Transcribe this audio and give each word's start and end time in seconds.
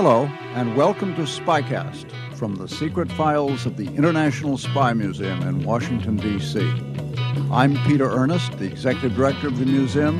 Hello, 0.00 0.30
and 0.54 0.76
welcome 0.76 1.12
to 1.16 1.22
Spycast 1.22 2.08
from 2.36 2.54
the 2.54 2.68
secret 2.68 3.10
files 3.10 3.66
of 3.66 3.76
the 3.76 3.88
International 3.96 4.56
Spy 4.56 4.92
Museum 4.92 5.42
in 5.42 5.64
Washington, 5.64 6.16
D.C. 6.16 6.60
I'm 7.50 7.76
Peter 7.84 8.08
Earnest, 8.08 8.56
the 8.58 8.66
executive 8.66 9.16
director 9.16 9.48
of 9.48 9.58
the 9.58 9.66
museum. 9.66 10.16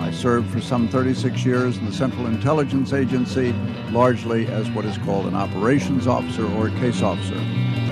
I 0.00 0.10
served 0.10 0.50
for 0.50 0.60
some 0.60 0.88
36 0.88 1.44
years 1.44 1.76
in 1.76 1.86
the 1.86 1.92
Central 1.92 2.26
Intelligence 2.26 2.92
Agency, 2.92 3.52
largely 3.92 4.48
as 4.48 4.68
what 4.72 4.84
is 4.84 4.98
called 4.98 5.26
an 5.26 5.36
operations 5.36 6.08
officer 6.08 6.44
or 6.54 6.66
a 6.66 6.72
case 6.80 7.00
officer. 7.00 7.40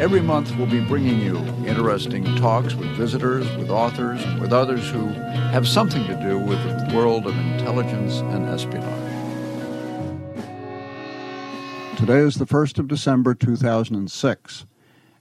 Every 0.01 0.23
month, 0.23 0.53
we'll 0.57 0.67
be 0.67 0.81
bringing 0.81 1.21
you 1.21 1.37
interesting 1.65 2.25
talks 2.35 2.75
with 2.75 2.89
visitors, 2.97 3.47
with 3.59 3.71
authors, 3.71 4.27
with 4.41 4.53
others 4.53 4.91
who 4.91 5.07
have 5.53 5.69
something 5.69 6.05
to 6.09 6.21
do 6.21 6.37
with 6.41 6.59
the 6.65 6.97
world 6.97 7.29
of 7.29 7.39
intelligence 7.39 8.17
and 8.17 8.49
espionage. 8.49 9.12
Today 11.97 12.19
is 12.19 12.37
the 12.37 12.47
1st 12.47 12.79
of 12.79 12.89
December 12.89 13.35
2006, 13.35 14.67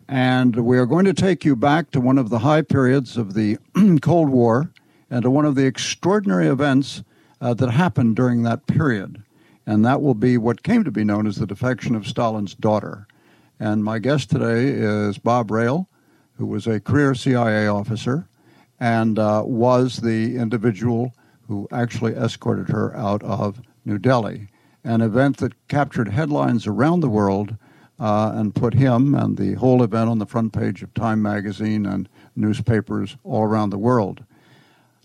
and 0.08 0.56
we 0.56 0.78
are 0.78 0.86
going 0.86 1.06
to 1.06 1.14
take 1.14 1.46
you 1.46 1.56
back 1.56 1.92
to 1.92 2.02
one 2.02 2.18
of 2.18 2.30
the 2.30 2.40
high 2.40 2.64
periods 2.64 3.18
of 3.18 3.34
the 3.34 3.58
Cold 4.02 4.30
War 4.30 4.72
and 5.10 5.22
to 5.24 5.30
one 5.30 5.46
of 5.46 5.56
the 5.56 5.66
extraordinary 5.66 6.48
events 6.48 7.04
uh, 7.40 7.54
that 7.54 7.70
happened 7.70 8.16
during 8.16 8.44
that 8.44 8.66
period. 8.66 9.22
And 9.66 9.86
that 9.86 10.02
will 10.02 10.16
be 10.16 10.38
what 10.38 10.64
came 10.64 10.84
to 10.84 10.92
be 10.92 11.04
known 11.04 11.28
as 11.28 11.36
the 11.36 11.46
defection 11.46 11.94
of 11.94 12.08
Stalin's 12.08 12.56
daughter. 12.56 13.06
And 13.60 13.84
my 13.84 14.00
guest 14.00 14.32
today 14.32 14.70
is 14.70 15.18
Bob 15.20 15.50
Rayle, 15.50 15.88
who 16.38 16.48
was 16.48 16.66
a 16.66 16.80
career 16.80 17.14
CIA 17.14 17.68
officer 17.68 18.28
and 18.80 19.20
uh, 19.20 19.44
was 19.46 19.98
the 19.98 20.36
individual 20.38 21.14
who 21.48 21.68
actually 21.72 22.14
escorted 22.14 22.70
her 22.70 22.96
out 22.98 23.22
of 23.22 23.62
New 23.86 24.00
Delhi 24.00 24.48
an 24.84 25.02
event 25.02 25.38
that 25.38 25.68
captured 25.68 26.10
headlines 26.10 26.68
around 26.68 27.02
the 27.02 27.10
world 27.10 27.56
uh, 28.00 28.32
and 28.34 28.56
put 28.56 28.74
him 28.74 29.14
and 29.14 29.38
the 29.38 29.54
whole 29.54 29.84
event 29.84 30.10
on 30.10 30.18
the 30.18 30.26
front 30.26 30.54
page 30.54 30.82
of 30.82 30.94
Time 30.94 31.22
magazine 31.22 31.86
and 31.86 32.10
newspapers 32.36 33.18
all 33.24 33.44
around 33.44 33.70
the 33.70 33.78
world. 33.78 34.24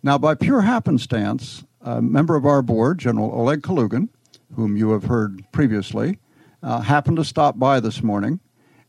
Now, 0.02 0.16
by 0.18 0.34
pure 0.34 0.62
happenstance, 0.62 1.64
a 1.82 2.00
member 2.00 2.36
of 2.36 2.46
our 2.46 2.62
board, 2.62 2.98
General 2.98 3.30
Oleg 3.32 3.62
Kalugin, 3.62 4.08
whom 4.54 4.76
you 4.76 4.90
have 4.90 5.04
heard 5.04 5.44
previously, 5.52 6.18
uh, 6.62 6.80
happened 6.80 7.16
to 7.18 7.24
stop 7.24 7.58
by 7.58 7.80
this 7.80 8.02
morning, 8.02 8.40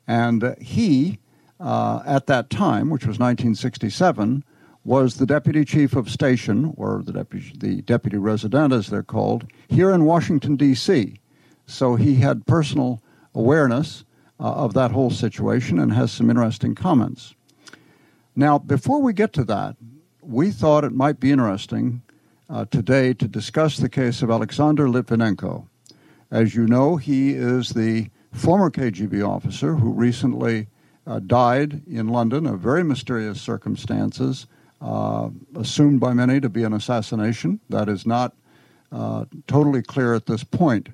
and 0.08 0.56
he, 0.62 1.20
uh, 1.60 2.02
at 2.06 2.28
that 2.28 2.50
time, 2.50 2.90
which 2.90 3.04
was 3.04 3.20
1967, 3.20 4.44
was 4.88 5.16
the 5.16 5.26
deputy 5.26 5.66
chief 5.66 5.98
of 5.98 6.10
station, 6.10 6.74
or 6.78 7.04
the 7.04 7.12
deputy, 7.12 7.52
the 7.58 7.82
deputy 7.82 8.16
resident 8.16 8.72
as 8.72 8.88
they're 8.88 9.04
called, 9.04 9.46
here 9.68 9.92
in 9.92 10.06
Washington, 10.06 10.56
D.C. 10.56 11.20
So 11.66 11.96
he 11.96 12.16
had 12.16 12.46
personal 12.46 13.02
awareness 13.36 14.06
uh, 14.40 14.46
of 14.46 14.74
that 14.76 14.92
whole 14.92 15.10
situation 15.10 15.78
and 15.78 15.92
has 15.92 16.14
some 16.14 16.30
interesting 16.30 16.74
comments. 16.74 17.36
Now, 18.34 18.58
before 18.58 19.02
we 19.02 19.12
get 19.12 19.34
to 19.34 19.44
that, 19.44 19.76
we 20.22 20.52
thought 20.52 20.86
it 20.86 20.94
might 20.94 21.20
be 21.20 21.34
interesting 21.34 22.02
uh, 22.50 22.64
today 22.72 23.14
to 23.16 23.28
discuss 23.28 23.76
the 23.76 23.90
case 23.90 24.22
of 24.22 24.32
Alexander 24.32 24.88
Litvinenko. 24.88 25.68
As 26.32 26.56
you 26.56 26.66
know, 26.66 26.96
he 26.96 27.32
is 27.32 27.72
the 27.72 28.10
former 28.32 28.72
KGB 28.72 29.28
officer 29.28 29.76
who 29.76 29.92
recently 29.92 30.68
uh, 31.06 31.20
died 31.20 31.82
in 31.86 32.08
London 32.08 32.48
of 32.48 32.62
very 32.62 32.86
mysterious 32.86 33.42
circumstances 33.42 34.48
uh, 34.82 35.30
assumed 35.56 36.00
by 36.00 36.14
many 36.14 36.40
to 36.40 36.50
be 36.50 36.64
an 36.64 36.74
assassination. 36.74 37.60
That 37.70 37.90
is 37.90 38.06
not 38.06 38.34
uh, 38.92 39.26
totally 39.48 39.82
clear 39.82 40.14
at 40.14 40.26
this 40.26 40.44
point. 40.44 40.90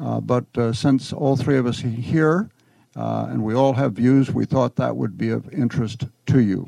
Uh, 0.00 0.20
but 0.20 0.44
uh, 0.56 0.72
since 0.72 1.12
all 1.12 1.36
three 1.36 1.56
of 1.56 1.66
us 1.66 1.80
here 1.80 2.50
uh, 2.96 3.26
and 3.28 3.42
we 3.42 3.54
all 3.54 3.72
have 3.72 3.94
views, 3.94 4.30
we 4.30 4.44
thought 4.44 4.76
that 4.76 4.96
would 4.96 5.16
be 5.18 5.30
of 5.30 5.52
interest 5.52 6.04
to 6.26 6.40
you. 6.40 6.66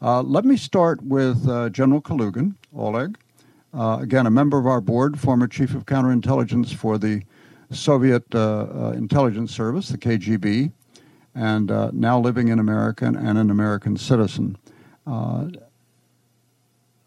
let 0.00 0.44
me 0.44 0.56
start 0.56 1.00
with 1.02 1.44
General 1.72 2.02
Kalugin, 2.02 2.56
Oleg. 2.76 3.16
again, 3.72 4.26
a 4.26 4.30
member 4.30 4.58
of 4.58 4.66
our 4.66 4.80
board, 4.80 5.20
former 5.20 5.46
chief 5.46 5.74
of 5.74 5.86
counterintelligence 5.86 6.74
for 6.74 6.98
the 6.98 7.22
Soviet 7.70 8.24
intelligence 8.94 9.54
service, 9.54 9.88
the 9.88 9.98
KGB, 9.98 10.72
and 11.34 11.68
now 11.94 12.18
living 12.18 12.48
in 12.48 12.58
America 12.58 13.06
and 13.06 13.16
an 13.16 13.50
American 13.50 13.96
citizen. 13.96 14.56
Uh, 15.06 15.46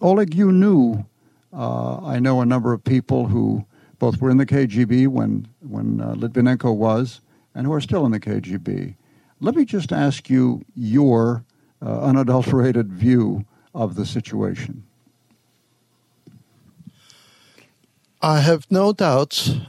Oleg, 0.01 0.33
you 0.33 0.51
knew, 0.51 1.06
uh, 1.53 2.06
I 2.06 2.19
know 2.19 2.41
a 2.41 2.45
number 2.45 2.73
of 2.73 2.83
people 2.83 3.28
who 3.28 3.66
both 3.97 4.19
were 4.19 4.29
in 4.29 4.38
the 4.38 4.45
KGB 4.45 5.07
when, 5.07 5.47
when 5.61 6.01
uh, 6.01 6.13
Litvinenko 6.16 6.75
was 6.75 7.22
and 7.53 7.66
who 7.66 7.73
are 7.73 7.81
still 7.81 8.06
in 8.06 8.11
the 8.11 8.19
KGB. 8.19 8.95
Let 9.39 9.56
me 9.56 9.66
just 9.66 9.91
ask 9.91 10.29
you 10.29 10.63
your 10.75 11.45
uh, 11.81 12.01
unadulterated 12.01 12.91
view 12.91 13.45
of 13.73 13.95
the 13.95 14.06
situation. 14.06 14.83
I 18.22 18.39
have 18.39 18.66
no 18.69 18.91
doubt 18.91 19.59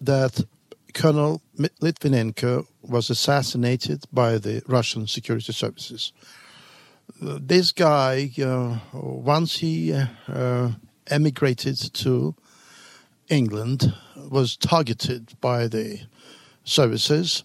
that 0.00 0.44
Colonel 0.94 1.42
Litvinenko 1.58 2.66
was 2.82 3.10
assassinated 3.10 4.04
by 4.12 4.38
the 4.38 4.62
Russian 4.66 5.06
security 5.06 5.52
services 5.52 6.12
this 7.20 7.72
guy, 7.72 8.30
uh, 8.42 8.78
once 8.92 9.58
he 9.58 9.92
uh, 9.92 10.70
emigrated 11.08 11.76
to 11.94 12.34
England, 13.28 13.94
was 14.30 14.56
targeted 14.56 15.34
by 15.40 15.66
the 15.66 16.00
services. 16.64 17.44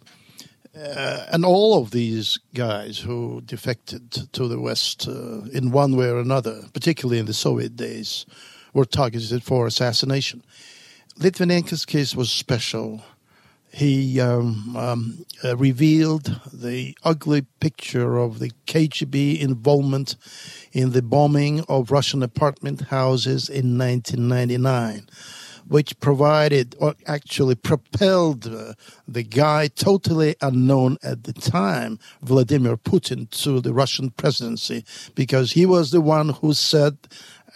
Uh, 0.77 1.25
and 1.31 1.45
all 1.45 1.81
of 1.81 1.91
these 1.91 2.37
guys 2.53 2.99
who 2.99 3.41
defected 3.45 4.11
to 4.33 4.47
the 4.47 4.59
West 4.59 5.07
uh, 5.07 5.41
in 5.53 5.71
one 5.71 5.95
way 5.95 6.09
or 6.09 6.19
another, 6.19 6.63
particularly 6.73 7.19
in 7.19 7.25
the 7.25 7.33
Soviet 7.33 7.75
days, 7.75 8.25
were 8.73 8.85
targeted 8.85 9.41
for 9.41 9.65
assassination. 9.65 10.43
Litvinenko's 11.17 11.85
case 11.85 12.13
was 12.13 12.29
special 12.29 13.01
he 13.75 14.21
um, 14.21 14.73
um, 14.77 15.25
uh, 15.43 15.57
revealed 15.57 16.39
the 16.53 16.97
ugly 17.03 17.41
picture 17.59 18.17
of 18.17 18.39
the 18.39 18.51
KGB 18.67 19.37
involvement 19.41 20.15
in 20.71 20.93
the 20.93 21.01
bombing 21.01 21.59
of 21.67 21.91
Russian 21.91 22.23
apartment 22.23 22.83
houses 22.83 23.49
in 23.49 23.77
1999, 23.77 25.09
which 25.67 25.99
provided 25.99 26.73
or 26.79 26.95
actually 27.05 27.55
propelled 27.55 28.47
uh, 28.47 28.75
the 29.09 29.23
guy 29.23 29.67
totally 29.67 30.37
unknown 30.41 30.95
at 31.03 31.25
the 31.25 31.33
time, 31.33 31.99
Vladimir 32.21 32.77
Putin, 32.77 33.29
to 33.41 33.59
the 33.59 33.73
Russian 33.73 34.09
presidency 34.11 34.85
because 35.15 35.51
he 35.51 35.65
was 35.65 35.91
the 35.91 35.99
one 35.99 36.29
who 36.29 36.53
said 36.53 36.97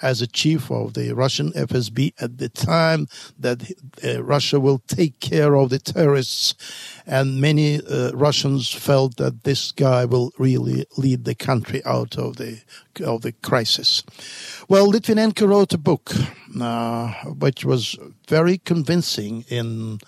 as 0.01 0.21
a 0.21 0.27
chief 0.27 0.71
of 0.71 0.93
the 0.93 1.13
Russian 1.13 1.51
FSB 1.53 2.13
at 2.19 2.37
the 2.37 2.49
time 2.49 3.07
that 3.37 3.71
uh, 4.03 4.23
Russia 4.23 4.59
will 4.59 4.79
take 4.87 5.19
care 5.19 5.55
of 5.55 5.69
the 5.69 5.79
terrorists. 5.79 6.55
And 7.05 7.41
many 7.41 7.81
uh, 7.81 8.11
Russians 8.13 8.71
felt 8.71 9.17
that 9.17 9.43
this 9.43 9.71
guy 9.71 10.05
will 10.05 10.31
really 10.37 10.85
lead 10.97 11.25
the 11.25 11.35
country 11.35 11.83
out 11.85 12.17
of 12.17 12.37
the 12.37 12.61
of 13.03 13.21
the 13.21 13.31
crisis. 13.31 14.03
Well, 14.67 14.91
Litvinenko 14.91 15.47
wrote 15.47 15.73
a 15.73 15.77
book 15.77 16.11
uh, 16.59 17.13
which 17.25 17.63
was 17.63 17.97
very 18.27 18.57
convincing 18.57 19.45
in 19.47 19.99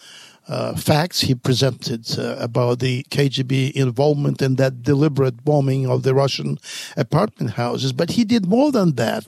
uh, 0.47 0.75
facts 0.75 1.21
he 1.21 1.35
presented 1.35 2.07
uh, 2.17 2.35
about 2.39 2.79
the 2.79 3.03
KGB 3.09 3.71
involvement 3.73 4.41
in 4.41 4.55
that 4.55 4.83
deliberate 4.83 5.45
bombing 5.45 5.87
of 5.87 6.03
the 6.03 6.13
Russian 6.13 6.57
apartment 6.97 7.51
houses. 7.51 7.93
But 7.93 8.11
he 8.11 8.23
did 8.23 8.47
more 8.47 8.71
than 8.71 8.95
that 8.95 9.27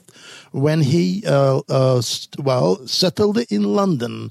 when 0.50 0.82
he, 0.82 1.24
uh, 1.26 1.62
uh 1.68 2.02
well, 2.38 2.86
settled 2.86 3.38
in 3.50 3.74
London. 3.74 4.30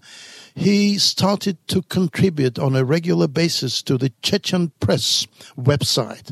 He 0.56 1.00
started 1.00 1.58
to 1.70 1.82
contribute 1.82 2.60
on 2.60 2.76
a 2.76 2.86
regular 2.86 3.28
basis 3.28 3.82
to 3.84 3.98
the 3.98 4.12
Chechen 4.22 4.72
Press 4.80 5.26
website 5.58 6.32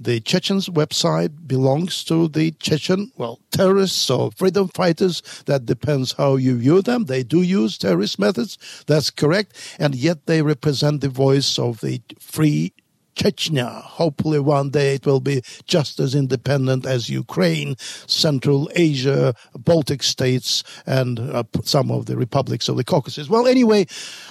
the 0.00 0.20
Chechen's 0.20 0.68
website 0.68 1.46
belongs 1.46 2.02
to 2.04 2.26
the 2.26 2.52
Chechen, 2.52 3.12
well, 3.16 3.38
terrorists 3.50 4.08
or 4.08 4.30
freedom 4.32 4.68
fighters. 4.68 5.22
That 5.44 5.66
depends 5.66 6.12
how 6.12 6.36
you 6.36 6.56
view 6.56 6.80
them. 6.80 7.04
They 7.04 7.22
do 7.22 7.42
use 7.42 7.76
terrorist 7.76 8.18
methods. 8.18 8.56
That's 8.86 9.10
correct. 9.10 9.76
And 9.78 9.94
yet 9.94 10.24
they 10.24 10.40
represent 10.40 11.02
the 11.02 11.10
voice 11.10 11.58
of 11.58 11.80
the 11.80 12.00
free 12.18 12.72
Chechnya. 13.14 13.82
Hopefully, 13.82 14.38
one 14.40 14.70
day 14.70 14.94
it 14.94 15.04
will 15.04 15.20
be 15.20 15.42
just 15.66 16.00
as 16.00 16.14
independent 16.14 16.86
as 16.86 17.10
Ukraine, 17.10 17.76
Central 18.06 18.70
Asia, 18.74 19.34
Baltic 19.54 20.02
states, 20.02 20.64
and 20.86 21.18
uh, 21.20 21.42
some 21.62 21.90
of 21.90 22.06
the 22.06 22.16
republics 22.16 22.68
of 22.68 22.76
the 22.76 22.84
Caucasus. 22.84 23.28
Well, 23.28 23.46
anyway, 23.46 23.86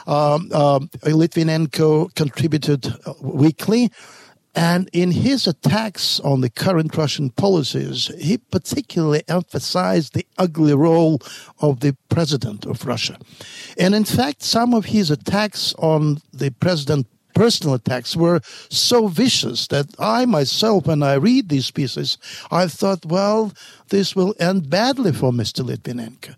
um, 0.07 0.51
um, 0.53 0.89
Litvinenko 1.03 2.15
contributed 2.15 2.87
uh, 3.05 3.13
weekly. 3.21 3.91
And 4.55 4.89
in 4.93 5.11
his 5.11 5.47
attacks 5.47 6.19
on 6.21 6.41
the 6.41 6.49
current 6.49 6.97
Russian 6.97 7.29
policies, 7.29 8.11
he 8.17 8.37
particularly 8.37 9.23
emphasized 9.27 10.13
the 10.13 10.25
ugly 10.37 10.73
role 10.73 11.21
of 11.59 11.81
the 11.81 11.95
president 12.09 12.65
of 12.65 12.85
Russia. 12.85 13.17
And 13.77 13.93
in 13.93 14.05
fact, 14.05 14.41
some 14.41 14.73
of 14.73 14.85
his 14.85 15.11
attacks 15.11 15.73
on 15.77 16.21
the 16.33 16.49
president 16.49 17.07
personal 17.39 17.75
attacks 17.75 18.17
were 18.17 18.41
so 18.69 19.07
vicious 19.07 19.67
that 19.67 19.85
I 19.97 20.25
myself, 20.25 20.87
when 20.87 21.01
I 21.01 21.13
read 21.13 21.47
these 21.47 21.71
pieces, 21.71 22.17
I 22.51 22.67
thought, 22.67 23.05
well, 23.05 23.53
this 23.89 24.15
will 24.15 24.35
end 24.39 24.69
badly 24.69 25.11
for 25.11 25.31
Mr. 25.31 25.63
Litvinenko. 25.63 26.35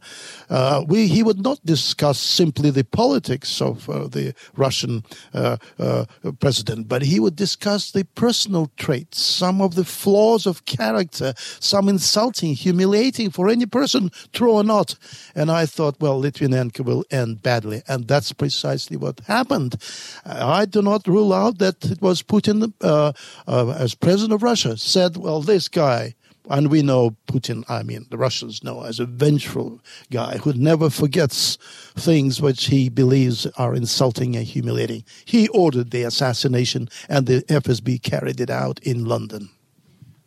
Uh, 0.50 0.84
we, 0.88 1.08
he 1.08 1.24
would 1.24 1.42
not 1.42 1.66
discuss 1.66 2.20
simply 2.20 2.70
the 2.70 2.84
politics 2.84 3.62
of 3.62 3.90
uh, 3.90 4.08
the 4.08 4.34
Russian 4.56 5.04
uh, 5.34 5.58
uh, 5.80 6.06
president, 6.40 6.88
but 6.88 7.02
he 7.04 7.20
would 7.20 7.36
discuss 7.36 7.92
the 7.92 8.06
personal 8.16 8.72
traits, 8.78 9.22
some 9.22 9.62
of 9.62 9.76
the 9.76 9.86
flaws 9.86 10.46
of 10.46 10.66
character, 10.66 11.34
some 11.60 11.88
insulting, 11.88 12.54
humiliating 12.54 13.30
for 13.30 13.50
any 13.50 13.66
person, 13.66 14.12
true 14.34 14.52
or 14.52 14.64
not. 14.64 14.96
And 15.36 15.52
I 15.52 15.66
thought, 15.66 16.00
well, 16.00 16.22
Litvinenko 16.22 16.84
will 16.84 17.06
end 17.12 17.42
badly. 17.42 17.84
And 17.88 18.08
that's 18.08 18.34
precisely 18.34 18.98
what 18.98 19.22
happened. 19.22 19.82
I 20.26 20.66
do 20.66 20.82
not 20.82 21.08
rule 21.08 21.34
out 21.34 21.60
that 21.60 21.84
it 21.86 22.02
was 22.02 22.22
Putin, 22.24 22.74
uh, 22.82 23.14
uh, 23.48 23.70
as 23.78 23.96
president 23.96 24.34
of 24.34 24.44
Russia, 24.44 24.78
said, 24.78 25.18
well, 25.18 25.42
this 25.42 25.68
guy, 25.68 26.16
and 26.52 26.70
we 26.70 26.82
know 26.82 27.16
Putin, 27.28 27.64
I 27.70 27.84
mean, 27.84 28.06
the 28.10 28.18
Russians 28.18 28.64
know 28.64 28.84
as 28.84 29.00
a 29.00 29.06
vengeful 29.06 29.80
guy 30.12 30.38
who 30.38 30.54
never 30.54 30.90
forgets 30.90 31.58
things 31.96 32.42
which 32.42 32.66
he 32.66 32.90
believes 32.90 33.46
are 33.58 33.74
insulting 33.74 34.36
and 34.36 34.46
humiliating. 34.46 35.06
He 35.24 35.48
ordered 35.50 35.92
the 35.92 36.04
assassination, 36.04 36.90
and 37.08 37.26
the 37.26 37.42
FSB 37.44 38.02
carried 38.04 38.42
it 38.42 38.50
out 38.50 38.80
in 38.84 39.06
London. 39.06 39.50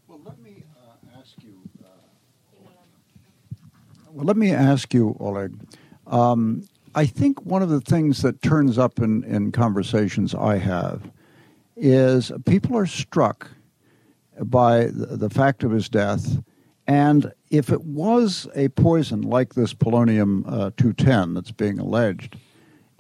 Well, 0.09 0.21
let 0.25 0.39
me 0.41 0.65
uh, 0.75 1.19
ask 1.21 1.35
you. 1.43 1.55
Uh, 1.85 1.89
well, 4.11 4.25
let 4.25 4.37
me 4.37 4.51
ask 4.51 4.95
you, 4.95 5.17
Oleg. 5.21 5.53
Um, 6.07 6.67
I 6.95 7.07
think 7.07 7.43
one 7.43 7.63
of 7.63 7.69
the 7.69 7.81
things 7.81 8.23
that 8.23 8.41
turns 8.41 8.79
up 8.79 8.99
in, 8.99 9.25
in 9.25 9.53
conversations 9.53 10.35
I 10.35 10.59
have 10.59 11.11
is 11.77 12.31
people 12.47 12.77
are 12.77 12.87
struck 12.87 13.51
by 14.43 14.89
the 14.93 15.31
fact 15.31 15.63
of 15.63 15.71
his 15.71 15.89
death. 15.89 16.43
And 16.87 17.33
if 17.51 17.71
it 17.71 17.85
was 17.85 18.47
a 18.55 18.69
poison 18.71 19.23
like 19.23 19.55
this 19.55 19.73
polonium 19.73 20.45
uh, 20.47 20.71
210 20.77 21.35
that's 21.35 21.51
being 21.51 21.79
alleged, 21.79 22.37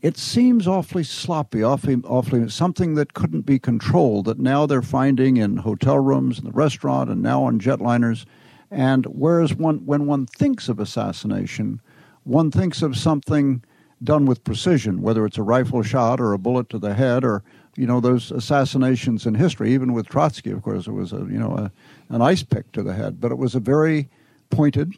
it 0.00 0.16
seems 0.19 0.69
awfully 0.69 1.04
sloppy, 1.04 1.62
awfully, 1.62 1.96
awfully 2.04 2.48
something 2.50 2.94
that 2.94 3.14
couldn't 3.14 3.42
be 3.42 3.58
controlled. 3.58 4.26
That 4.26 4.38
now 4.38 4.66
they're 4.66 4.82
finding 4.82 5.38
in 5.38 5.56
hotel 5.56 5.98
rooms, 5.98 6.38
in 6.38 6.44
the 6.44 6.52
restaurant, 6.52 7.10
and 7.10 7.22
now 7.22 7.44
on 7.44 7.58
jetliners. 7.58 8.26
And 8.70 9.06
whereas 9.06 9.54
one, 9.54 9.86
when 9.86 10.06
one 10.06 10.26
thinks 10.26 10.69
of 10.69 10.78
assassination, 10.78 11.81
one 12.25 12.50
thinks 12.50 12.82
of 12.82 12.96
something 12.96 13.62
done 14.02 14.26
with 14.26 14.44
precision, 14.44 15.00
whether 15.00 15.25
it's 15.25 15.38
a 15.38 15.42
rifle 15.42 15.82
shot 15.82 16.20
or 16.20 16.32
a 16.32 16.38
bullet 16.38 16.69
to 16.70 16.78
the 16.78 16.94
head 16.94 17.25
or 17.25 17.42
you 17.76 17.87
know 17.87 18.00
those 18.00 18.31
assassinations 18.31 19.26
in 19.26 19.35
history. 19.35 19.73
Even 19.73 19.93
with 19.93 20.09
Trotsky, 20.09 20.50
of 20.50 20.62
course, 20.62 20.87
it 20.87 20.93
was 20.93 21.12
a 21.12 21.19
you 21.19 21.38
know 21.38 21.56
a, 21.56 21.73
an 22.09 22.23
ice 22.23 22.43
pick 22.43 22.71
to 22.73 22.82
the 22.82 22.94
head, 22.94 23.21
but 23.21 23.32
it 23.32 23.38
was 23.38 23.55
a 23.55 23.61
very 23.61 24.09
pointed, 24.50 24.94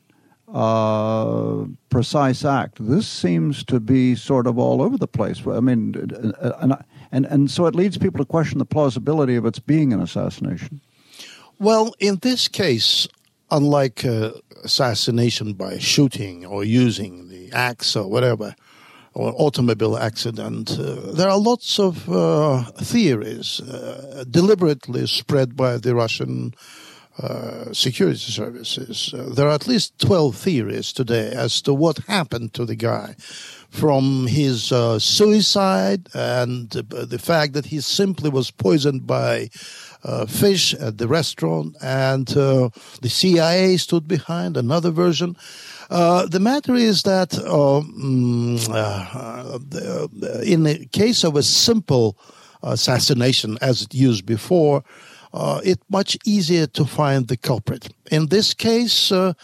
uh, 0.52 1.64
precise 1.88 2.44
act. 2.44 2.78
This 2.80 3.08
seems 3.08 3.64
to 3.64 3.80
be 3.80 4.14
sort 4.14 4.46
of 4.46 4.58
all 4.58 4.82
over 4.82 4.96
the 4.96 5.08
place. 5.08 5.46
I 5.46 5.60
mean, 5.60 5.94
and 6.60 6.76
and 7.12 7.26
and 7.26 7.50
so 7.50 7.66
it 7.66 7.74
leads 7.74 7.98
people 7.98 8.18
to 8.18 8.26
question 8.26 8.58
the 8.58 8.64
plausibility 8.64 9.36
of 9.36 9.46
its 9.46 9.58
being 9.58 9.92
an 9.92 10.00
assassination. 10.00 10.80
Well, 11.58 11.94
in 11.98 12.16
this 12.16 12.48
case, 12.48 13.08
unlike 13.50 14.04
uh, 14.04 14.32
assassination 14.64 15.54
by 15.54 15.78
shooting 15.78 16.44
or 16.44 16.64
using 16.64 17.28
the 17.28 17.50
axe 17.52 17.96
or 17.96 18.08
whatever, 18.08 18.54
or 19.16 19.32
automobile 19.38 19.96
accident. 19.96 20.78
Uh, 20.78 21.12
there 21.12 21.30
are 21.30 21.38
lots 21.38 21.78
of 21.78 22.06
uh, 22.10 22.62
theories 22.82 23.60
uh, 23.62 24.24
deliberately 24.30 25.06
spread 25.06 25.56
by 25.56 25.78
the 25.78 25.94
Russian 25.94 26.52
uh, 27.18 27.72
security 27.72 28.30
services. 28.30 29.14
Uh, 29.14 29.30
there 29.34 29.46
are 29.46 29.54
at 29.54 29.66
least 29.66 29.98
12 30.00 30.36
theories 30.36 30.92
today 30.92 31.30
as 31.30 31.62
to 31.62 31.72
what 31.72 31.96
happened 32.08 32.52
to 32.52 32.66
the 32.66 32.76
guy. 32.76 33.16
From 33.70 34.26
his 34.26 34.70
uh, 34.70 34.98
suicide 34.98 36.08
and 36.14 36.70
the 36.70 37.18
fact 37.18 37.54
that 37.54 37.66
he 37.66 37.80
simply 37.80 38.30
was 38.30 38.50
poisoned 38.50 39.06
by 39.06 39.48
fish 40.28 40.72
at 40.74 40.98
the 40.98 41.08
restaurant, 41.08 41.76
and 41.82 42.26
the 42.26 43.08
CIA 43.08 43.76
stood 43.76 44.06
behind 44.06 44.56
another 44.56 44.90
version. 44.90 45.36
Uh, 45.90 46.26
the 46.26 46.40
matter 46.40 46.74
is 46.74 47.02
that 47.02 47.38
um, 47.46 48.58
uh, 48.72 49.58
in 50.42 50.64
the 50.64 50.86
case 50.92 51.24
of 51.24 51.36
a 51.36 51.42
simple 51.42 52.18
assassination, 52.62 53.56
as 53.60 53.82
it 53.82 53.94
used 53.94 54.26
before, 54.26 54.82
uh, 55.32 55.60
it's 55.64 55.82
much 55.90 56.16
easier 56.24 56.66
to 56.66 56.84
find 56.84 57.28
the 57.28 57.36
culprit. 57.36 57.88
In 58.10 58.26
this 58.28 58.54
case, 58.54 59.12
uh, 59.12 59.34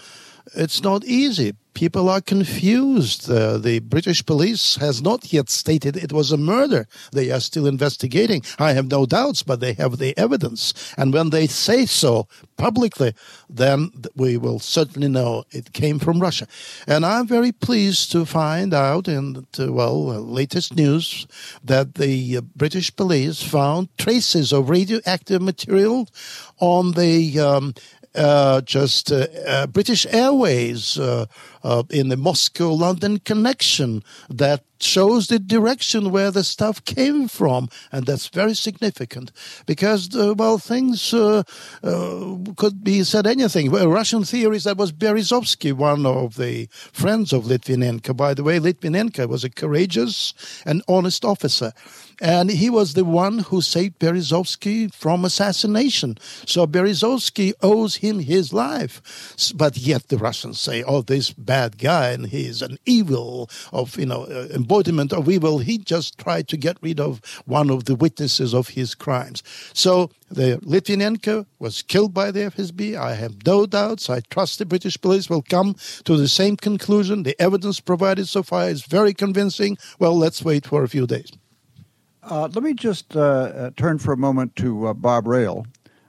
it's 0.54 0.82
not 0.82 1.04
easy 1.04 1.54
people 1.75 2.09
are 2.09 2.21
confused. 2.21 3.30
Uh, 3.30 3.59
the 3.59 3.80
British 3.80 4.25
police 4.25 4.76
has 4.76 5.02
not 5.02 5.32
yet 5.32 5.49
stated 5.50 5.97
it 5.97 6.12
was 6.12 6.32
a 6.32 6.37
murder. 6.37 6.87
They 7.12 7.30
are 7.30 7.40
still 7.40 7.66
investigating. 7.66 8.42
I 8.59 8.73
have 8.73 8.90
no 8.90 9.06
doubts, 9.06 9.42
but 9.42 9.61
they 9.61 9.73
have 9.75 9.99
the 9.99 10.16
evidence. 10.18 10.94
And 10.97 11.12
when 11.12 11.30
they 11.30 11.47
say 11.47 11.87
so 11.87 12.28
publicly, 12.56 13.14
then 13.49 13.90
we 14.14 14.37
will 14.37 14.59
certainly 14.59 15.09
know 15.09 15.44
it 15.50 15.73
came 15.73 15.99
from 15.99 16.21
Russia. 16.21 16.47
And 16.87 17.04
I'm 17.04 17.26
very 17.26 17.52
pleased 17.52 18.12
to 18.12 18.25
find 18.25 18.75
out 18.75 19.09
in 19.09 19.47
the, 19.52 19.73
well, 19.73 20.04
latest 20.04 20.76
news 20.76 21.26
that 21.64 21.94
the 21.94 22.37
uh, 22.37 22.40
British 22.56 22.94
police 22.94 23.42
found 23.42 23.88
traces 23.99 24.52
of 24.52 24.71
radioactive 24.71 25.42
material 25.42 26.09
on 26.61 26.92
the 26.92 27.40
um, 27.40 27.75
uh, 27.76 28.01
just 28.14 29.11
uh, 29.11 29.26
uh, 29.47 29.66
British 29.66 30.07
Airways 30.07 30.99
uh, 30.99 31.26
uh, 31.64 31.83
in 31.90 32.09
the 32.09 32.16
Moscow 32.16 32.73
London 32.73 33.19
connection 33.19 34.02
that 34.28 34.64
shows 34.81 35.28
the 35.28 35.38
direction 35.38 36.11
where 36.11 36.31
the 36.31 36.42
stuff 36.42 36.85
came 36.85 37.28
from, 37.28 37.69
and 37.92 38.04
that's 38.04 38.28
very 38.28 38.54
significant 38.54 39.31
because, 39.66 40.14
uh, 40.16 40.35
well, 40.35 40.59
things 40.59 41.14
uh, 41.14 41.42
uh, 41.83 42.37
could 42.57 42.83
be 42.83 43.04
said 43.04 43.26
anything. 43.26 43.71
Well, 43.71 43.88
Russian 43.88 44.25
theories 44.25 44.64
that 44.64 44.76
was 44.76 44.92
Berezovsky, 44.92 45.73
one 45.73 46.04
of 46.04 46.37
the 46.37 46.66
friends 46.92 47.33
of 47.33 47.45
Litvinenko. 47.45 48.16
By 48.16 48.35
the 48.35 48.42
way, 48.42 48.59
Litvinenko 48.59 49.28
was 49.28 49.45
a 49.45 49.50
courageous 49.50 50.35
and 50.66 50.83
honest 50.88 51.25
officer. 51.25 51.73
And 52.23 52.52
he 52.52 52.71
was 52.71 52.95
the 52.95 53.05
one 53.05 53.41
who 53.41 53.61
saved 53.61 53.99
Berezovsky 53.99 54.95
from 54.95 55.25
assassination. 55.25 56.19
So 56.47 56.69
Berezovsky 56.69 57.52
owes 57.61 57.97
him 57.97 58.21
his 58.21 58.52
life. 58.52 59.02
But 59.57 59.76
yet 59.76 60.07
the 60.07 60.19
Russians 60.19 60.61
say, 60.61 60.85
oh, 60.85 61.02
this 61.02 61.33
bad 61.33 61.79
guy, 61.79 62.11
and 62.11 62.26
he's 62.26 62.62
an 62.62 62.79
evil 62.87 63.50
of, 63.73 63.99
you 63.99 64.07
know, 64.07 64.23
uh, 64.26 64.47
embodiment 64.55 65.12
of 65.12 65.29
evil. 65.29 65.59
He 65.59 65.79
just 65.79 66.17
tried 66.17 66.47
to 66.49 66.57
get 66.57 66.76
rid 66.81 67.00
of 67.00 67.21
one 67.45 67.71
of 67.71 67.87
the 67.87 67.97
witnesses 67.97 68.55
of 68.55 68.69
his 68.69 68.95
crimes. 68.95 69.43
So 69.75 70.12
the 70.31 70.59
Litvinenko 70.62 71.47
was 71.59 71.83
killed 71.83 72.14
by 72.14 72.31
the 72.31 72.52
FSB. 72.52 72.97
I 72.97 73.14
have 73.14 73.45
no 73.45 73.67
doubts. 73.67 74.09
I 74.09 74.21
trust 74.31 74.61
the 74.61 74.64
British 74.64 75.00
police 75.00 75.29
will 75.29 75.43
come 75.43 75.75
to 76.05 76.17
the 76.17 76.29
same 76.29 76.57
conclusion. 76.57 77.25
The 77.25 77.35
evidence 77.43 77.81
provided 77.81 78.29
so 78.29 78.45
far 78.45 78.69
is 78.69 78.85
very 78.85 79.12
convincing. 79.12 79.76
Well, 79.99 80.17
let's 80.17 80.45
wait 80.45 80.67
for 80.67 80.85
a 80.85 80.88
few 80.88 81.09
days. 81.09 81.33
Uh, 82.23 82.49
let 82.55 82.62
me 82.62 82.73
just 82.73 83.17
uh, 83.17 83.21
uh 83.21 83.71
turn 83.76 83.99
for 83.99 84.12
a 84.12 84.17
moment 84.17 84.55
to 84.55 84.87
uh, 84.87 84.95
Bob 84.95 85.26
Rayle, 85.26 85.67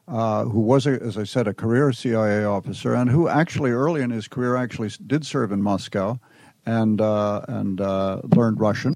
uh, 0.08 0.44
who 0.46 0.60
was, 0.60 0.86
a, 0.86 0.92
as 1.02 1.18
I 1.18 1.24
said, 1.24 1.48
a 1.48 1.54
career 1.54 1.92
CIA 1.92 2.44
officer, 2.46 2.94
and 2.94 3.10
who 3.10 3.28
actually 3.28 3.72
early 3.72 4.02
in 4.02 4.12
his 4.12 4.28
career 4.28 4.56
actually 4.56 4.92
did 5.08 5.26
serve 5.26 5.52
in 5.52 5.62
Moscow, 5.62 6.20
and 6.66 7.02
and 7.02 7.80
learned 7.80 8.60
Russian 8.60 8.94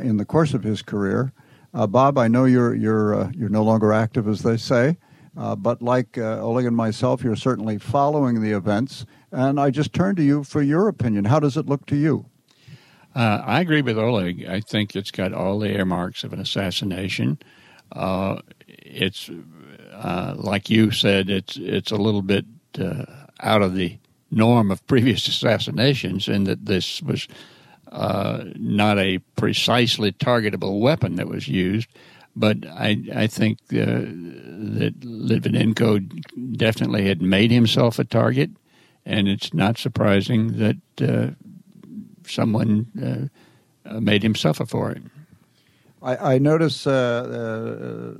in 0.00 0.16
the 0.18 0.24
course 0.24 0.54
of 0.54 0.62
his 0.62 0.82
career. 0.82 1.32
Bob, 1.72 2.16
I 2.16 2.28
know 2.28 2.44
you're 2.44 2.74
you're 2.74 3.30
you're 3.32 3.48
no 3.48 3.64
longer 3.64 3.92
active, 3.92 4.28
as 4.28 4.42
they 4.42 4.56
say, 4.56 4.98
but 5.34 5.82
like 5.82 6.16
Oleg 6.16 6.64
and 6.64 6.76
myself, 6.76 7.24
you're 7.24 7.36
certainly 7.36 7.78
following 7.78 8.40
the 8.40 8.52
events. 8.52 9.04
And 9.32 9.58
I 9.58 9.70
just 9.70 9.92
turn 9.92 10.14
to 10.16 10.22
you 10.22 10.44
for 10.44 10.62
your 10.62 10.86
opinion. 10.88 11.24
How 11.24 11.40
does 11.40 11.56
it 11.56 11.66
look 11.66 11.86
to 11.86 11.96
you? 11.96 12.26
Uh, 13.16 13.42
I 13.46 13.60
agree 13.62 13.80
with 13.80 13.96
Oleg. 13.98 14.44
I 14.46 14.60
think 14.60 14.94
it's 14.94 15.10
got 15.10 15.32
all 15.32 15.58
the 15.58 15.70
earmarks 15.70 16.22
of 16.22 16.34
an 16.34 16.38
assassination. 16.38 17.38
Uh, 17.90 18.40
it's 18.68 19.30
uh, 19.94 20.34
like 20.36 20.68
you 20.68 20.90
said, 20.90 21.30
it's 21.30 21.56
it's 21.56 21.90
a 21.90 21.96
little 21.96 22.20
bit 22.20 22.44
uh, 22.78 23.06
out 23.40 23.62
of 23.62 23.74
the 23.74 23.98
norm 24.30 24.70
of 24.70 24.86
previous 24.88 25.26
assassinations, 25.28 26.28
in 26.28 26.44
that 26.44 26.66
this 26.66 27.00
was 27.00 27.26
uh, 27.90 28.44
not 28.56 28.98
a 28.98 29.16
precisely 29.36 30.12
targetable 30.12 30.78
weapon 30.78 31.16
that 31.16 31.26
was 31.26 31.48
used. 31.48 31.88
But 32.36 32.66
I 32.66 32.98
I 33.14 33.26
think 33.28 33.60
uh, 33.72 34.04
that 34.76 35.00
Litvinenko 35.00 36.54
definitely 36.58 37.08
had 37.08 37.22
made 37.22 37.50
himself 37.50 37.98
a 37.98 38.04
target, 38.04 38.50
and 39.06 39.26
it's 39.26 39.54
not 39.54 39.78
surprising 39.78 40.58
that 40.58 40.76
someone 42.30 43.30
uh, 43.86 43.88
uh, 43.88 44.00
made 44.00 44.24
him 44.24 44.34
suffer 44.34 44.66
for 44.66 44.90
it. 44.90 45.02
I, 46.02 46.34
I 46.34 46.38
notice 46.38 46.86
uh, 46.86 48.14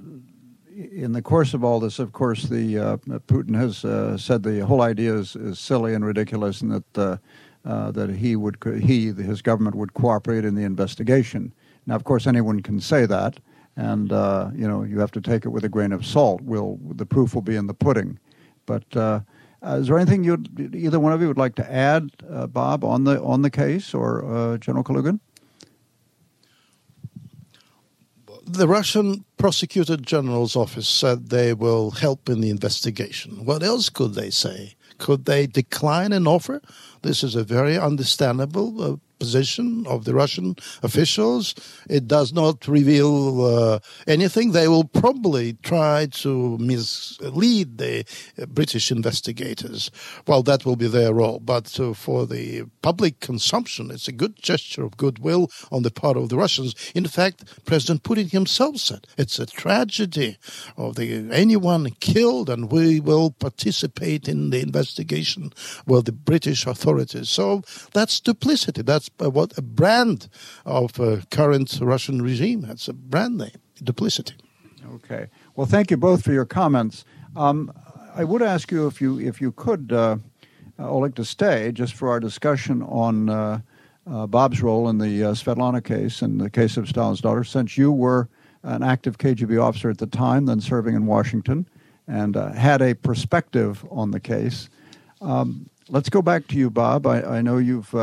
in 0.77 1.13
the 1.13 1.23
course 1.23 1.55
of 1.55 1.65
all 1.65 1.81
this, 1.81 1.99
of 1.99 2.13
course, 2.13 2.45
the 2.45 2.79
uh, 2.79 2.97
Putin 3.27 3.57
has 3.57 3.85
uh, 3.85 4.17
said 4.19 4.43
the 4.43 4.65
whole 4.65 4.83
idea 4.83 5.15
is, 5.15 5.37
is 5.37 5.59
silly 5.59 5.95
and 5.95 6.05
ridiculous, 6.05 6.61
and 6.61 6.73
that 6.73 7.21
uh, 7.65 7.91
that 7.91 8.11
he 8.11 8.37
would 8.37 8.57
he 8.83 9.13
his 9.13 9.43
government 9.43 9.77
would 9.77 9.95
cooperate 9.95 10.45
in 10.45 10.55
the 10.55 10.63
investigation. 10.65 11.53
Now, 11.87 11.97
of 11.97 12.05
course, 12.05 12.27
anyone 12.27 12.61
can 12.61 12.81
say 12.81 13.07
that, 13.07 13.39
and 13.77 14.11
you 14.59 14.69
know 14.69 14.83
you 14.83 14.99
have 15.01 15.13
to 15.13 15.21
take 15.21 15.45
it 15.45 15.51
with 15.51 15.65
a 15.65 15.69
grain 15.69 15.93
of 15.93 16.05
salt. 16.05 16.43
Will 16.43 16.79
the 16.95 17.07
proof 17.07 17.35
will 17.35 17.43
be 17.43 17.57
in 17.57 17.67
the 17.67 17.75
pudding, 17.75 18.19
but 18.67 18.97
uh, 18.97 19.21
is 19.75 19.89
there 19.89 19.99
anything 19.99 20.25
you 20.25 20.43
either 20.75 21.01
one 21.01 21.13
of 21.13 21.21
you 21.21 21.29
would 21.29 21.39
like 21.39 21.57
to 21.57 21.73
add, 21.73 22.11
uh, 22.31 22.47
Bob, 22.47 22.85
on 22.85 23.05
the 23.05 23.21
on 23.23 23.43
the 23.43 23.51
case, 23.51 23.95
or 23.95 24.25
uh, 24.25 24.59
General 24.59 24.85
Kalugin? 24.85 25.21
The 28.49 28.69
Russian 28.69 29.25
prosecutor 29.39 29.97
general's 29.97 30.55
office 30.55 30.89
said 30.89 31.31
they 31.31 31.53
will 31.53 31.91
help 31.91 32.29
in 32.29 32.41
the 32.41 32.51
investigation. 32.51 33.45
What 33.45 33.65
else 33.65 33.89
could 33.89 34.15
they 34.15 34.31
say? 34.31 34.77
Could 34.99 35.25
they 35.25 35.47
decline 35.49 36.13
an 36.13 36.29
offer? 36.29 36.63
This 37.03 37.25
is 37.25 37.35
a 37.35 37.43
very 37.43 37.77
understandable 37.77 38.83
uh, 38.83 38.97
position 39.19 39.87
of 39.87 40.05
the 40.05 40.15
Russian 40.15 40.57
officials. 40.83 41.55
It 41.89 42.07
does 42.07 42.33
not 42.33 42.67
reveal 42.69 43.45
uh, 43.45 43.79
anything. 44.07 44.53
They 44.53 44.69
will 44.69 44.85
probably 44.85 45.55
try 45.63 46.07
to 46.23 46.59
mislead 46.59 47.79
the 47.79 48.05
British 48.49 48.91
investigators. 48.91 49.91
Well, 50.27 50.43
that 50.45 50.65
will 50.65 50.77
be 50.77 50.89
their 50.89 51.13
role. 51.15 51.39
But 51.39 51.79
uh, 51.81 51.95
for 51.95 52.27
the 52.27 52.65
public 52.83 53.21
consumption, 53.21 53.91
it's 53.91 54.09
a 54.09 54.13
good 54.13 54.37
gesture 54.41 54.85
of 54.85 54.97
goodwill 54.97 55.51
on 55.71 55.83
the 55.83 55.91
part 55.91 56.17
of 56.17 56.29
the 56.29 56.37
Russians. 56.37 56.75
In 56.95 57.07
fact, 57.07 57.65
President 57.65 58.03
Putin 58.03 58.31
himself 58.31 58.77
said 58.77 59.07
it's 59.17 59.39
a 59.39 59.47
tragedy 59.47 60.39
of 60.77 60.97
the 60.97 61.29
anyone 61.33 61.91
killed, 62.01 62.49
and 62.51 62.71
we 62.71 63.01
will 63.01 63.31
participate 63.31 64.29
in 64.29 64.51
the 64.51 64.61
investigation 64.61 65.53
with 65.87 66.05
the 66.05 66.13
British 66.13 66.67
authorities. 66.67 67.29
So 67.29 67.63
that's 67.93 68.21
duplicity. 68.21 68.83
That's 68.83 69.06
what 69.19 69.57
a 69.57 69.63
brand 69.63 70.29
of 70.65 70.99
a 70.99 71.23
current 71.31 71.79
Russian 71.81 72.23
regime. 72.23 72.63
That's 72.63 72.89
a 72.89 72.93
brand 72.93 73.39
name, 73.39 73.61
duplicity. 73.83 74.35
Okay. 74.95 75.27
Well, 75.55 75.67
thank 75.67 75.91
you 75.91 75.97
both 75.97 76.23
for 76.23 76.33
your 76.33 76.45
comments. 76.45 77.05
Um, 77.35 77.73
I 78.15 78.25
would 78.25 78.43
ask 78.43 78.71
you 78.71 78.87
if 78.87 79.01
you 79.01 79.19
if 79.19 79.41
you 79.41 79.53
could, 79.53 79.93
uh, 79.93 80.17
uh, 80.79 80.91
Oleg, 80.91 81.15
to 81.17 81.25
stay 81.25 81.73
just 81.73 81.95
for 81.95 82.09
our 82.09 82.21
discussion 82.21 82.83
on 82.83 83.29
uh, 83.29 83.61
uh, 84.11 84.27
Bob's 84.27 84.63
role 84.63 84.89
in 84.89 84.99
the 84.99 85.25
uh, 85.25 85.33
Svetlana 85.33 85.85
case 85.85 86.23
and 86.23 86.41
the 86.41 86.51
case 86.51 86.77
of 86.77 86.89
Stalin's 86.89 87.21
daughter, 87.21 87.45
since 87.45 87.77
you 87.77 87.93
were 87.93 88.29
an 88.63 88.83
active 88.83 89.19
KGB 89.19 89.63
officer 89.63 89.91
at 89.91 89.99
the 89.99 90.07
time, 90.07 90.47
then 90.47 90.61
serving 90.61 90.95
in 90.95 91.07
Washington, 91.07 91.69
and 92.09 92.37
uh, 92.37 92.53
had 92.53 92.81
a 92.81 92.95
perspective 92.95 93.85
on 93.91 94.13
the 94.13 94.21
case. 94.21 94.69
Um, 95.21 95.69
let's 95.89 96.09
go 96.09 96.23
back 96.23 96.47
to 96.49 96.57
you, 96.57 96.71
Bob. 96.71 97.07
I, 97.07 97.23
I 97.23 97.43
know 97.43 97.59
you've 97.59 97.95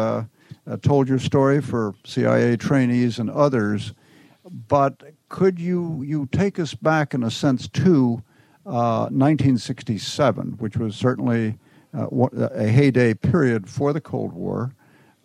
uh, 0.67 0.77
told 0.77 1.09
your 1.09 1.19
story 1.19 1.61
for 1.61 1.93
CIA 2.05 2.55
trainees 2.57 3.19
and 3.19 3.29
others. 3.29 3.93
But 4.67 5.03
could 5.29 5.59
you 5.59 6.03
you 6.03 6.27
take 6.31 6.59
us 6.59 6.73
back 6.73 7.13
in 7.13 7.23
a 7.23 7.31
sense 7.31 7.67
to 7.69 8.21
uh, 8.65 9.09
1967, 9.11 10.55
which 10.59 10.77
was 10.77 10.95
certainly 10.95 11.57
uh, 11.97 12.07
a 12.31 12.67
heyday 12.67 13.13
period 13.13 13.69
for 13.69 13.93
the 13.93 14.01
Cold 14.01 14.33
War? 14.33 14.73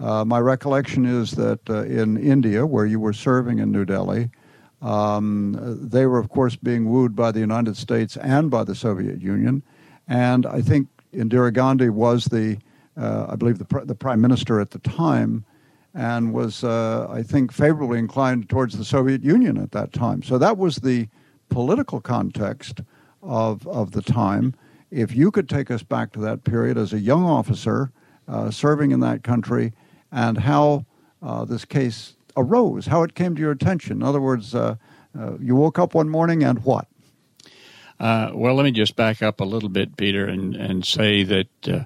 Uh, 0.00 0.24
my 0.24 0.38
recollection 0.38 1.04
is 1.04 1.32
that 1.32 1.68
uh, 1.68 1.82
in 1.82 2.16
India, 2.16 2.64
where 2.64 2.86
you 2.86 3.00
were 3.00 3.12
serving 3.12 3.58
in 3.58 3.72
New 3.72 3.84
Delhi, 3.84 4.30
um, 4.80 5.56
they 5.82 6.06
were, 6.06 6.18
of 6.18 6.28
course, 6.28 6.54
being 6.54 6.88
wooed 6.88 7.16
by 7.16 7.32
the 7.32 7.40
United 7.40 7.76
States 7.76 8.16
and 8.16 8.48
by 8.48 8.62
the 8.62 8.76
Soviet 8.76 9.20
Union. 9.20 9.62
And 10.06 10.46
I 10.46 10.62
think 10.62 10.88
Indira 11.12 11.52
Gandhi 11.52 11.90
was 11.90 12.26
the 12.26 12.58
I 12.98 13.36
believe, 13.36 13.58
the, 13.58 13.84
the 13.84 13.94
prime 13.94 14.20
minister 14.20 14.60
at 14.60 14.70
the 14.70 14.78
time, 14.80 15.44
and 15.94 16.32
was, 16.32 16.64
uh, 16.64 17.06
I 17.10 17.22
think, 17.22 17.52
favorably 17.52 17.98
inclined 17.98 18.48
towards 18.48 18.76
the 18.76 18.84
Soviet 18.84 19.22
Union 19.24 19.56
at 19.56 19.72
that 19.72 19.92
time. 19.92 20.22
So 20.22 20.38
that 20.38 20.58
was 20.58 20.76
the 20.76 21.08
political 21.48 22.00
context 22.00 22.80
of, 23.22 23.66
of 23.66 23.92
the 23.92 24.02
time. 24.02 24.54
If 24.90 25.14
you 25.14 25.30
could 25.30 25.48
take 25.48 25.70
us 25.70 25.82
back 25.82 26.12
to 26.12 26.20
that 26.20 26.44
period 26.44 26.78
as 26.78 26.92
a 26.92 26.98
young 26.98 27.24
officer 27.24 27.90
uh, 28.26 28.50
serving 28.50 28.90
in 28.90 29.00
that 29.00 29.22
country 29.22 29.72
and 30.12 30.38
how 30.38 30.84
uh, 31.22 31.44
this 31.44 31.64
case 31.64 32.14
arose, 32.36 32.86
how 32.86 33.02
it 33.02 33.14
came 33.14 33.34
to 33.34 33.40
your 33.40 33.50
attention. 33.50 33.98
In 33.98 34.02
other 34.02 34.20
words, 34.20 34.54
uh, 34.54 34.76
uh, 35.18 35.38
you 35.40 35.56
woke 35.56 35.78
up 35.78 35.94
one 35.94 36.08
morning 36.08 36.44
and 36.44 36.64
what? 36.64 36.86
Uh, 37.98 38.30
well, 38.32 38.54
let 38.54 38.64
me 38.64 38.70
just 38.70 38.94
back 38.94 39.22
up 39.22 39.40
a 39.40 39.44
little 39.44 39.68
bit, 39.68 39.96
Peter, 39.96 40.26
and, 40.26 40.54
and 40.54 40.84
say 40.84 41.24
that 41.24 41.48
uh, 41.66 41.72
uh, 41.72 41.84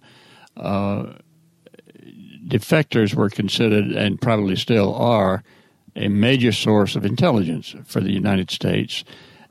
defectors 2.47 3.15
were 3.15 3.31
considered, 3.31 3.93
and 3.93 4.21
probably 4.21 4.57
still 4.57 4.95
are, 4.95 5.43
a 5.95 6.09
major 6.09 6.53
source 6.53 6.97
of 6.97 7.05
intelligence 7.05 7.75
for 7.85 8.01
the 8.01 8.13
United 8.13 8.51
States. 8.51 9.05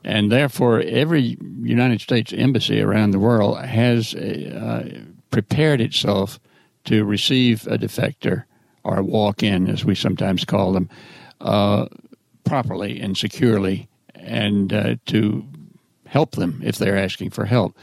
And 0.04 0.32
therefore, 0.32 0.80
every 0.80 1.36
United 1.62 2.00
States 2.00 2.32
embassy 2.32 2.80
around 2.80 3.12
the 3.12 3.20
world 3.20 3.58
has 3.64 4.14
uh, 4.14 5.00
prepared 5.30 5.80
itself 5.80 6.40
to 6.84 7.04
receive 7.04 7.66
a 7.68 7.78
defector 7.78 8.44
or 8.82 8.98
a 8.98 9.04
walk 9.04 9.42
in, 9.42 9.68
as 9.68 9.84
we 9.84 9.94
sometimes 9.94 10.44
call 10.44 10.72
them, 10.72 10.88
uh, 11.40 11.86
properly 12.44 13.00
and 13.00 13.16
securely, 13.16 13.88
and 14.16 14.72
uh, 14.72 14.96
to 15.06 15.46
help 16.06 16.32
them 16.32 16.60
if 16.64 16.76
they're 16.76 16.98
asking 16.98 17.30
for 17.30 17.44
help. 17.44 17.76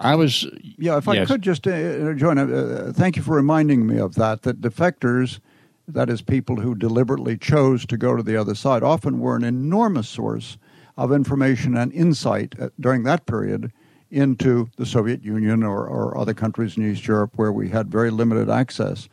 Uh, 0.00 0.04
I 0.04 0.14
was. 0.14 0.44
Yeah, 0.78 0.98
if 0.98 1.06
yes. 1.06 1.30
I 1.30 1.32
could 1.32 1.42
just 1.42 1.66
uh, 1.66 2.12
join, 2.14 2.38
uh, 2.38 2.92
thank 2.94 3.16
you 3.16 3.22
for 3.22 3.36
reminding 3.36 3.86
me 3.86 3.98
of 3.98 4.14
that. 4.14 4.42
That 4.42 4.60
defectors, 4.60 5.40
that 5.88 6.10
is, 6.10 6.22
people 6.22 6.56
who 6.56 6.74
deliberately 6.74 7.36
chose 7.36 7.86
to 7.86 7.96
go 7.96 8.16
to 8.16 8.22
the 8.22 8.36
other 8.36 8.54
side, 8.54 8.82
often 8.82 9.20
were 9.20 9.36
an 9.36 9.44
enormous 9.44 10.08
source 10.08 10.58
of 10.96 11.12
information 11.12 11.76
and 11.76 11.92
insight 11.92 12.54
uh, 12.60 12.70
during 12.78 13.02
that 13.04 13.26
period 13.26 13.72
into 14.10 14.68
the 14.76 14.86
Soviet 14.86 15.24
Union 15.24 15.64
or, 15.64 15.86
or 15.86 16.16
other 16.16 16.34
countries 16.34 16.76
in 16.76 16.88
East 16.88 17.06
Europe 17.06 17.32
where 17.36 17.52
we 17.52 17.68
had 17.68 17.90
very 17.90 18.10
limited 18.10 18.48
access. 18.48 19.08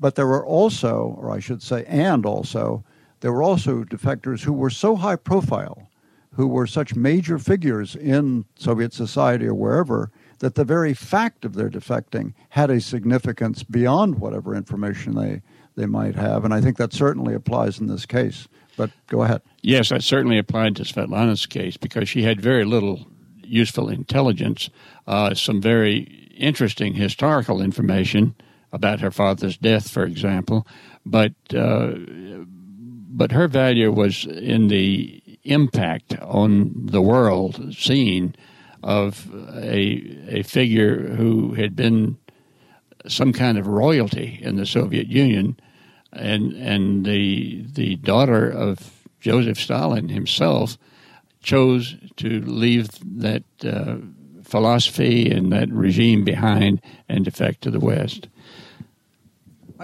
But 0.00 0.16
there 0.16 0.26
were 0.26 0.44
also, 0.44 1.16
or 1.18 1.30
I 1.30 1.38
should 1.38 1.62
say, 1.62 1.84
and 1.86 2.26
also, 2.26 2.82
there 3.20 3.32
were 3.32 3.42
also 3.42 3.84
defectors 3.84 4.42
who 4.42 4.52
were 4.52 4.70
so 4.70 4.96
high 4.96 5.16
profile 5.16 5.88
who 6.34 6.46
were 6.46 6.66
such 6.66 6.94
major 6.94 7.38
figures 7.38 7.94
in 7.94 8.44
Soviet 8.56 8.92
society 8.92 9.46
or 9.46 9.54
wherever 9.54 10.10
that 10.40 10.54
the 10.56 10.64
very 10.64 10.94
fact 10.94 11.44
of 11.44 11.54
their 11.54 11.70
defecting 11.70 12.34
had 12.50 12.70
a 12.70 12.80
significance 12.80 13.62
beyond 13.62 14.18
whatever 14.18 14.54
information 14.54 15.14
they, 15.14 15.42
they 15.76 15.86
might 15.86 16.14
have. 16.16 16.44
And 16.44 16.52
I 16.52 16.60
think 16.60 16.76
that 16.76 16.92
certainly 16.92 17.34
applies 17.34 17.78
in 17.78 17.86
this 17.86 18.04
case. 18.04 18.48
But 18.76 18.90
go 19.06 19.22
ahead. 19.22 19.42
Yes, 19.62 19.90
that 19.90 20.02
certainly 20.02 20.36
applied 20.36 20.76
to 20.76 20.82
Svetlana's 20.82 21.46
case 21.46 21.76
because 21.76 22.08
she 22.08 22.24
had 22.24 22.40
very 22.40 22.64
little 22.64 23.06
useful 23.42 23.88
intelligence, 23.88 24.70
uh, 25.06 25.34
some 25.34 25.60
very 25.60 26.28
interesting 26.36 26.94
historical 26.94 27.62
information 27.62 28.34
about 28.72 29.00
her 29.00 29.12
father's 29.12 29.56
death, 29.56 29.88
for 29.88 30.04
example, 30.04 30.66
but 31.06 31.32
uh, 31.54 31.92
but 33.16 33.30
her 33.30 33.46
value 33.46 33.92
was 33.92 34.24
in 34.24 34.66
the 34.66 35.22
impact 35.44 36.18
on 36.20 36.72
the 36.74 37.02
world 37.02 37.74
scene 37.74 38.34
of 38.82 39.32
a 39.54 40.18
a 40.28 40.42
figure 40.42 41.14
who 41.14 41.54
had 41.54 41.74
been 41.74 42.18
some 43.06 43.32
kind 43.32 43.58
of 43.58 43.66
royalty 43.66 44.38
in 44.42 44.56
the 44.56 44.66
Soviet 44.66 45.06
Union, 45.06 45.58
and 46.12 46.52
and 46.52 47.04
the 47.04 47.64
the 47.72 47.96
daughter 47.96 48.48
of 48.50 49.06
Joseph 49.20 49.58
Stalin 49.58 50.08
himself 50.08 50.76
chose 51.42 51.96
to 52.16 52.40
leave 52.40 52.88
that 53.20 53.44
uh, 53.64 53.96
philosophy 54.42 55.30
and 55.30 55.52
that 55.52 55.70
regime 55.70 56.24
behind 56.24 56.80
and 57.08 57.24
defect 57.24 57.62
to 57.62 57.70
the 57.70 57.80
West. 57.80 58.28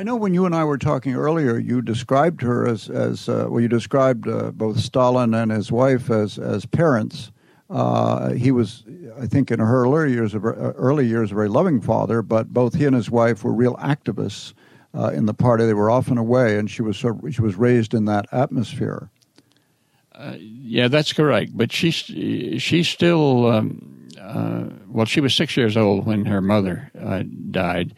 I 0.00 0.02
know 0.02 0.16
when 0.16 0.32
you 0.32 0.46
and 0.46 0.54
I 0.54 0.64
were 0.64 0.78
talking 0.78 1.14
earlier, 1.14 1.58
you 1.58 1.82
described 1.82 2.40
her 2.40 2.66
as, 2.66 2.88
as 2.88 3.28
uh, 3.28 3.48
well, 3.50 3.60
you 3.60 3.68
described 3.68 4.26
uh, 4.26 4.50
both 4.50 4.80
Stalin 4.80 5.34
and 5.34 5.52
his 5.52 5.70
wife 5.70 6.10
as, 6.10 6.38
as 6.38 6.64
parents. 6.64 7.30
Uh, 7.68 8.30
he 8.30 8.50
was, 8.50 8.82
I 9.20 9.26
think, 9.26 9.50
in 9.50 9.58
her 9.58 9.84
early 9.84 10.14
years, 10.14 10.32
of, 10.32 10.46
uh, 10.46 10.48
early 10.48 11.06
years, 11.06 11.32
a 11.32 11.34
very 11.34 11.50
loving 11.50 11.82
father, 11.82 12.22
but 12.22 12.48
both 12.48 12.76
he 12.76 12.86
and 12.86 12.96
his 12.96 13.10
wife 13.10 13.44
were 13.44 13.52
real 13.52 13.76
activists 13.76 14.54
uh, 14.94 15.08
in 15.08 15.26
the 15.26 15.34
party. 15.34 15.66
They 15.66 15.74
were 15.74 15.90
often 15.90 16.16
away, 16.16 16.58
and 16.58 16.70
she 16.70 16.80
was, 16.80 16.96
she 16.96 17.42
was 17.42 17.56
raised 17.56 17.92
in 17.92 18.06
that 18.06 18.24
atmosphere. 18.32 19.10
Uh, 20.14 20.36
yeah, 20.38 20.88
that's 20.88 21.12
correct. 21.12 21.50
But 21.54 21.72
she, 21.72 21.90
she 21.90 22.84
still, 22.84 23.48
um, 23.48 24.08
well, 24.88 25.04
she 25.04 25.20
was 25.20 25.34
six 25.34 25.58
years 25.58 25.76
old 25.76 26.06
when 26.06 26.24
her 26.24 26.40
mother 26.40 26.90
died 27.50 27.94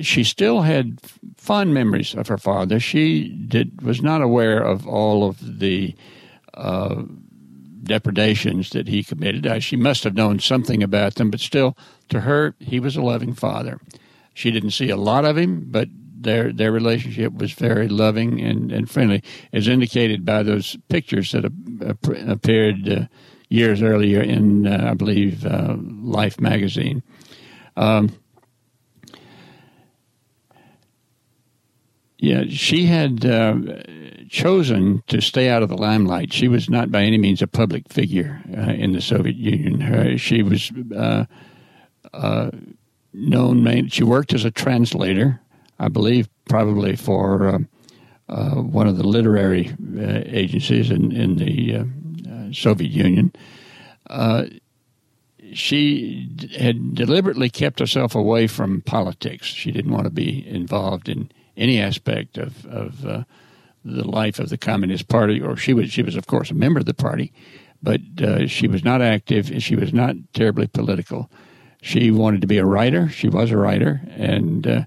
she 0.00 0.24
still 0.24 0.62
had 0.62 1.00
fond 1.36 1.74
memories 1.74 2.14
of 2.14 2.28
her 2.28 2.38
father. 2.38 2.80
She 2.80 3.28
did 3.28 3.82
was 3.82 4.02
not 4.02 4.22
aware 4.22 4.62
of 4.62 4.86
all 4.86 5.28
of 5.28 5.58
the 5.58 5.94
uh, 6.54 7.02
depredations 7.82 8.70
that 8.70 8.88
he 8.88 9.04
committed. 9.04 9.46
Uh, 9.46 9.60
she 9.60 9.76
must 9.76 10.04
have 10.04 10.14
known 10.14 10.38
something 10.38 10.82
about 10.82 11.16
them, 11.16 11.30
but 11.30 11.40
still, 11.40 11.76
to 12.08 12.20
her, 12.20 12.54
he 12.58 12.80
was 12.80 12.96
a 12.96 13.02
loving 13.02 13.34
father. 13.34 13.80
She 14.32 14.50
didn't 14.50 14.70
see 14.70 14.90
a 14.90 14.96
lot 14.96 15.24
of 15.24 15.36
him, 15.36 15.66
but 15.70 15.88
their 16.24 16.52
their 16.52 16.72
relationship 16.72 17.34
was 17.34 17.52
very 17.52 17.88
loving 17.88 18.40
and, 18.40 18.72
and 18.72 18.90
friendly, 18.90 19.22
as 19.52 19.68
indicated 19.68 20.24
by 20.24 20.42
those 20.42 20.76
pictures 20.88 21.32
that 21.32 21.44
appeared 22.26 22.88
uh, 22.88 23.06
years 23.48 23.82
earlier 23.82 24.20
in, 24.20 24.66
uh, 24.66 24.88
I 24.90 24.94
believe, 24.94 25.46
uh, 25.46 25.76
Life 25.78 26.40
magazine. 26.40 27.02
Um, 27.76 28.14
Yeah, 32.24 32.44
she 32.48 32.86
had 32.86 33.26
uh, 33.26 33.54
chosen 34.30 35.02
to 35.08 35.20
stay 35.20 35.50
out 35.50 35.62
of 35.62 35.68
the 35.68 35.76
limelight. 35.76 36.32
She 36.32 36.48
was 36.48 36.70
not 36.70 36.90
by 36.90 37.02
any 37.02 37.18
means 37.18 37.42
a 37.42 37.46
public 37.46 37.92
figure 37.92 38.40
uh, 38.56 38.72
in 38.72 38.92
the 38.92 39.02
Soviet 39.02 39.36
Union. 39.36 39.82
Her, 39.82 40.16
she 40.16 40.42
was 40.42 40.72
uh, 40.96 41.26
uh 42.14 42.50
known. 43.12 43.88
She 43.90 44.04
worked 44.04 44.32
as 44.32 44.46
a 44.46 44.50
translator, 44.50 45.38
I 45.78 45.88
believe, 45.88 46.30
probably 46.48 46.96
for 46.96 47.46
uh, 47.46 47.58
uh, 48.30 48.62
one 48.62 48.88
of 48.88 48.96
the 48.96 49.06
literary 49.06 49.76
agencies 49.98 50.90
in 50.90 51.12
in 51.12 51.36
the 51.36 52.54
Soviet 52.54 52.90
Union. 52.90 53.34
she 55.52 56.30
had 56.58 56.94
deliberately 56.94 57.50
kept 57.50 57.80
herself 57.80 58.14
away 58.14 58.46
from 58.46 58.80
politics. 58.80 59.46
She 59.46 59.70
didn't 59.70 59.92
want 59.92 60.04
to 60.04 60.10
be 60.10 60.48
involved 60.48 61.10
in 61.10 61.28
any 61.56 61.80
aspect 61.80 62.38
of 62.38 62.64
of 62.66 63.06
uh, 63.06 63.24
the 63.84 64.08
life 64.08 64.38
of 64.38 64.48
the 64.48 64.58
Communist 64.58 65.08
Party, 65.08 65.40
or 65.40 65.56
she 65.56 65.74
was 65.74 65.90
she 65.90 66.02
was 66.02 66.16
of 66.16 66.26
course 66.26 66.50
a 66.50 66.54
member 66.54 66.80
of 66.80 66.86
the 66.86 66.94
party, 66.94 67.32
but 67.82 68.00
uh, 68.22 68.46
she 68.46 68.66
was 68.68 68.84
not 68.84 69.02
active 69.02 69.50
and 69.50 69.62
she 69.62 69.76
was 69.76 69.92
not 69.92 70.16
terribly 70.32 70.66
political. 70.66 71.30
She 71.82 72.10
wanted 72.10 72.40
to 72.40 72.46
be 72.46 72.58
a 72.58 72.64
writer. 72.64 73.08
She 73.10 73.28
was 73.28 73.50
a 73.50 73.58
writer, 73.58 74.00
and 74.16 74.66
uh, 74.66 74.84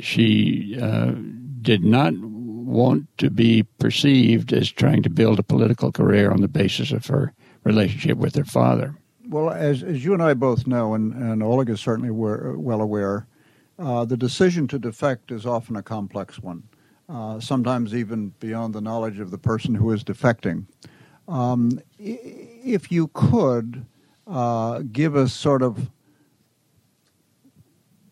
she 0.00 0.78
uh, 0.80 1.12
did 1.60 1.82
not 1.82 2.14
want 2.16 3.06
to 3.18 3.30
be 3.30 3.64
perceived 3.78 4.52
as 4.52 4.70
trying 4.70 5.02
to 5.02 5.10
build 5.10 5.38
a 5.38 5.42
political 5.42 5.90
career 5.90 6.30
on 6.30 6.40
the 6.40 6.48
basis 6.48 6.92
of 6.92 7.06
her 7.06 7.32
relationship 7.64 8.18
with 8.18 8.36
her 8.36 8.44
father. 8.44 8.96
Well, 9.28 9.50
as, 9.50 9.82
as 9.82 10.04
you 10.04 10.12
and 10.12 10.22
I 10.22 10.34
both 10.34 10.66
know, 10.66 10.94
and, 10.94 11.14
and 11.14 11.42
Oleg 11.42 11.70
is 11.70 11.80
certainly 11.80 12.10
well 12.10 12.80
aware, 12.80 13.26
uh, 13.78 14.04
the 14.04 14.16
decision 14.16 14.68
to 14.68 14.78
defect 14.78 15.30
is 15.30 15.46
often 15.46 15.76
a 15.76 15.82
complex 15.82 16.38
one, 16.38 16.62
uh, 17.08 17.40
sometimes 17.40 17.94
even 17.94 18.28
beyond 18.40 18.74
the 18.74 18.80
knowledge 18.80 19.18
of 19.20 19.30
the 19.30 19.38
person 19.38 19.74
who 19.74 19.90
is 19.92 20.04
defecting. 20.04 20.66
Um, 21.26 21.80
if 21.98 22.92
you 22.92 23.08
could 23.08 23.86
uh, 24.26 24.82
give 24.92 25.16
us 25.16 25.32
sort 25.32 25.62
of 25.62 25.90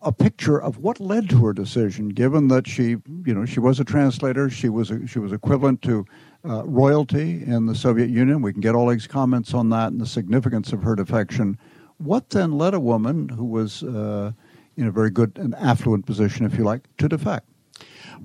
a 0.01 0.11
picture 0.11 0.61
of 0.61 0.79
what 0.79 0.99
led 0.99 1.29
to 1.29 1.45
her 1.45 1.53
decision, 1.53 2.09
given 2.09 2.49
that 2.49 2.67
she, 2.67 2.97
you 3.25 3.33
know, 3.33 3.45
she 3.45 3.59
was 3.59 3.79
a 3.79 3.85
translator, 3.85 4.49
she 4.49 4.67
was 4.67 4.91
a, 4.91 5.07
she 5.07 5.19
was 5.19 5.31
equivalent 5.31 5.81
to 5.83 6.05
uh, 6.45 6.65
royalty 6.65 7.41
in 7.45 7.65
the 7.65 7.75
Soviet 7.75 8.09
Union. 8.09 8.41
We 8.41 8.51
can 8.51 8.61
get 8.61 8.75
Oleg's 8.75 9.07
comments 9.07 9.53
on 9.53 9.69
that 9.69 9.93
and 9.93 10.01
the 10.01 10.05
significance 10.05 10.73
of 10.73 10.83
her 10.83 10.95
defection. 10.95 11.57
What 11.97 12.31
then 12.31 12.57
led 12.57 12.73
a 12.73 12.81
woman 12.81 13.29
who 13.29 13.45
was 13.45 13.81
uh, 13.83 14.33
in 14.77 14.87
a 14.87 14.91
very 14.91 15.09
good 15.09 15.37
and 15.37 15.55
affluent 15.55 16.05
position, 16.05 16.45
if 16.45 16.57
you 16.57 16.63
like, 16.63 16.87
to 16.97 17.07
defect. 17.07 17.47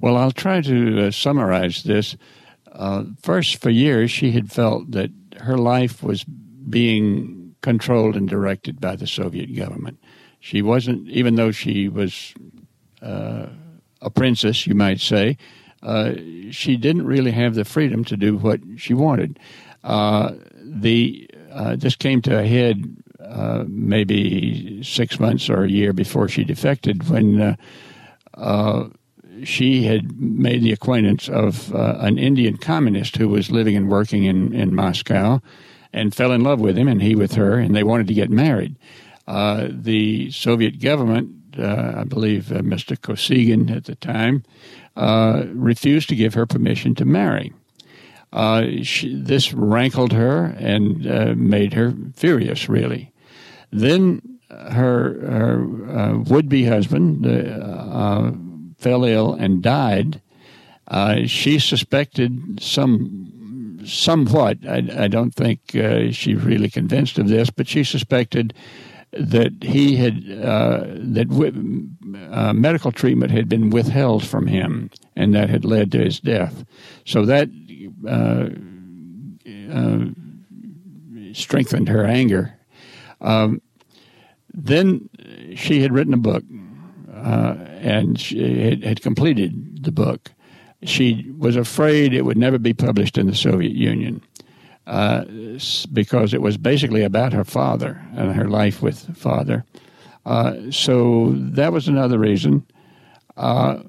Well, 0.00 0.16
I'll 0.16 0.32
try 0.32 0.60
to 0.62 1.06
uh, 1.06 1.10
summarize 1.10 1.82
this. 1.82 2.16
Uh, 2.70 3.04
first, 3.20 3.56
for 3.56 3.70
years, 3.70 4.10
she 4.10 4.30
had 4.32 4.52
felt 4.52 4.90
that 4.92 5.10
her 5.40 5.58
life 5.58 6.02
was 6.02 6.24
being 6.24 7.54
controlled 7.62 8.16
and 8.16 8.28
directed 8.28 8.80
by 8.80 8.96
the 8.96 9.06
Soviet 9.06 9.54
government. 9.56 9.98
She 10.40 10.62
wasn't, 10.62 11.08
even 11.08 11.34
though 11.34 11.50
she 11.50 11.88
was 11.88 12.34
uh, 13.02 13.46
a 14.00 14.10
princess, 14.10 14.66
you 14.66 14.74
might 14.74 15.00
say, 15.00 15.36
uh, 15.82 16.12
she 16.50 16.76
didn't 16.76 17.06
really 17.06 17.32
have 17.32 17.54
the 17.54 17.64
freedom 17.64 18.04
to 18.04 18.16
do 18.16 18.36
what 18.36 18.60
she 18.76 18.94
wanted. 18.94 19.38
Uh, 19.84 20.32
the 20.60 21.28
uh, 21.52 21.76
this 21.76 21.96
came 21.96 22.20
to 22.22 22.38
a 22.38 22.46
head 22.46 22.96
uh, 23.28 23.64
maybe 23.68 24.82
six 24.82 25.20
months 25.20 25.48
or 25.48 25.64
a 25.64 25.70
year 25.70 25.92
before 25.92 26.28
she 26.28 26.44
defected 26.44 27.08
when 27.08 27.40
uh, 27.40 27.56
uh, 28.34 28.88
she 29.44 29.84
had 29.84 30.20
made 30.20 30.62
the 30.62 30.72
acquaintance 30.72 31.28
of 31.28 31.74
uh, 31.74 31.96
an 32.00 32.18
Indian 32.18 32.56
communist 32.56 33.16
who 33.16 33.28
was 33.28 33.50
living 33.50 33.76
and 33.76 33.90
working 33.90 34.24
in, 34.24 34.54
in 34.54 34.74
Moscow 34.74 35.40
and 35.92 36.14
fell 36.14 36.32
in 36.32 36.42
love 36.42 36.60
with 36.60 36.76
him 36.76 36.88
and 36.88 37.02
he 37.02 37.14
with 37.14 37.34
her, 37.34 37.58
and 37.58 37.74
they 37.74 37.84
wanted 37.84 38.06
to 38.08 38.14
get 38.14 38.30
married. 38.30 38.76
Uh, 39.26 39.68
the 39.70 40.30
Soviet 40.30 40.80
government, 40.80 41.34
I 41.58 42.04
believe 42.04 42.44
Mr. 42.44 42.96
Kosygin 42.96 43.74
at 43.74 43.84
the 43.84 43.94
time, 43.94 44.42
refused 44.96 46.08
to 46.08 46.16
give 46.16 46.34
her 46.34 46.46
permission 46.46 46.94
to 46.96 47.04
marry. 47.04 47.52
Uh, 48.32 48.82
she, 48.82 49.14
this 49.14 49.52
rankled 49.54 50.12
her 50.12 50.44
and 50.58 51.06
uh, 51.06 51.34
made 51.36 51.72
her 51.72 51.94
furious, 52.14 52.68
really. 52.68 53.12
Then 53.70 54.38
her, 54.50 55.20
her 55.20 55.98
uh, 55.98 56.18
would-be 56.18 56.64
husband 56.64 57.26
uh, 57.26 58.32
fell 58.78 59.04
ill 59.04 59.34
and 59.34 59.62
died. 59.62 60.20
Uh, 60.86 61.26
she 61.26 61.58
suspected 61.58 62.62
some, 62.62 63.80
somewhat. 63.84 64.58
I, 64.66 65.04
I 65.04 65.08
don't 65.08 65.34
think 65.34 65.74
uh, 65.76 66.10
she's 66.12 66.42
really 66.42 66.70
convinced 66.70 67.18
of 67.18 67.28
this, 67.28 67.50
but 67.50 67.68
she 67.68 67.84
suspected 67.84 68.54
that 69.12 69.52
he 69.62 69.96
had 69.96 70.24
uh, 70.30 70.84
that 70.86 71.28
w- 71.30 71.88
uh, 72.30 72.52
medical 72.52 72.92
treatment 72.92 73.30
had 73.30 73.48
been 73.48 73.70
withheld 73.70 74.24
from 74.24 74.46
him, 74.46 74.90
and 75.16 75.34
that 75.34 75.48
had 75.48 75.64
led 75.64 75.92
to 75.92 75.98
his 75.98 76.20
death. 76.20 76.64
So 77.06 77.24
that 77.24 77.48
uh, 78.06 78.48
strengthened 81.32 81.88
her 81.88 82.04
anger 82.04 82.57
um, 83.20 83.60
then 84.52 85.08
she 85.56 85.80
had 85.80 85.92
written 85.92 86.14
a 86.14 86.18
book, 86.18 86.44
uh, 87.12 87.54
and 87.80 88.18
she 88.18 88.60
had, 88.60 88.84
had, 88.84 89.02
completed 89.02 89.84
the 89.84 89.92
book. 89.92 90.32
She 90.84 91.30
was 91.36 91.56
afraid 91.56 92.14
it 92.14 92.24
would 92.24 92.36
never 92.36 92.58
be 92.58 92.72
published 92.72 93.18
in 93.18 93.26
the 93.26 93.34
Soviet 93.34 93.72
Union 93.72 94.22
uh, 94.86 95.24
because 95.92 96.32
it 96.32 96.40
was 96.40 96.56
basically 96.56 97.02
about 97.02 97.32
her 97.32 97.44
father 97.44 98.00
and 98.16 98.34
her 98.34 98.48
life 98.48 98.80
with 98.80 99.16
father. 99.16 99.64
Uh, 100.24 100.70
so 100.70 101.32
that 101.34 101.72
was 101.72 101.88
another 101.88 102.18
reason. 102.18 102.64
Uh, 103.36 103.80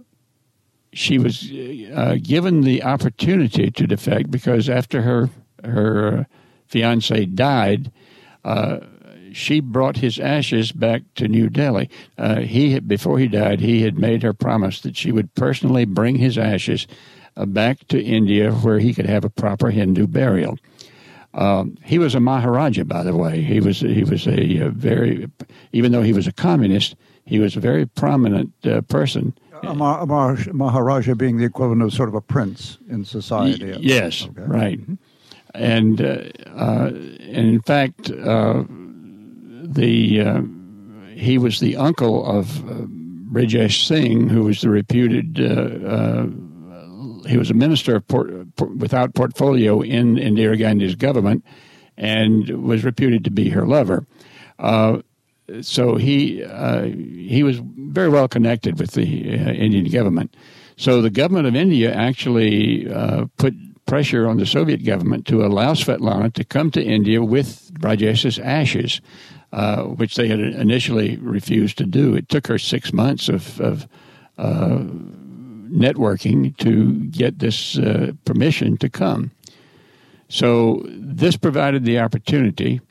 she 0.92 1.18
was 1.18 1.52
uh, 1.94 2.18
given 2.22 2.62
the 2.62 2.84
opportunity 2.84 3.70
to 3.72 3.88
defect 3.88 4.32
because 4.32 4.70
after 4.70 5.02
her 5.02 5.30
her 5.64 6.28
fiance 6.68 7.26
died, 7.26 7.92
uh, 8.44 8.80
she 9.34 9.60
brought 9.60 9.98
his 9.98 10.20
ashes 10.20 10.72
back 10.72 11.02
to 11.16 11.28
New 11.28 11.50
Delhi. 11.50 11.90
Uh, 12.18 12.42
he 12.42 12.80
before 12.80 13.20
he 13.20 13.28
died, 13.28 13.60
he 13.60 13.82
had 13.82 13.98
made 13.98 14.24
her 14.24 14.34
promise 14.34 14.82
that 14.82 14.98
she 14.98 15.12
would 15.12 15.34
personally 15.36 15.86
bring 15.86 16.16
his 16.16 16.38
ashes 16.38 16.88
uh, 17.38 17.46
back 17.46 17.88
to 17.88 18.02
India 18.02 18.52
where 18.52 18.80
he 18.80 18.94
could 18.94 19.06
have 19.06 19.24
a 19.24 19.30
proper 19.30 19.70
Hindu 19.70 20.08
burial. 20.08 20.58
Um, 21.34 21.78
he 21.84 22.00
was 22.00 22.16
a 22.16 22.20
Maharaja, 22.20 22.84
by 22.84 23.04
the 23.04 23.16
way. 23.16 23.42
He 23.42 23.60
was 23.60 23.82
he 23.82 24.04
was 24.04 24.26
a, 24.28 24.58
a, 24.58 24.70
very, 24.70 25.30
even 25.72 25.92
though 25.92 26.02
he 26.02 26.14
was 26.14 26.28
a 26.28 26.32
communist, 26.32 26.96
he 27.26 27.40
was 27.40 27.56
a 27.56 27.60
very 27.60 27.86
prominent 27.86 28.52
uh, 28.66 28.82
person. 28.82 29.38
A, 29.62 29.76
ma- 29.76 30.02
a 30.02 30.54
Maharaja 30.54 31.14
being 31.16 31.38
the 31.38 31.46
equivalent 31.46 31.82
of 31.84 31.94
sort 31.94 32.10
of 32.10 32.16
a 32.16 32.22
prince 32.22 32.78
in 32.90 33.06
society. 33.06 33.72
Y- 33.72 33.78
yes, 33.82 34.26
okay. 34.26 34.42
right. 34.42 34.80
Mm-hmm. 34.80 34.94
And, 35.54 36.02
uh, 36.02 36.24
uh, 36.56 36.88
and 36.88 37.48
in 37.48 37.62
fact, 37.62 38.12
uh, 38.12 38.64
the 39.74 40.22
uh, 40.22 40.42
he 41.14 41.38
was 41.38 41.60
the 41.60 41.76
uncle 41.76 42.26
of 42.26 42.70
uh, 42.70 43.68
Singh, 43.70 44.30
who 44.30 44.44
was 44.44 44.62
the 44.62 44.70
reputed. 44.70 45.38
he 47.28 47.38
was 47.38 47.52
a 47.52 47.54
minister 47.54 48.04
without 48.78 49.14
portfolio 49.14 49.82
in 49.82 50.16
Indira 50.16 50.58
Gandhi's 50.58 50.96
government, 50.96 51.46
and 51.98 52.50
was 52.64 52.84
reputed 52.84 53.24
to 53.26 53.32
be 53.32 53.50
her 53.50 53.66
lover 53.66 54.06
so 55.62 55.96
he 55.96 56.44
uh, 56.44 56.84
he 56.84 57.44
was 57.44 57.60
very 57.60 58.10
well 58.10 58.28
connected 58.28 58.80
with 58.80 58.92
the 58.92 59.04
uh, 59.04 59.52
Indian 59.52 59.86
government. 59.86 60.36
So 60.78 61.02
the 61.02 61.10
government 61.10 61.48
of 61.48 61.56
India 61.56 61.94
actually 61.94 62.92
uh, 62.92 63.26
put 63.38 63.54
pressure 63.86 64.28
on 64.28 64.38
the 64.38 64.46
Soviet 64.46 64.86
government 64.86 65.26
to 65.28 65.44
allow 65.44 65.74
Svetlana 65.74 66.32
to 66.34 66.44
come 66.44 66.72
to 66.72 66.84
India 66.84 67.24
with 67.24 67.74
Brajesh's 67.74 68.40
ashes, 68.40 69.02
uh, 69.52 69.84
which 69.84 70.16
they 70.16 70.28
had 70.28 70.40
initially 70.40 71.18
refused 71.18 71.78
to 71.78 71.86
do. 71.86 72.16
It 72.16 72.30
took 72.30 72.48
her 72.48 72.58
six 72.58 72.94
months 72.94 73.30
of, 73.30 73.60
of 73.60 73.88
uh, 74.38 74.80
networking 75.72 76.56
to 76.58 76.94
get 77.06 77.40
this 77.40 77.78
uh, 77.78 78.12
permission 78.26 78.78
to 78.78 78.90
come. 78.90 79.32
So 80.28 80.84
this 80.86 81.38
provided 81.38 81.86
the 81.86 82.00
opportunity 82.00 82.82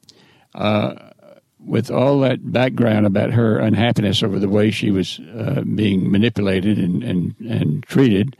with 1.68 1.90
all 1.90 2.20
that 2.20 2.52
background 2.52 3.06
about 3.06 3.30
her 3.32 3.58
unhappiness 3.58 4.22
over 4.22 4.38
the 4.38 4.48
way 4.48 4.70
she 4.70 4.90
was 4.90 5.20
uh, 5.36 5.62
being 5.74 6.10
manipulated 6.10 6.78
and 6.78 7.02
and, 7.02 7.34
and 7.40 7.82
treated, 7.84 8.36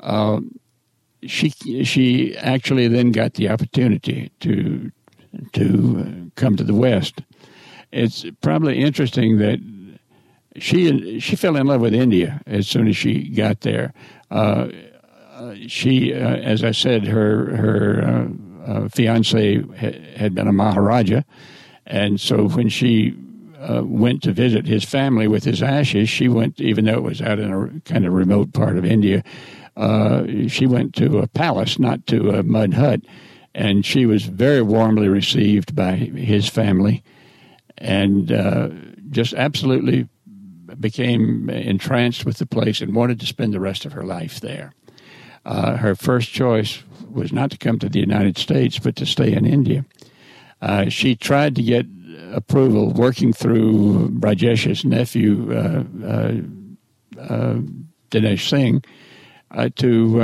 uh, 0.00 0.40
she 1.26 1.50
she 1.84 2.36
actually 2.36 2.88
then 2.88 3.12
got 3.12 3.34
the 3.34 3.48
opportunity 3.48 4.30
to 4.40 4.90
to 5.52 6.30
come 6.36 6.56
to 6.56 6.64
the 6.64 6.74
West. 6.74 7.22
It's 7.92 8.24
probably 8.40 8.80
interesting 8.80 9.38
that 9.38 9.58
she 10.56 11.20
she 11.20 11.36
fell 11.36 11.56
in 11.56 11.66
love 11.66 11.80
with 11.80 11.94
India 11.94 12.40
as 12.46 12.68
soon 12.68 12.88
as 12.88 12.96
she 12.96 13.28
got 13.28 13.60
there. 13.60 13.92
Uh, 14.30 14.68
she, 15.66 16.12
uh, 16.12 16.36
as 16.36 16.62
I 16.64 16.72
said, 16.72 17.06
her 17.06 17.56
her 17.56 18.02
uh, 18.66 18.70
uh, 18.70 18.88
fiance 18.88 19.62
had 20.16 20.34
been 20.34 20.48
a 20.48 20.52
Maharaja 20.52 21.22
and 21.90 22.20
so 22.20 22.48
when 22.48 22.68
she 22.68 23.16
uh, 23.58 23.82
went 23.84 24.22
to 24.22 24.32
visit 24.32 24.64
his 24.64 24.84
family 24.84 25.26
with 25.26 25.42
his 25.42 25.60
ashes, 25.60 26.08
she 26.08 26.28
went, 26.28 26.60
even 26.60 26.84
though 26.84 26.94
it 26.94 27.02
was 27.02 27.20
out 27.20 27.40
in 27.40 27.52
a 27.52 27.80
kind 27.80 28.06
of 28.06 28.12
remote 28.12 28.52
part 28.52 28.78
of 28.78 28.84
India, 28.84 29.24
uh, 29.76 30.24
she 30.46 30.66
went 30.66 30.94
to 30.94 31.18
a 31.18 31.26
palace, 31.26 31.80
not 31.80 32.06
to 32.06 32.30
a 32.30 32.44
mud 32.44 32.74
hut. 32.74 33.00
And 33.56 33.84
she 33.84 34.06
was 34.06 34.24
very 34.24 34.62
warmly 34.62 35.08
received 35.08 35.74
by 35.74 35.96
his 35.96 36.48
family 36.48 37.02
and 37.80 38.30
uh, 38.30 38.68
just 39.10 39.32
absolutely 39.34 40.08
became 40.78 41.50
entranced 41.50 42.24
with 42.24 42.38
the 42.38 42.46
place 42.46 42.80
and 42.80 42.94
wanted 42.94 43.18
to 43.20 43.26
spend 43.26 43.52
the 43.52 43.60
rest 43.60 43.84
of 43.84 43.92
her 43.92 44.04
life 44.04 44.40
there. 44.40 44.72
Uh, 45.44 45.76
her 45.76 45.94
first 45.94 46.30
choice 46.30 46.82
was 47.10 47.32
not 47.32 47.50
to 47.50 47.58
come 47.58 47.78
to 47.78 47.88
the 47.88 47.98
United 47.98 48.38
States, 48.38 48.78
but 48.78 48.94
to 48.96 49.06
stay 49.06 49.32
in 49.32 49.44
India. 49.44 49.84
Uh, 50.62 50.88
she 50.88 51.16
tried 51.16 51.56
to 51.56 51.62
get 51.62 51.86
approval 52.32 52.92
working 52.92 53.32
through 53.32 54.10
Brajesh's 54.10 54.84
nephew, 54.84 55.52
uh, 55.52 55.84
uh, 56.06 56.34
uh 57.18 57.60
Dinesh 58.10 58.48
Singh, 58.48 58.84
uh, 59.50 59.68
to 59.76 60.22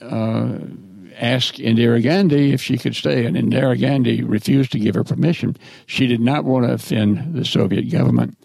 um, 0.00 0.91
ask 1.22 1.54
Indira 1.54 2.02
Gandhi 2.02 2.52
if 2.52 2.62
she 2.62 2.76
could 2.76 2.94
stay. 2.94 3.24
And 3.24 3.36
Indira 3.36 3.80
Gandhi 3.80 4.22
refused 4.22 4.72
to 4.72 4.78
give 4.78 4.94
her 4.94 5.04
permission. 5.04 5.56
She 5.86 6.06
did 6.06 6.20
not 6.20 6.44
want 6.44 6.66
to 6.66 6.72
offend 6.72 7.34
the 7.34 7.44
Soviet 7.44 7.90
government. 7.90 8.36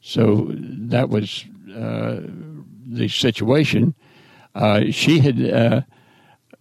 So 0.00 0.48
that 0.50 1.08
was 1.08 1.44
the 1.66 3.08
situation. 3.08 3.94
she 4.90 5.18
had 5.20 5.84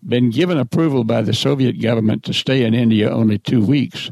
been 0.06 0.30
given 0.30 0.58
approval 0.58 1.04
by 1.04 1.22
the 1.22 1.34
Soviet 1.34 1.82
government 1.82 2.24
to 2.24 2.34
stay 2.34 2.64
in 2.64 2.74
India 2.74 3.10
only 3.10 3.38
two 3.38 3.64
weeks. 3.64 4.12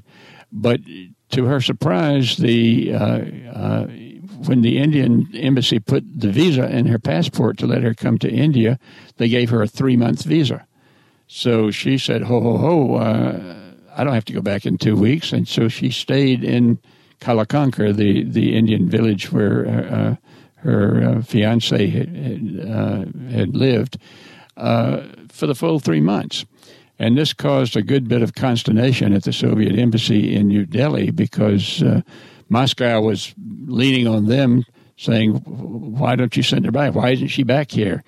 But 0.51 0.81
to 1.29 1.45
her 1.45 1.61
surprise, 1.61 2.37
the 2.37 2.93
uh, 2.93 3.21
uh, 3.51 3.87
when 4.47 4.61
the 4.61 4.77
Indian 4.77 5.27
embassy 5.33 5.79
put 5.79 6.03
the 6.19 6.31
visa 6.31 6.69
in 6.69 6.85
her 6.87 6.99
passport 6.99 7.57
to 7.57 7.67
let 7.67 7.83
her 7.83 7.93
come 7.93 8.17
to 8.19 8.29
India, 8.29 8.79
they 9.17 9.27
gave 9.27 9.49
her 9.49 9.61
a 9.61 9.67
three 9.67 9.97
month 9.97 10.23
visa. 10.23 10.65
So 11.27 11.71
she 11.71 11.97
said, 11.97 12.23
"Ho 12.23 12.39
ho 12.39 12.57
ho! 12.57 12.95
Uh, 12.95 13.55
I 13.95 14.03
don't 14.03 14.13
have 14.13 14.25
to 14.25 14.33
go 14.33 14.41
back 14.41 14.65
in 14.65 14.77
two 14.77 14.95
weeks." 14.95 15.33
And 15.33 15.47
so 15.47 15.67
she 15.67 15.89
stayed 15.89 16.43
in 16.43 16.79
Kalakankar, 17.19 17.95
the 17.95 18.23
the 18.23 18.55
Indian 18.55 18.89
village 18.89 19.31
where 19.31 19.67
uh, 19.67 19.95
uh, 19.95 20.15
her 20.57 21.03
uh, 21.03 21.21
fiance 21.21 21.87
had, 21.87 22.09
had 23.31 23.55
lived 23.55 23.97
for 24.55 25.47
the 25.47 25.55
full 25.55 25.79
three 25.79 26.01
months. 26.01 26.45
And 26.97 27.17
this 27.17 27.33
caused 27.33 27.75
a 27.75 27.81
good 27.81 28.07
bit 28.07 28.21
of 28.21 28.35
consternation 28.35 29.13
at 29.13 29.23
the 29.23 29.33
Soviet 29.33 29.77
embassy 29.77 30.33
in 30.33 30.47
New 30.47 30.65
Delhi 30.65 31.11
because 31.11 31.83
uh, 31.83 32.01
Moscow 32.47 33.01
was 33.01 33.33
leaning 33.65 34.07
on 34.07 34.27
them, 34.27 34.63
saying, 34.97 35.33
Why 35.33 36.15
don't 36.15 36.37
you 36.37 36.43
send 36.43 36.65
her 36.65 36.71
back? 36.71 36.95
Why 36.95 37.09
isn't 37.09 37.27
she 37.27 37.43
back 37.43 37.71
here? 37.71 38.03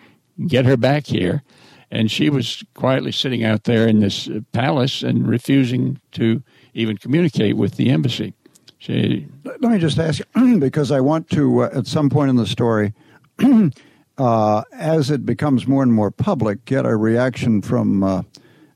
Get 0.47 0.65
her 0.65 0.77
back 0.77 1.06
here. 1.06 1.43
And 1.89 2.12
she 2.12 2.30
was 2.30 2.63
quietly 2.73 3.12
sitting 3.12 3.43
out 3.43 3.63
there 3.63 3.88
in 3.88 4.00
this 4.00 4.30
palace 4.52 5.04
and 5.04 5.28
refusing 5.28 6.00
to 6.13 6.43
even 6.73 6.97
communicate 6.97 7.56
with 7.56 7.76
the 7.76 7.89
embassy. 7.89 8.34
She, 8.78 9.28
Let 9.43 9.62
me 9.62 9.80
just 9.80 9.97
ask 9.97 10.21
you, 10.36 10.60
because 10.60 10.91
I 10.91 11.00
want 11.00 11.30
to, 11.32 11.63
uh, 11.63 11.69
at 11.73 11.88
some 11.88 12.10
point 12.10 12.30
in 12.30 12.36
the 12.36 12.45
story, 12.45 12.93
uh, 14.17 14.63
as 14.73 15.10
it 15.10 15.26
becomes 15.26 15.67
more 15.67 15.84
and 15.84 15.93
more 15.93 16.12
public, 16.12 16.63
get 16.65 16.86
a 16.86 16.95
reaction 16.95 17.62
from 17.62 18.04
uh, 18.04 18.23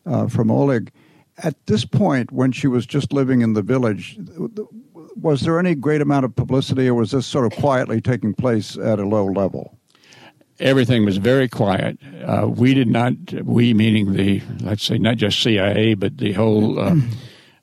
uh, 0.05 0.27
from 0.27 0.49
Oleg. 0.49 0.91
At 1.37 1.65
this 1.67 1.85
point, 1.85 2.31
when 2.31 2.51
she 2.51 2.67
was 2.67 2.85
just 2.85 3.13
living 3.13 3.41
in 3.41 3.53
the 3.53 3.61
village, 3.61 4.17
was 5.15 5.41
there 5.41 5.59
any 5.59 5.75
great 5.75 6.01
amount 6.01 6.25
of 6.25 6.35
publicity, 6.35 6.87
or 6.87 6.95
was 6.95 7.11
this 7.11 7.25
sort 7.25 7.51
of 7.51 7.59
quietly 7.59 8.01
taking 8.01 8.33
place 8.33 8.77
at 8.77 8.99
a 8.99 9.07
low 9.07 9.25
level? 9.25 9.77
Everything 10.61 11.05
was 11.05 11.17
very 11.17 11.49
quiet. 11.49 11.97
Uh, 12.23 12.47
we 12.47 12.73
did 12.73 12.87
not, 12.87 13.13
we 13.43 13.73
meaning 13.73 14.13
the, 14.13 14.41
let's 14.61 14.83
say, 14.83 14.97
not 14.97 15.17
just 15.17 15.41
CIA, 15.41 15.95
but 15.95 16.17
the 16.17 16.33
whole 16.33 16.79
uh, 16.79 16.95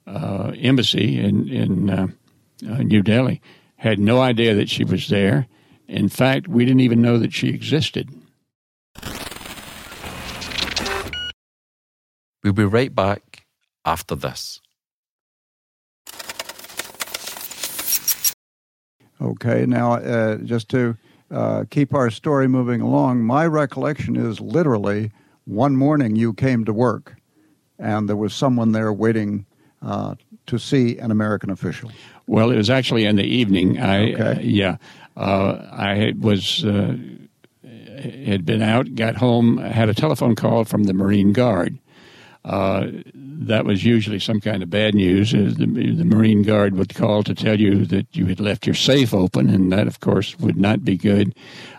uh, 0.07 0.53
embassy 0.59 1.19
in 1.19 1.49
in 1.49 2.17
New 2.61 3.03
Delhi, 3.03 3.41
had 3.77 3.99
no 3.99 4.21
idea 4.21 4.55
that 4.55 4.69
she 4.69 4.85
was 4.85 5.09
there 5.09 5.47
in 5.89 6.11
fact, 6.11 6.47
we 6.49 6.67
didn't 6.67 6.81
even 6.81 7.01
know 7.01 7.19
that 7.19 7.33
she 7.33 7.49
existed. 7.49 8.11
We'll 12.45 12.53
be 12.53 12.65
right 12.65 12.95
back 12.95 13.47
after 13.87 14.15
this. 14.15 14.61
Okay, 19.21 19.67
now 19.67 19.95
uh, 19.95 20.37
just 20.37 20.69
to 20.69 20.97
uh, 21.31 21.64
keep 21.71 21.95
our 21.95 22.11
story 22.11 22.49
moving 22.49 22.81
along, 22.81 23.23
my 23.23 23.47
recollection 23.47 24.17
is 24.17 24.41
literally 24.41 25.11
one 25.45 25.77
morning 25.77 26.17
you 26.17 26.33
came 26.33 26.64
to 26.64 26.73
work 26.73 27.17
and 27.79 28.09
there 28.09 28.17
was 28.17 28.35
someone 28.35 28.73
there 28.73 28.93
waiting 28.93 29.47
uh, 29.83 30.14
to 30.47 30.59
see 30.59 30.99
an 30.99 31.11
American 31.11 31.51
official. 31.51 31.91
Well, 32.27 32.51
it 32.51 32.57
was 32.57 32.71
actually 32.71 33.05
in 33.05 33.17
the 33.17 33.25
evening. 33.25 33.79
I, 33.79 34.12
okay. 34.12 34.23
Uh, 34.23 34.41
yeah, 34.41 34.77
uh, 35.17 35.67
I 35.71 36.14
was 36.19 36.64
uh, 36.64 36.97
had 38.27 38.45
been 38.45 38.62
out, 38.62 38.95
got 38.95 39.17
home, 39.17 39.59
had 39.59 39.88
a 39.88 39.95
telephone 39.95 40.35
call 40.35 40.64
from 40.64 40.85
the 40.85 40.93
Marine 40.93 41.33
Guard. 41.33 41.79
Uh, 42.44 42.87
that 43.14 43.64
was 43.64 43.85
usually 43.85 44.18
some 44.18 44.40
kind 44.40 44.62
of 44.62 44.70
bad 44.70 44.94
news. 44.94 45.35
Uh, 45.35 45.53
the, 45.57 45.66
the, 45.66 46.05
Marine 46.05 46.42
Guard 46.42 46.74
would 46.77 46.94
call 46.94 47.22
to 47.24 47.35
tell 47.35 47.61
you 47.61 47.85
that 47.87 48.07
you 48.16 48.27
had 48.27 48.40
left 48.40 48.66
your 48.66 48.74
safe 48.74 49.12
open, 49.12 49.51
and 49.51 49.70
that, 49.72 49.87
of 49.87 50.01
course, 50.01 50.38
would 50.38 50.57
not 50.57 50.85
be 50.85 50.96
good. 50.96 51.35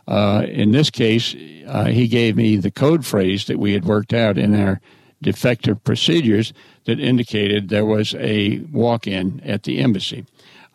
Uh, 0.08 0.45
in 0.48 0.72
this 0.72 0.89
case, 0.89 1.36
uh, 1.67 1.86
he 1.86 2.08
gave 2.08 2.36
me 2.36 2.56
the 2.56 2.72
code 2.72 3.06
phrase 3.06 3.45
that 3.45 3.58
we 3.58 3.74
had 3.74 3.86
worked 3.86 4.13
out 4.13 4.38
in 4.38 4.60
our 4.60 4.80
defective 5.22 5.84
procedures 5.84 6.54
that 6.86 7.00
indicated 7.00 7.69
there 7.69 7.86
was 7.86 8.15
a 8.15 8.60
walk 8.72 9.08
in 9.08 9.41
at 9.41 9.63
the 9.63 9.80
embassy. 9.80 10.26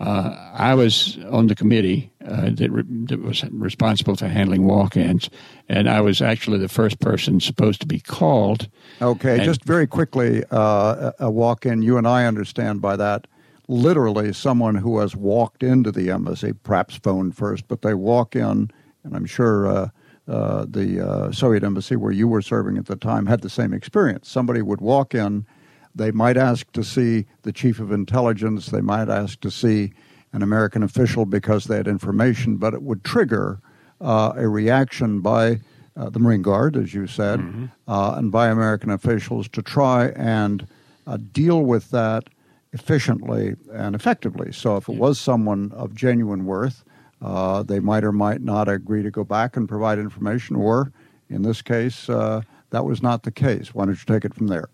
Uh, 0.00 0.52
I 0.54 0.74
was 0.74 1.18
on 1.30 1.46
the 1.46 1.54
committee 1.54 2.10
uh, 2.26 2.50
that, 2.50 2.70
re- 2.70 2.84
that, 3.06 3.22
was 3.22 3.44
responsible 3.50 4.16
for 4.16 4.26
handling 4.26 4.64
walk-ins, 4.64 5.30
and 5.68 5.88
I 5.88 6.00
was 6.00 6.20
actually 6.20 6.58
the 6.58 6.68
first 6.68 6.98
person 6.98 7.40
supposed 7.40 7.80
to 7.80 7.86
be 7.86 8.00
called. 8.00 8.68
Okay, 9.00 9.36
and, 9.36 9.44
just 9.44 9.64
very 9.64 9.86
quickly, 9.86 10.42
uh, 10.50 11.12
a 11.20 11.30
walk-in. 11.30 11.82
You 11.82 11.96
and 11.96 12.08
I 12.08 12.26
understand 12.26 12.82
by 12.82 12.96
that 12.96 13.28
literally 13.68 14.32
someone 14.32 14.74
who 14.74 14.98
has 14.98 15.14
walked 15.14 15.62
into 15.62 15.90
the 15.90 16.10
embassy, 16.10 16.52
perhaps 16.52 16.96
phoned 16.96 17.36
first, 17.36 17.68
but 17.68 17.82
they 17.82 17.94
walk 17.94 18.34
in, 18.34 18.70
and 19.04 19.14
I'm 19.14 19.26
sure 19.26 19.66
uh, 19.66 19.88
uh, 20.26 20.66
the 20.68 21.06
uh, 21.06 21.32
Soviet 21.32 21.62
embassy 21.62 21.96
where 21.96 22.12
you 22.12 22.26
were 22.26 22.42
serving 22.42 22.78
at 22.78 22.86
the 22.86 22.96
time 22.96 23.26
had 23.26 23.42
the 23.42 23.50
same 23.50 23.72
experience. 23.72 24.28
Somebody 24.28 24.62
would 24.62 24.80
walk 24.80 25.14
in 25.14 25.46
they 25.94 26.10
might 26.10 26.36
ask 26.36 26.70
to 26.72 26.82
see 26.82 27.26
the 27.42 27.52
chief 27.52 27.80
of 27.80 27.92
intelligence. 27.92 28.66
They 28.66 28.80
might 28.80 29.08
ask 29.08 29.40
to 29.40 29.50
see 29.50 29.92
an 30.32 30.42
American 30.42 30.82
official 30.82 31.24
because 31.24 31.64
they 31.64 31.76
had 31.76 31.86
information, 31.86 32.56
but 32.56 32.74
it 32.74 32.82
would 32.82 33.04
trigger 33.04 33.60
uh, 34.00 34.32
a 34.36 34.48
reaction 34.48 35.20
by 35.20 35.60
uh, 35.96 36.10
the 36.10 36.18
Marine 36.18 36.42
Guard, 36.42 36.76
as 36.76 36.92
you 36.92 37.06
said, 37.06 37.38
mm-hmm. 37.38 37.66
uh, 37.86 38.14
and 38.16 38.32
by 38.32 38.48
American 38.48 38.90
officials 38.90 39.48
to 39.50 39.62
try 39.62 40.08
and 40.08 40.66
uh, 41.06 41.18
deal 41.32 41.62
with 41.62 41.90
that 41.90 42.24
efficiently 42.72 43.54
and 43.72 43.94
effectively. 43.94 44.52
So 44.52 44.76
if 44.76 44.88
it 44.88 44.96
was 44.96 45.20
someone 45.20 45.70
of 45.72 45.94
genuine 45.94 46.44
worth, 46.44 46.84
uh, 47.22 47.62
they 47.62 47.78
might 47.78 48.02
or 48.02 48.12
might 48.12 48.42
not 48.42 48.68
agree 48.68 49.04
to 49.04 49.10
go 49.10 49.22
back 49.22 49.56
and 49.56 49.68
provide 49.68 50.00
information, 50.00 50.56
or 50.56 50.92
in 51.30 51.42
this 51.42 51.62
case, 51.62 52.08
uh, 52.08 52.42
that 52.74 52.84
was 52.84 53.02
not 53.02 53.22
the 53.22 53.30
case. 53.30 53.74
Why 53.74 53.86
don't 53.86 53.94
you 53.94 54.04
take 54.14 54.24
it 54.24 54.34
from 54.34 54.48
there? 54.48 54.68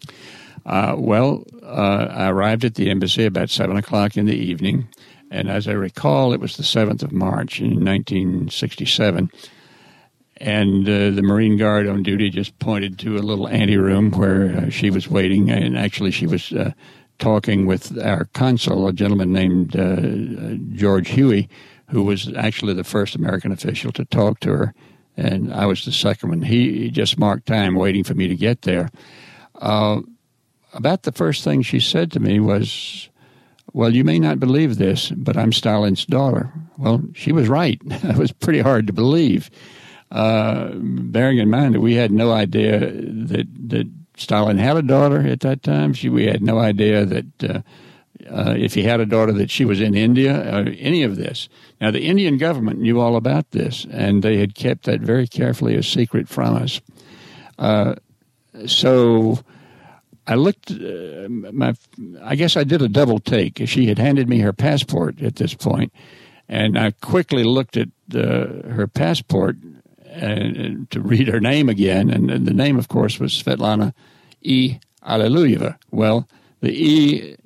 Uh, 0.67 0.95
well, 0.99 1.45
uh, 1.63 2.07
I 2.11 2.29
arrived 2.29 2.65
at 2.65 2.75
the 2.75 2.91
embassy 2.91 3.25
about 3.25 3.51
7 3.51 3.77
o'clock 3.77 4.17
in 4.17 4.27
the 4.27 4.37
evening, 4.37 4.89
and 5.31 5.49
as 5.49 5.69
I 5.69 5.73
recall, 5.73 6.33
it 6.33 6.41
was 6.41 6.57
the 6.57 6.63
7th 6.63 7.03
of 7.03 7.13
March 7.13 7.61
in 7.61 7.85
1967. 7.85 9.31
And 10.39 10.89
uh, 10.89 11.11
the 11.11 11.23
Marine 11.23 11.59
Guard 11.59 11.87
on 11.87 12.03
duty 12.03 12.31
just 12.31 12.59
pointed 12.59 12.99
to 13.01 13.19
a 13.19 13.21
little 13.21 13.47
anteroom 13.47 14.11
where 14.11 14.57
uh, 14.57 14.71
she 14.71 14.91
was 14.91 15.09
waiting, 15.09 15.51
and 15.51 15.77
actually, 15.77 16.11
she 16.11 16.27
was 16.27 16.53
uh, 16.53 16.73
talking 17.19 17.67
with 17.67 17.99
our 18.03 18.25
consul, 18.33 18.89
a 18.89 18.93
gentleman 18.93 19.33
named 19.33 19.77
uh, 19.77 20.57
George 20.75 21.11
Huey, 21.11 21.49
who 21.89 22.03
was 22.03 22.33
actually 22.37 22.73
the 22.73 22.85
first 22.85 23.15
American 23.15 23.53
official 23.53 23.93
to 23.93 24.05
talk 24.07 24.41
to 24.41 24.51
her, 24.51 24.75
and 25.17 25.53
I 25.53 25.67
was 25.67 25.85
the 25.85 25.93
second 25.93 26.29
one. 26.29 26.43
He, 26.43 26.91
just 26.91 27.19
marked 27.19 27.47
time 27.47 27.75
waiting 27.75 28.05
for 28.05 28.15
me 28.15 28.29
to 28.29 28.37
get 28.37 28.63
there. 28.63 28.91
Uh, 29.57 30.01
about 30.73 31.03
the 31.03 31.13
first 31.13 31.45
thing 31.45 31.63
she 31.63 31.81
said 31.81 32.13
to 32.13 32.21
me 32.21 32.41
was, 32.41 33.09
Well, 33.73 33.95
you 33.95 34.05
may 34.05 34.19
not 34.19 34.41
believe 34.41 34.77
this, 34.77 35.11
but 35.11 35.37
I'm 35.37 35.53
Stalin's 35.53 36.07
daughter. 36.07 36.53
Well, 36.79 37.03
she 37.15 37.33
was 37.33 37.49
right. 37.49 37.81
it 37.87 38.17
was 38.17 38.33
pretty 38.33 38.61
hard 38.61 38.87
to 38.87 38.93
believe. 38.93 39.51
Uh, 40.11 40.71
bearing 40.75 41.39
in 41.39 41.51
mind 41.51 41.75
that 41.75 41.81
we 41.81 41.95
had 41.95 42.11
no 42.11 42.33
idea 42.33 42.81
that, 42.81 43.47
that 43.69 43.89
Stalin 44.17 44.59
had 44.59 44.77
a 44.77 44.83
daughter 44.83 45.21
at 45.27 45.41
that 45.41 45.63
time. 45.63 45.93
She, 45.93 46.09
we 46.09 46.27
had 46.27 46.43
no 46.43 46.59
idea 46.59 47.05
that 47.05 47.45
uh, 47.45 47.63
uh, 48.29 48.55
if 48.57 48.75
he 48.75 48.83
had 48.83 49.01
a 49.01 49.07
daughter 49.07 49.33
that 49.33 49.51
she 49.51 49.65
was 49.65 49.81
in 49.81 49.95
India, 49.95 50.35
or 50.55 50.69
any 50.79 51.03
of 51.03 51.17
this. 51.17 51.49
Now, 51.81 51.91
the 51.91 52.03
Indian 52.03 52.37
government 52.37 52.81
knew 52.81 53.01
all 53.01 53.17
about 53.17 53.51
this, 53.53 53.87
and 53.91 54.23
they 54.23 54.39
had 54.39 54.55
kept 54.55 54.85
that 54.85 55.01
very 55.01 55.27
carefully 55.27 55.77
a 55.77 55.83
secret 55.83 56.29
from 56.29 56.57
us. 56.57 56.81
Uh, 57.59 57.95
so 58.67 59.39
I 60.27 60.35
looked, 60.35 60.71
uh, 60.71 61.29
my, 61.29 61.75
I 62.23 62.37
guess 62.37 62.57
I 62.57 62.65
did 62.65 62.83
a 62.83 62.89
double 62.89 63.19
take. 63.19 63.63
She 63.67 63.87
had 63.87 63.99
handed 63.99 64.29
me 64.29 64.39
her 64.41 64.53
passport 64.53 65.23
at 65.23 65.37
this 65.37 65.55
point, 65.55 65.93
and 66.49 66.79
I 66.79 66.93
quickly 66.93 67.45
looked 67.45 67.77
at 67.77 67.89
uh, 68.15 68.69
her 68.69 68.87
passport 68.87 69.57
and, 70.07 70.57
and, 70.57 70.91
to 70.91 71.01
read 71.01 71.29
her 71.29 71.41
name 71.41 71.69
again. 71.69 72.11
And, 72.11 72.31
and, 72.31 72.47
the 72.47 72.55
name, 72.55 72.79
of 72.79 72.89
course, 72.89 73.19
was 73.19 73.33
Svetlana 73.33 73.93
E. 74.43 74.79
Alliluyeva. 75.05 75.77
Well, 75.91 76.29
the 76.61 76.73
E 76.73 77.37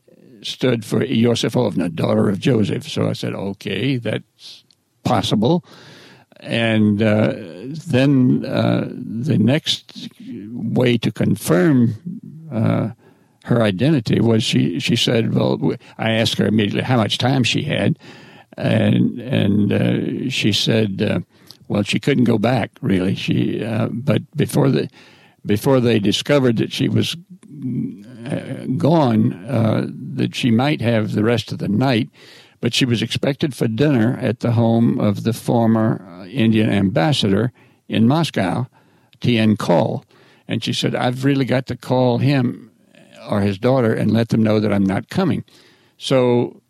stood 0.46 0.84
for 0.84 1.00
Iosifovna, 1.00 1.94
daughter 1.94 2.28
of 2.28 2.38
Joseph. 2.38 2.88
So 2.88 3.08
I 3.08 3.12
said, 3.12 3.34
okay, 3.34 3.96
that's 3.96 4.64
possible. 5.04 5.64
And 6.40 7.02
uh, 7.02 7.32
then 7.86 8.44
uh, 8.44 8.88
the 8.90 9.38
next 9.38 10.08
way 10.52 10.98
to 10.98 11.10
confirm 11.10 11.94
uh, 12.52 12.90
her 13.44 13.62
identity 13.62 14.20
was 14.20 14.42
she 14.42 14.80
she 14.80 14.96
said 14.96 15.34
well 15.34 15.74
I 15.98 16.12
asked 16.12 16.38
her 16.38 16.46
immediately 16.46 16.82
how 16.82 16.96
much 16.96 17.18
time 17.18 17.44
she 17.44 17.62
had 17.62 17.98
and 18.56 19.20
and 19.20 19.72
uh, 19.72 20.30
she 20.30 20.52
said 20.52 21.02
uh, 21.02 21.20
well 21.68 21.82
she 21.82 22.00
couldn't 22.00 22.24
go 22.24 22.38
back 22.38 22.70
really 22.80 23.14
she 23.14 23.62
uh, 23.62 23.88
but 23.92 24.22
before 24.36 24.70
the 24.70 24.88
before 25.44 25.78
they 25.80 25.98
discovered 25.98 26.56
that 26.56 26.72
she 26.72 26.88
was 26.88 27.16
gone 28.78 29.32
uh, 29.44 29.86
that 30.16 30.34
she 30.34 30.50
might 30.50 30.80
have 30.80 31.12
the 31.12 31.24
rest 31.24 31.52
of 31.52 31.58
the 31.58 31.68
night 31.68 32.08
but 32.60 32.72
she 32.72 32.86
was 32.86 33.02
expected 33.02 33.54
for 33.54 33.68
dinner 33.68 34.18
at 34.20 34.40
the 34.40 34.52
home 34.52 34.98
of 34.98 35.24
the 35.24 35.34
former 35.34 36.26
Indian 36.30 36.70
ambassador 36.70 37.52
in 37.88 38.08
Moscow 38.08 38.66
T.N. 39.20 39.56
Kaul 39.56 40.04
and 40.48 40.62
she 40.62 40.72
said, 40.72 40.94
I've 40.94 41.24
really 41.24 41.44
got 41.44 41.66
to 41.66 41.76
call 41.76 42.18
him 42.18 42.70
or 43.28 43.40
his 43.40 43.58
daughter 43.58 43.92
and 43.92 44.10
let 44.10 44.28
them 44.28 44.42
know 44.42 44.60
that 44.60 44.72
I'm 44.72 44.84
not 44.84 45.08
coming. 45.08 45.44
So 45.96 46.60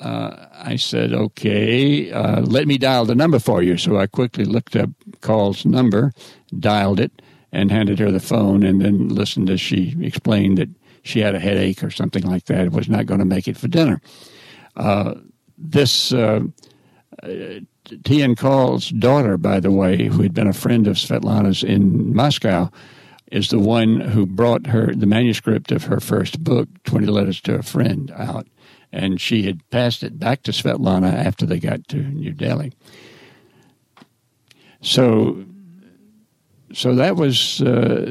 uh, 0.00 0.46
I 0.52 0.76
said, 0.76 1.12
okay, 1.12 2.12
uh, 2.12 2.42
let 2.42 2.66
me 2.66 2.78
dial 2.78 3.04
the 3.04 3.14
number 3.14 3.38
for 3.38 3.62
you. 3.62 3.76
So 3.76 3.98
I 3.98 4.06
quickly 4.06 4.44
looked 4.44 4.76
up 4.76 4.90
Kaul's 5.20 5.64
number, 5.64 6.12
dialed 6.58 7.00
it, 7.00 7.22
and 7.52 7.70
handed 7.70 7.98
her 7.98 8.10
the 8.10 8.20
phone, 8.20 8.62
and 8.62 8.80
then 8.80 9.08
listened 9.08 9.48
as 9.48 9.60
she 9.60 9.96
explained 10.00 10.58
that 10.58 10.68
she 11.06 11.20
had 11.20 11.34
a 11.34 11.40
headache 11.40 11.82
or 11.82 11.90
something 11.90 12.22
like 12.24 12.44
that, 12.46 12.60
and 12.60 12.72
was 12.74 12.88
not 12.88 13.06
going 13.06 13.20
to 13.20 13.26
make 13.26 13.48
it 13.48 13.56
for 13.56 13.68
dinner. 13.68 14.00
Uh, 14.76 15.14
this 15.58 16.12
uh, 16.12 16.40
T.N. 18.04 18.34
Kaul's 18.34 18.90
daughter, 18.90 19.36
by 19.36 19.60
the 19.60 19.70
way, 19.70 20.06
who 20.06 20.22
had 20.22 20.34
been 20.34 20.48
a 20.48 20.52
friend 20.52 20.86
of 20.86 20.96
Svetlana's 20.96 21.62
in 21.62 22.14
Moscow, 22.14 22.70
is 23.32 23.48
the 23.48 23.58
one 23.58 24.00
who 24.00 24.26
brought 24.26 24.66
her 24.66 24.94
the 24.94 25.06
manuscript 25.06 25.72
of 25.72 25.84
her 25.84 26.00
first 26.00 26.42
book, 26.42 26.68
20 26.84 27.06
Letters 27.06 27.40
to 27.42 27.54
a 27.56 27.62
Friend, 27.62 28.10
out. 28.12 28.46
And 28.92 29.20
she 29.20 29.42
had 29.42 29.68
passed 29.70 30.02
it 30.02 30.18
back 30.18 30.42
to 30.44 30.52
Svetlana 30.52 31.12
after 31.12 31.44
they 31.44 31.58
got 31.58 31.86
to 31.88 31.96
New 31.96 32.32
Delhi. 32.32 32.72
So, 34.80 35.44
so 36.76 36.94
that 36.94 37.16
was 37.16 37.62
uh, 37.62 38.04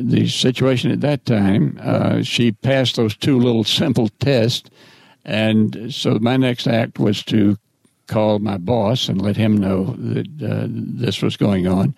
the 0.00 0.26
situation 0.26 0.90
at 0.90 1.02
that 1.02 1.26
time. 1.26 1.78
Uh, 1.82 2.22
she 2.22 2.50
passed 2.50 2.96
those 2.96 3.14
two 3.14 3.38
little 3.38 3.62
simple 3.82 4.08
tests. 4.20 4.70
And 5.26 5.92
so 5.92 6.18
my 6.18 6.38
next 6.38 6.66
act 6.66 6.98
was 6.98 7.22
to 7.24 7.58
call 8.06 8.38
my 8.38 8.56
boss 8.56 9.10
and 9.10 9.20
let 9.20 9.36
him 9.36 9.58
know 9.58 9.94
that 9.98 10.26
uh, 10.42 10.66
this 10.66 11.20
was 11.20 11.36
going 11.36 11.66
on. 11.66 11.94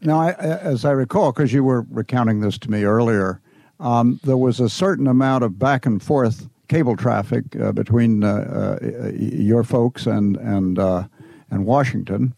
Now, 0.00 0.18
I, 0.18 0.32
as 0.32 0.84
I 0.84 0.90
recall, 0.90 1.30
because 1.30 1.52
you 1.52 1.62
were 1.62 1.86
recounting 1.90 2.40
this 2.40 2.58
to 2.58 2.70
me 2.70 2.82
earlier, 2.82 3.40
um, 3.78 4.18
there 4.24 4.36
was 4.36 4.58
a 4.58 4.68
certain 4.68 5.06
amount 5.06 5.44
of 5.44 5.60
back 5.60 5.86
and 5.86 6.02
forth 6.02 6.48
cable 6.66 6.96
traffic 6.96 7.44
uh, 7.60 7.70
between 7.70 8.24
uh, 8.24 8.80
uh, 8.82 9.10
your 9.14 9.62
folks 9.62 10.06
and 10.06 10.36
and 10.38 10.76
and 11.50 11.66
Washington, 11.66 12.34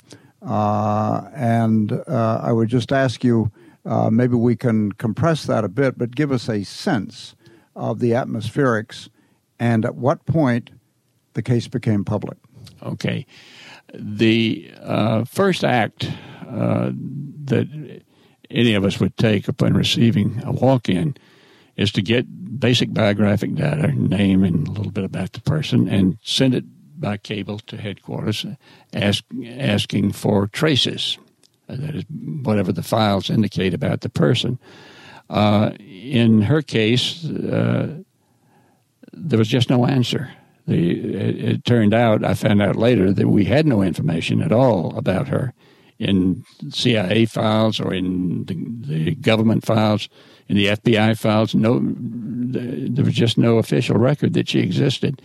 Uh, 0.47 1.29
and 1.35 1.93
uh, 1.93 2.41
I 2.43 2.53
would 2.53 2.69
just 2.69 2.93
ask 2.93 3.25
you, 3.25 3.51
uh, 3.85 4.11
maybe 4.11 4.37
we 4.37 4.55
can 4.55 4.93
compress 4.93 5.45
that 5.47 5.65
a 5.65 5.69
bit, 5.69 5.99
but 5.99 6.15
give 6.15 6.31
us 6.31 6.49
a 6.49 6.63
sense 6.65 7.35
of 7.75 7.99
the 7.99 8.13
atmospherics, 8.13 9.09
and 9.59 9.85
at 9.85 9.97
what 9.97 10.25
point 10.25 10.71
the 11.33 11.43
case 11.43 11.67
became 11.69 12.05
public. 12.05 12.39
Okay, 12.83 13.27
the 13.93 14.71
uh, 14.83 15.25
first 15.25 15.65
act 15.65 16.09
that 16.49 18.03
any 18.51 18.75
of 18.75 18.85
us 18.85 19.01
would 19.01 19.17
take 19.17 19.49
upon 19.49 19.75
receiving 19.75 20.41
a 20.45 20.53
walk 20.53 20.89
in 20.89 21.17
is 21.77 21.93
to 21.93 22.03
get 22.03 22.25
basic 22.59 22.95
biographic 22.95 23.55
data, 23.55 23.89
name, 23.89 24.45
and 24.45 24.69
a 24.69 24.71
little 24.71 24.93
bit 24.93 25.05
about 25.05 25.33
the 25.33 25.41
person, 25.41 25.89
and 25.89 26.19
send 26.23 26.55
it 26.55 26.65
by 26.99 27.17
cable 27.17 27.59
to 27.61 27.77
headquarters, 27.77 28.47
ask, 28.93 29.25
asking 29.45 30.13
for 30.13 30.47
traces. 30.49 31.19
Uh, 31.69 31.77
that 31.77 31.95
is, 31.97 32.05
whatever 32.43 32.73
the 32.73 32.83
files 32.83 33.31
indicate 33.31 33.75
about 33.75 34.01
the 34.01 34.09
person. 34.09 34.59
Uh, 35.29 35.73
in 35.81 36.43
her 36.43 36.63
case, 36.63 37.25
uh, 37.29 37.99
there 39.13 39.39
was 39.39 39.49
just 39.49 39.71
no 39.71 39.87
answer. 39.87 40.31
The, 40.67 41.15
it, 41.15 41.45
it, 41.45 41.65
turned 41.65 41.95
out, 41.95 42.25
I 42.25 42.35
found 42.35 42.61
out 42.61 42.77
later, 42.77 43.13
that 43.13 43.29
we 43.29 43.45
had 43.45 43.67
no 43.67 43.83
information 43.83 44.43
at 44.43 44.53
all 44.53 44.97
about 44.97 45.29
her 45.29 45.55
in 45.99 46.45
CIA 46.71 47.25
files 47.25 47.81
or 47.81 47.95
in 47.95 48.45
the, 48.45 48.55
the 48.87 49.15
government 49.15 49.65
files, 49.65 50.09
in 50.49 50.57
the 50.57 50.67
FBI 50.67 51.19
files. 51.19 51.55
No, 51.55 51.81
there 51.83 53.05
was 53.05 53.15
just 53.15 53.39
no 53.39 53.59
official 53.59 53.97
record 53.97 54.35
that 54.35 54.49
she 54.49 54.61
existed. 54.61 55.23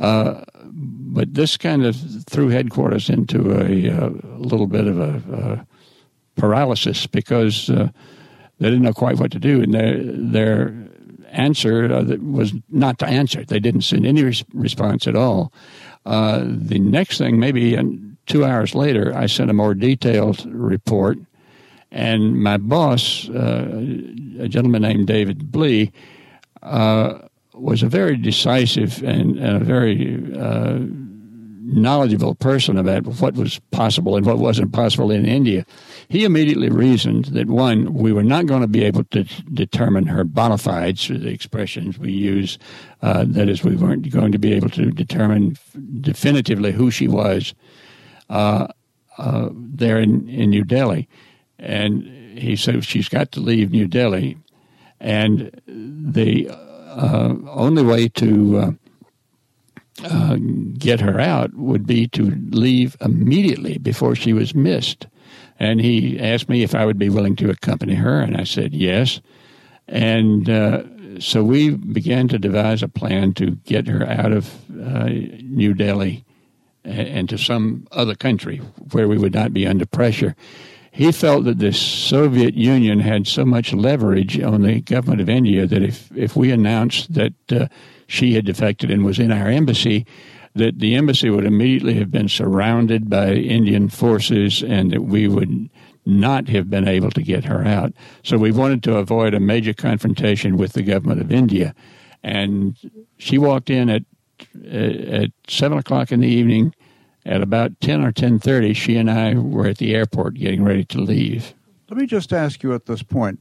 Uh, 0.00 0.42
but 0.64 1.34
this 1.34 1.56
kind 1.56 1.84
of 1.84 1.96
threw 2.26 2.48
headquarters 2.48 3.10
into 3.10 3.52
a, 3.52 3.88
a 3.88 4.38
little 4.38 4.66
bit 4.66 4.86
of 4.86 4.98
a, 4.98 5.22
a 5.32 5.66
paralysis 6.40 7.06
because 7.06 7.68
uh, 7.68 7.88
they 8.58 8.70
didn't 8.70 8.82
know 8.82 8.94
quite 8.94 9.18
what 9.18 9.30
to 9.32 9.38
do, 9.38 9.62
and 9.62 9.74
their 9.74 10.02
their 10.02 10.74
answer 11.30 11.92
uh, 11.92 12.16
was 12.22 12.52
not 12.70 12.98
to 13.00 13.06
answer. 13.06 13.44
They 13.44 13.60
didn't 13.60 13.82
send 13.82 14.06
any 14.06 14.24
res- 14.24 14.44
response 14.54 15.06
at 15.06 15.16
all. 15.16 15.52
Uh, 16.06 16.44
the 16.46 16.78
next 16.78 17.18
thing, 17.18 17.38
maybe 17.38 17.78
two 18.26 18.44
hours 18.44 18.74
later, 18.74 19.14
I 19.14 19.26
sent 19.26 19.50
a 19.50 19.54
more 19.54 19.74
detailed 19.74 20.46
report, 20.46 21.18
and 21.92 22.42
my 22.42 22.56
boss, 22.56 23.28
uh, 23.28 23.68
a 24.38 24.48
gentleman 24.48 24.82
named 24.82 25.06
David 25.06 25.52
Blee, 25.52 25.92
uh, 26.62 27.18
was 27.60 27.82
a 27.82 27.88
very 27.88 28.16
decisive 28.16 29.02
and, 29.02 29.38
and 29.38 29.62
a 29.62 29.64
very 29.64 30.16
uh, 30.38 30.78
knowledgeable 31.72 32.34
person 32.34 32.76
about 32.76 33.06
what 33.20 33.34
was 33.34 33.60
possible 33.70 34.16
and 34.16 34.26
what 34.26 34.38
wasn't 34.38 34.72
possible 34.72 35.10
in 35.10 35.24
India. 35.24 35.64
He 36.08 36.24
immediately 36.24 36.68
reasoned 36.68 37.26
that 37.26 37.46
one, 37.46 37.94
we 37.94 38.12
were 38.12 38.24
not 38.24 38.46
going 38.46 38.62
to 38.62 38.68
be 38.68 38.84
able 38.84 39.04
to 39.04 39.24
determine 39.52 40.06
her 40.06 40.24
bona 40.24 40.58
fides, 40.58 41.08
the 41.08 41.28
expressions 41.28 41.98
we 41.98 42.12
use. 42.12 42.58
Uh, 43.02 43.24
that 43.28 43.48
is, 43.48 43.62
we 43.62 43.76
weren't 43.76 44.10
going 44.10 44.32
to 44.32 44.38
be 44.38 44.52
able 44.52 44.70
to 44.70 44.90
determine 44.90 45.56
definitively 46.00 46.72
who 46.72 46.90
she 46.90 47.06
was 47.06 47.54
uh, 48.30 48.66
uh, 49.18 49.50
there 49.52 49.98
in, 49.98 50.28
in 50.28 50.50
New 50.50 50.64
Delhi. 50.64 51.08
And 51.58 52.02
he 52.38 52.56
said 52.56 52.84
she's 52.84 53.08
got 53.08 53.32
to 53.32 53.40
leave 53.40 53.70
New 53.70 53.86
Delhi. 53.86 54.38
And 54.98 55.50
the 55.66 56.50
uh, 56.90 57.34
only 57.48 57.82
way 57.82 58.08
to 58.08 58.58
uh, 58.58 58.72
uh, 60.04 60.36
get 60.78 61.00
her 61.00 61.20
out 61.20 61.54
would 61.54 61.86
be 61.86 62.08
to 62.08 62.30
leave 62.50 62.96
immediately 63.00 63.78
before 63.78 64.14
she 64.14 64.32
was 64.32 64.54
missed. 64.54 65.06
And 65.58 65.80
he 65.80 66.18
asked 66.18 66.48
me 66.48 66.62
if 66.62 66.74
I 66.74 66.86
would 66.86 66.98
be 66.98 67.10
willing 67.10 67.36
to 67.36 67.50
accompany 67.50 67.94
her, 67.94 68.20
and 68.20 68.36
I 68.36 68.44
said 68.44 68.72
yes. 68.72 69.20
And 69.86 70.48
uh, 70.48 70.82
so 71.20 71.44
we 71.44 71.70
began 71.70 72.28
to 72.28 72.38
devise 72.38 72.82
a 72.82 72.88
plan 72.88 73.34
to 73.34 73.52
get 73.66 73.86
her 73.88 74.06
out 74.06 74.32
of 74.32 74.54
uh, 74.70 75.08
New 75.08 75.74
Delhi 75.74 76.24
and 76.82 77.28
to 77.28 77.36
some 77.36 77.86
other 77.92 78.14
country 78.14 78.56
where 78.92 79.06
we 79.06 79.18
would 79.18 79.34
not 79.34 79.52
be 79.52 79.66
under 79.66 79.84
pressure. 79.84 80.34
He 80.92 81.12
felt 81.12 81.44
that 81.44 81.58
the 81.58 81.72
Soviet 81.72 82.54
Union 82.54 83.00
had 83.00 83.26
so 83.26 83.44
much 83.44 83.72
leverage 83.72 84.40
on 84.40 84.62
the 84.62 84.80
government 84.80 85.20
of 85.20 85.28
India 85.28 85.66
that 85.66 85.82
if, 85.82 86.10
if 86.16 86.36
we 86.36 86.50
announced 86.50 87.14
that 87.14 87.32
uh, 87.52 87.68
she 88.06 88.34
had 88.34 88.44
defected 88.44 88.90
and 88.90 89.04
was 89.04 89.18
in 89.18 89.30
our 89.30 89.48
embassy, 89.48 90.04
that 90.54 90.80
the 90.80 90.96
embassy 90.96 91.30
would 91.30 91.44
immediately 91.44 91.94
have 91.94 92.10
been 92.10 92.28
surrounded 92.28 93.08
by 93.08 93.32
Indian 93.32 93.88
forces 93.88 94.62
and 94.62 94.90
that 94.90 95.02
we 95.02 95.28
would 95.28 95.70
not 96.06 96.48
have 96.48 96.68
been 96.68 96.88
able 96.88 97.10
to 97.12 97.22
get 97.22 97.44
her 97.44 97.64
out. 97.64 97.92
So 98.24 98.36
we 98.36 98.50
wanted 98.50 98.82
to 98.84 98.96
avoid 98.96 99.32
a 99.32 99.40
major 99.40 99.72
confrontation 99.72 100.56
with 100.56 100.72
the 100.72 100.82
government 100.82 101.20
of 101.20 101.30
India. 101.30 101.74
And 102.22 102.76
she 103.18 103.38
walked 103.38 103.70
in 103.70 103.88
at 103.88 104.02
at 104.72 105.30
seven 105.48 105.78
o'clock 105.78 106.10
in 106.12 106.20
the 106.20 106.28
evening. 106.28 106.74
At 107.26 107.42
about 107.42 107.78
ten 107.80 108.02
or 108.02 108.12
ten 108.12 108.38
thirty, 108.38 108.72
she 108.72 108.96
and 108.96 109.10
I 109.10 109.34
were 109.34 109.66
at 109.66 109.78
the 109.78 109.94
airport 109.94 110.34
getting 110.34 110.64
ready 110.64 110.84
to 110.86 111.00
leave. 111.00 111.54
Let 111.90 111.98
me 111.98 112.06
just 112.06 112.32
ask 112.32 112.62
you 112.62 112.72
at 112.72 112.86
this 112.86 113.02
point. 113.02 113.40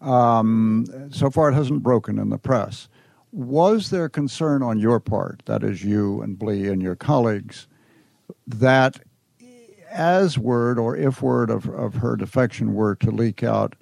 Um, 0.00 0.86
so 1.10 1.30
far, 1.30 1.50
it 1.50 1.54
hasn't 1.54 1.82
broken 1.82 2.18
in 2.18 2.30
the 2.30 2.38
press. 2.38 2.88
Was 3.32 3.90
there 3.90 4.08
concern 4.08 4.62
on 4.62 4.78
your 4.78 5.00
part, 5.00 5.42
that 5.44 5.62
is, 5.62 5.84
you 5.84 6.22
and 6.22 6.38
Blee 6.38 6.68
and 6.68 6.80
your 6.80 6.96
colleagues, 6.96 7.66
that 8.46 9.00
as 9.90 10.38
word 10.38 10.78
or 10.78 10.96
if 10.96 11.20
word 11.20 11.50
of, 11.50 11.68
of 11.68 11.94
her 11.96 12.16
defection 12.16 12.74
were 12.74 12.94
to 12.94 13.10
leak 13.10 13.42
out, 13.42 13.74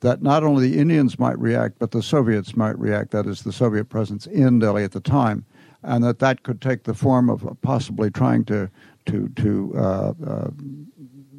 that 0.00 0.22
not 0.22 0.42
only 0.42 0.68
the 0.68 0.78
Indians 0.78 1.18
might 1.18 1.38
react, 1.38 1.78
but 1.78 1.92
the 1.92 2.02
Soviets 2.02 2.56
might 2.56 2.78
react, 2.78 3.12
that 3.12 3.26
is, 3.26 3.42
the 3.42 3.52
Soviet 3.52 3.86
presence 3.86 4.26
in 4.26 4.58
Delhi 4.58 4.84
at 4.84 4.92
the 4.92 5.00
time, 5.00 5.44
and 5.82 6.04
that 6.04 6.18
that 6.18 6.42
could 6.42 6.60
take 6.60 6.84
the 6.84 6.94
form 6.94 7.30
of 7.30 7.46
possibly 7.62 8.10
trying 8.10 8.44
to, 8.46 8.70
to, 9.06 9.28
to 9.36 9.72
uh, 9.76 10.12
uh, 10.26 10.50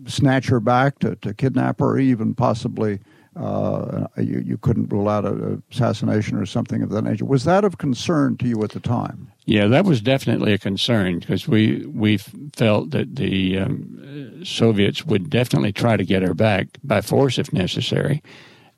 snatch 0.05 0.47
her 0.47 0.59
back, 0.59 0.99
to, 0.99 1.15
to 1.17 1.33
kidnap 1.33 1.79
her, 1.79 1.97
even 1.97 2.33
possibly 2.33 2.99
uh, 3.35 4.07
you, 4.17 4.39
you 4.39 4.57
couldn't 4.57 4.91
rule 4.91 5.07
out 5.07 5.25
an 5.25 5.63
assassination 5.71 6.37
or 6.37 6.45
something 6.45 6.81
of 6.81 6.89
that 6.89 7.03
nature. 7.03 7.25
Was 7.25 7.45
that 7.45 7.63
of 7.63 7.77
concern 7.77 8.35
to 8.37 8.47
you 8.47 8.61
at 8.63 8.71
the 8.71 8.79
time? 8.79 9.31
Yeah, 9.45 9.67
that 9.67 9.85
was 9.85 10.01
definitely 10.01 10.53
a 10.53 10.57
concern 10.57 11.19
because 11.19 11.47
we 11.47 11.85
we 11.85 12.17
felt 12.17 12.91
that 12.91 13.15
the 13.15 13.59
um, 13.59 14.41
Soviets 14.43 15.05
would 15.05 15.29
definitely 15.29 15.71
try 15.71 15.97
to 15.97 16.03
get 16.03 16.21
her 16.21 16.33
back 16.33 16.67
by 16.83 17.01
force 17.01 17.39
if 17.39 17.53
necessary, 17.53 18.21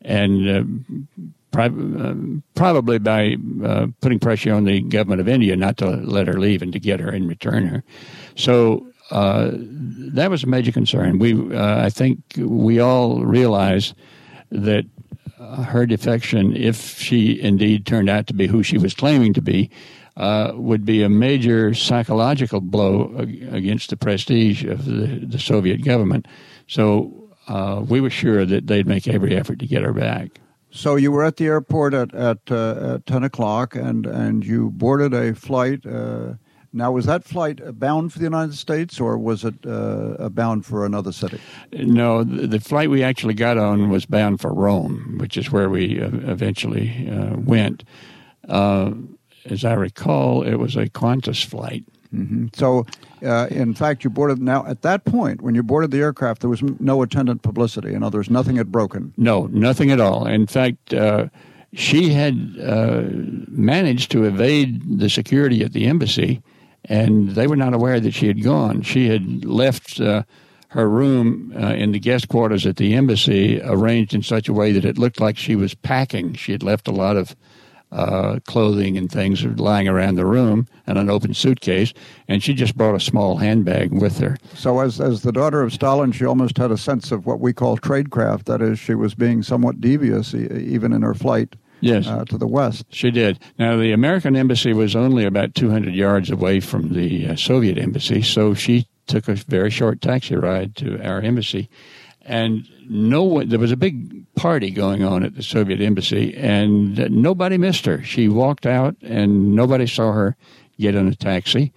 and 0.01 0.49
uh, 0.49 1.23
probably 1.53 2.99
by 2.99 3.37
uh, 3.63 3.87
putting 4.01 4.19
pressure 4.19 4.53
on 4.53 4.65
the 4.65 4.81
government 4.81 5.21
of 5.21 5.27
India 5.27 5.55
not 5.55 5.77
to 5.77 5.85
let 5.85 6.27
her 6.27 6.39
leave 6.39 6.61
and 6.61 6.73
to 6.73 6.79
get 6.79 6.99
her 6.99 7.09
and 7.09 7.29
return 7.29 7.67
her. 7.67 7.83
So 8.35 8.87
uh, 9.11 9.51
that 9.53 10.29
was 10.29 10.43
a 10.43 10.47
major 10.47 10.71
concern. 10.71 11.19
We, 11.19 11.55
uh, 11.55 11.85
I 11.85 11.89
think, 11.89 12.19
we 12.37 12.79
all 12.79 13.23
realized 13.23 13.95
that 14.49 14.85
uh, 15.39 15.63
her 15.63 15.85
defection, 15.85 16.55
if 16.55 16.97
she 16.99 17.39
indeed 17.39 17.85
turned 17.85 18.09
out 18.09 18.27
to 18.27 18.33
be 18.33 18.47
who 18.47 18.63
she 18.63 18.77
was 18.77 18.93
claiming 18.93 19.33
to 19.33 19.41
be, 19.41 19.69
uh, 20.17 20.53
would 20.55 20.85
be 20.85 21.03
a 21.03 21.09
major 21.09 21.73
psychological 21.73 22.61
blow 22.61 23.15
against 23.51 23.89
the 23.89 23.97
prestige 23.97 24.63
of 24.63 24.85
the, 24.85 25.25
the 25.25 25.39
Soviet 25.39 25.83
government. 25.83 26.27
So 26.67 27.29
uh, 27.47 27.83
we 27.87 27.99
were 27.99 28.11
sure 28.11 28.45
that 28.45 28.67
they'd 28.67 28.87
make 28.87 29.07
every 29.07 29.35
effort 29.35 29.59
to 29.59 29.67
get 29.67 29.81
her 29.81 29.93
back. 29.93 30.39
So 30.75 30.95
you 30.95 31.11
were 31.11 31.23
at 31.23 31.37
the 31.37 31.45
airport 31.45 31.93
at 31.93 32.13
at, 32.15 32.39
uh, 32.49 32.95
at 32.95 33.05
ten 33.05 33.23
o'clock, 33.23 33.75
and 33.75 34.05
and 34.05 34.43
you 34.45 34.71
boarded 34.71 35.13
a 35.13 35.35
flight 35.35 35.85
uh, 35.85 36.33
now, 36.75 36.91
was 36.91 37.05
that 37.05 37.23
flight 37.23 37.61
bound 37.79 38.11
for 38.11 38.17
the 38.17 38.25
United 38.25 38.55
States 38.55 38.99
or 38.99 39.15
was 39.15 39.45
it 39.45 39.53
uh, 39.65 40.27
bound 40.29 40.65
for 40.65 40.87
another 40.87 41.11
city? 41.11 41.39
No, 41.71 42.23
the, 42.23 42.47
the, 42.47 42.59
flight 42.59 42.89
we 42.89 43.03
actually 43.03 43.35
got 43.35 43.59
on 43.59 43.89
was 43.89 44.07
bound 44.07 44.41
for 44.41 44.51
Rome, 44.51 45.19
which 45.19 45.37
is 45.37 45.51
where 45.51 45.69
we 45.69 46.01
uh, 46.01 46.09
eventually 46.11 47.07
uh, 47.07 47.35
went. 47.37 47.83
Uh, 48.49 48.93
as 49.45 49.63
I 49.63 49.73
recall, 49.73 50.41
it 50.41 50.55
was 50.55 50.75
a 50.75 50.87
Qantas 50.87 51.45
flight. 51.45 51.83
Mm-hmm. 52.13 52.47
So, 52.53 52.85
uh, 53.25 53.47
in 53.49 53.73
fact, 53.73 54.03
you 54.03 54.09
boarded. 54.09 54.39
Now, 54.39 54.65
at 54.65 54.81
that 54.83 55.05
point, 55.05 55.41
when 55.41 55.55
you 55.55 55.63
boarded 55.63 55.91
the 55.91 55.99
aircraft, 55.99 56.41
there 56.41 56.49
was 56.49 56.61
no 56.61 57.01
attendant 57.01 57.41
publicity. 57.41 57.93
In 57.93 58.03
other 58.03 58.19
words, 58.19 58.29
nothing 58.29 58.55
had 58.55 58.71
broken. 58.71 59.13
No, 59.17 59.47
nothing 59.47 59.91
at 59.91 59.99
all. 59.99 60.27
In 60.27 60.45
fact, 60.45 60.93
uh, 60.93 61.27
she 61.73 62.09
had 62.09 62.55
managed 63.49 64.11
to 64.11 64.25
evade 64.25 64.99
the 64.99 65.09
security 65.09 65.63
at 65.63 65.73
the 65.73 65.87
embassy 65.87 66.43
and 66.85 67.29
they 67.31 67.47
were 67.47 67.55
not 67.55 67.73
aware 67.73 67.99
that 67.99 68.13
she 68.13 68.27
had 68.27 68.43
gone. 68.43 68.81
She 68.81 69.07
had 69.07 69.45
left 69.45 69.99
uh, 69.99 70.23
her 70.69 70.89
room 70.89 71.53
uh, 71.55 71.73
in 71.73 71.91
the 71.91 71.99
guest 71.99 72.27
quarters 72.27 72.65
at 72.65 72.77
the 72.77 72.93
embassy 72.93 73.61
arranged 73.61 74.13
in 74.13 74.21
such 74.21 74.49
a 74.49 74.53
way 74.53 74.71
that 74.73 74.85
it 74.85 74.97
looked 74.97 75.19
like 75.19 75.37
she 75.37 75.55
was 75.55 75.73
packing. 75.73 76.33
She 76.33 76.51
had 76.51 76.63
left 76.63 76.87
a 76.87 76.91
lot 76.91 77.15
of 77.15 77.35
uh, 77.93 78.39
clothing 78.47 78.97
and 78.97 79.11
things 79.11 79.45
lying 79.45 79.87
around 79.87 80.15
the 80.15 80.25
room 80.25 80.67
and 80.87 80.97
an 80.97 81.09
open 81.09 81.33
suitcase, 81.33 81.93
and 82.27 82.41
she 82.41 82.53
just 82.53 82.75
brought 82.75 82.95
a 82.95 82.99
small 82.99 83.37
handbag 83.37 83.91
with 83.91 84.17
her. 84.17 84.37
So, 84.55 84.79
as, 84.79 84.99
as 84.99 85.21
the 85.21 85.31
daughter 85.31 85.61
of 85.61 85.71
Stalin, 85.71 86.11
she 86.11 86.25
almost 86.25 86.57
had 86.57 86.71
a 86.71 86.77
sense 86.77 87.11
of 87.11 87.25
what 87.25 87.39
we 87.39 87.53
call 87.53 87.77
tradecraft. 87.77 88.45
That 88.45 88.61
is, 88.61 88.79
she 88.79 88.95
was 88.95 89.13
being 89.13 89.43
somewhat 89.43 89.79
devious 89.79 90.33
even 90.33 90.91
in 90.91 91.03
her 91.03 91.13
flight 91.13 91.55
yes. 91.81 92.07
Uh, 92.07 92.25
to 92.25 92.37
the 92.37 92.47
west. 92.47 92.85
She 92.89 93.11
did. 93.11 93.39
Now, 93.59 93.77
the 93.77 93.91
American 93.91 94.35
embassy 94.35 94.73
was 94.73 94.95
only 94.95 95.25
about 95.25 95.53
200 95.53 95.93
yards 95.93 96.31
away 96.31 96.59
from 96.59 96.93
the 96.93 97.27
uh, 97.27 97.35
Soviet 97.35 97.77
embassy, 97.77 98.21
so 98.21 98.53
she 98.53 98.87
took 99.05 99.27
a 99.27 99.35
very 99.35 99.69
short 99.69 100.01
taxi 100.01 100.35
ride 100.35 100.75
to 100.77 101.01
our 101.05 101.21
embassy. 101.21 101.69
And 102.21 102.65
no 102.89 103.23
one, 103.23 103.49
there 103.49 103.59
was 103.59 103.71
a 103.71 103.77
big 103.77 104.22
party 104.35 104.71
going 104.71 105.03
on 105.03 105.23
at 105.23 105.35
the 105.35 105.43
Soviet 105.43 105.81
embassy, 105.81 106.35
and 106.35 106.97
nobody 107.11 107.57
missed 107.57 107.85
her. 107.85 108.03
She 108.03 108.27
walked 108.27 108.65
out, 108.65 108.95
and 109.01 109.55
nobody 109.55 109.87
saw 109.87 110.11
her 110.11 110.35
get 110.79 110.95
in 110.95 111.07
a 111.07 111.15
taxi. 111.15 111.73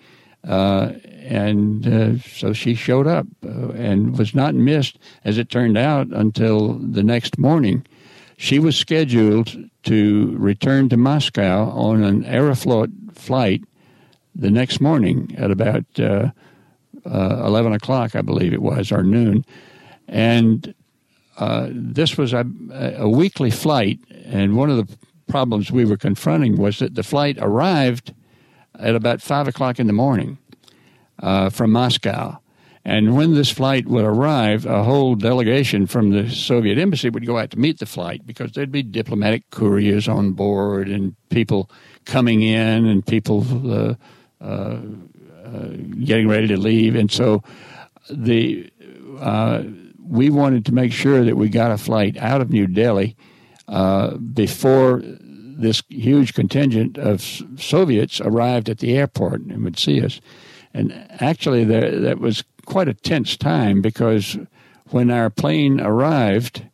Uh, 0.46 0.92
and 1.22 1.86
uh, 1.86 2.18
so 2.18 2.52
she 2.52 2.74
showed 2.74 3.06
up 3.06 3.26
uh, 3.44 3.70
and 3.70 4.16
was 4.16 4.34
not 4.34 4.54
missed, 4.54 4.98
as 5.24 5.38
it 5.38 5.50
turned 5.50 5.76
out, 5.76 6.06
until 6.08 6.74
the 6.74 7.02
next 7.02 7.38
morning. 7.38 7.84
She 8.36 8.58
was 8.58 8.76
scheduled 8.76 9.56
to 9.84 10.34
return 10.36 10.88
to 10.90 10.96
Moscow 10.96 11.70
on 11.70 12.04
an 12.04 12.24
Aeroflot 12.24 12.90
flight 13.14 13.64
the 14.34 14.50
next 14.50 14.80
morning 14.80 15.34
at 15.38 15.50
about 15.50 15.84
uh, 15.98 16.30
uh, 17.06 17.42
11 17.46 17.72
o'clock, 17.72 18.14
I 18.14 18.22
believe 18.22 18.52
it 18.52 18.62
was, 18.62 18.92
or 18.92 19.02
noon. 19.02 19.44
And 20.06 20.74
uh, 21.36 21.68
this 21.70 22.16
was 22.16 22.32
a, 22.32 22.46
a, 22.98 23.08
weekly 23.08 23.50
flight, 23.50 23.98
and 24.24 24.56
one 24.56 24.70
of 24.70 24.76
the 24.76 24.96
problems 25.28 25.70
we 25.70 25.84
were 25.84 25.96
confronting 25.96 26.56
was 26.56 26.78
that 26.78 26.94
the 26.94 27.02
flight 27.02 27.36
arrived 27.40 28.14
at 28.78 28.94
about 28.94 29.20
five 29.20 29.46
o'clock 29.46 29.78
in 29.78 29.86
the 29.86 29.92
morning 29.92 30.38
uh, 31.20 31.50
from 31.50 31.72
Moscow. 31.72 32.38
And 32.84 33.16
when 33.16 33.34
this 33.34 33.50
flight 33.50 33.88
would 33.88 34.04
arrive, 34.04 34.64
a 34.64 34.84
whole 34.84 35.16
delegation 35.16 35.86
from 35.86 36.10
the 36.10 36.30
Soviet 36.30 36.78
embassy 36.78 37.10
would 37.10 37.26
go 37.26 37.36
out 37.36 37.50
to 37.50 37.58
meet 37.58 37.80
the 37.80 37.86
flight 37.86 38.24
because 38.24 38.52
there'd 38.52 38.70
be 38.70 38.84
diplomatic 38.84 39.42
couriers 39.50 40.06
on 40.06 40.32
board 40.32 40.88
and 40.88 41.16
people 41.28 41.68
coming 42.04 42.42
in 42.42 42.86
and 42.86 43.04
people 43.04 43.44
uh, 43.72 43.94
uh, 44.40 44.78
uh 45.44 45.68
getting 46.04 46.28
ready 46.28 46.46
to 46.46 46.56
leave. 46.56 46.94
And 46.94 47.10
so 47.10 47.42
the 48.08 48.70
uh, 49.18 49.64
we 50.06 50.30
wanted 50.30 50.64
to 50.66 50.74
make 50.74 50.92
sure 50.92 51.24
that 51.24 51.36
we 51.36 51.48
got 51.48 51.70
a 51.70 51.78
flight 51.78 52.16
out 52.18 52.40
of 52.40 52.50
New 52.50 52.66
Delhi 52.66 53.16
uh, 53.68 54.16
before 54.16 55.02
this 55.04 55.82
huge 55.88 56.34
contingent 56.34 56.98
of 56.98 57.22
Soviets 57.58 58.20
arrived 58.20 58.68
at 58.68 58.78
the 58.78 58.96
airport 58.96 59.40
and 59.42 59.64
would 59.64 59.78
see 59.78 60.02
us. 60.02 60.20
And 60.74 60.92
actually, 61.20 61.64
there, 61.64 61.98
that 62.00 62.18
was 62.18 62.44
quite 62.66 62.88
a 62.88 62.94
tense 62.94 63.36
time 63.36 63.80
because 63.80 64.38
when 64.90 65.10
our 65.10 65.30
plane 65.30 65.80
arrived, 65.80 66.66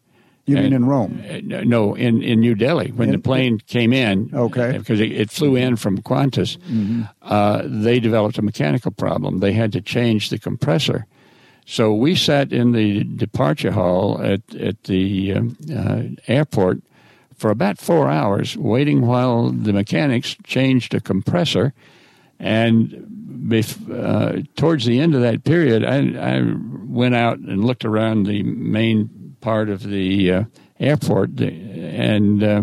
you 0.45 0.57
mean 0.57 0.72
in 0.72 0.87
Rome? 0.87 1.22
Uh, 1.30 1.62
no, 1.62 1.95
in, 1.95 2.20
in 2.20 2.41
New 2.41 2.57
Delhi. 2.57 2.91
When 2.91 3.09
in, 3.09 3.12
the 3.12 3.20
plane 3.20 3.59
came 3.59 3.93
in, 3.93 4.30
okay, 4.35 4.76
because 4.76 5.01
it, 5.01 5.12
it 5.12 5.30
flew 5.30 5.55
in 5.55 5.76
from 5.76 5.99
Qantas, 5.99 6.59
mm-hmm. 6.59 7.03
uh, 7.22 7.62
they 7.64 8.01
developed 8.01 8.39
a 8.39 8.43
mechanical 8.43 8.91
problem. 8.91 9.39
They 9.39 9.53
had 9.53 9.70
to 9.72 9.80
change 9.80 10.30
the 10.30 10.39
compressor. 10.39 11.07
So 11.64 11.94
we 11.94 12.14
sat 12.14 12.52
in 12.52 12.72
the 12.72 13.04
departure 13.04 13.72
hall 13.72 14.20
at 14.22 14.54
at 14.54 14.84
the 14.84 15.34
um, 15.34 15.56
uh, 15.74 16.02
airport 16.26 16.82
for 17.36 17.50
about 17.50 17.78
four 17.78 18.08
hours, 18.08 18.56
waiting 18.56 19.06
while 19.06 19.50
the 19.50 19.72
mechanics 19.72 20.36
changed 20.44 20.94
a 20.94 21.00
compressor. 21.00 21.72
And 22.38 23.06
bef- 23.48 23.90
uh, 23.90 24.42
towards 24.56 24.84
the 24.84 25.00
end 25.00 25.14
of 25.14 25.22
that 25.22 25.44
period, 25.44 25.84
I, 25.84 26.38
I, 26.38 26.54
went 26.86 27.14
out 27.14 27.38
and 27.38 27.64
looked 27.64 27.84
around 27.84 28.24
the 28.24 28.42
main 28.42 29.36
part 29.40 29.68
of 29.68 29.82
the 29.82 30.32
uh, 30.32 30.44
airport, 30.78 31.40
and 31.40 32.42
uh, 32.42 32.62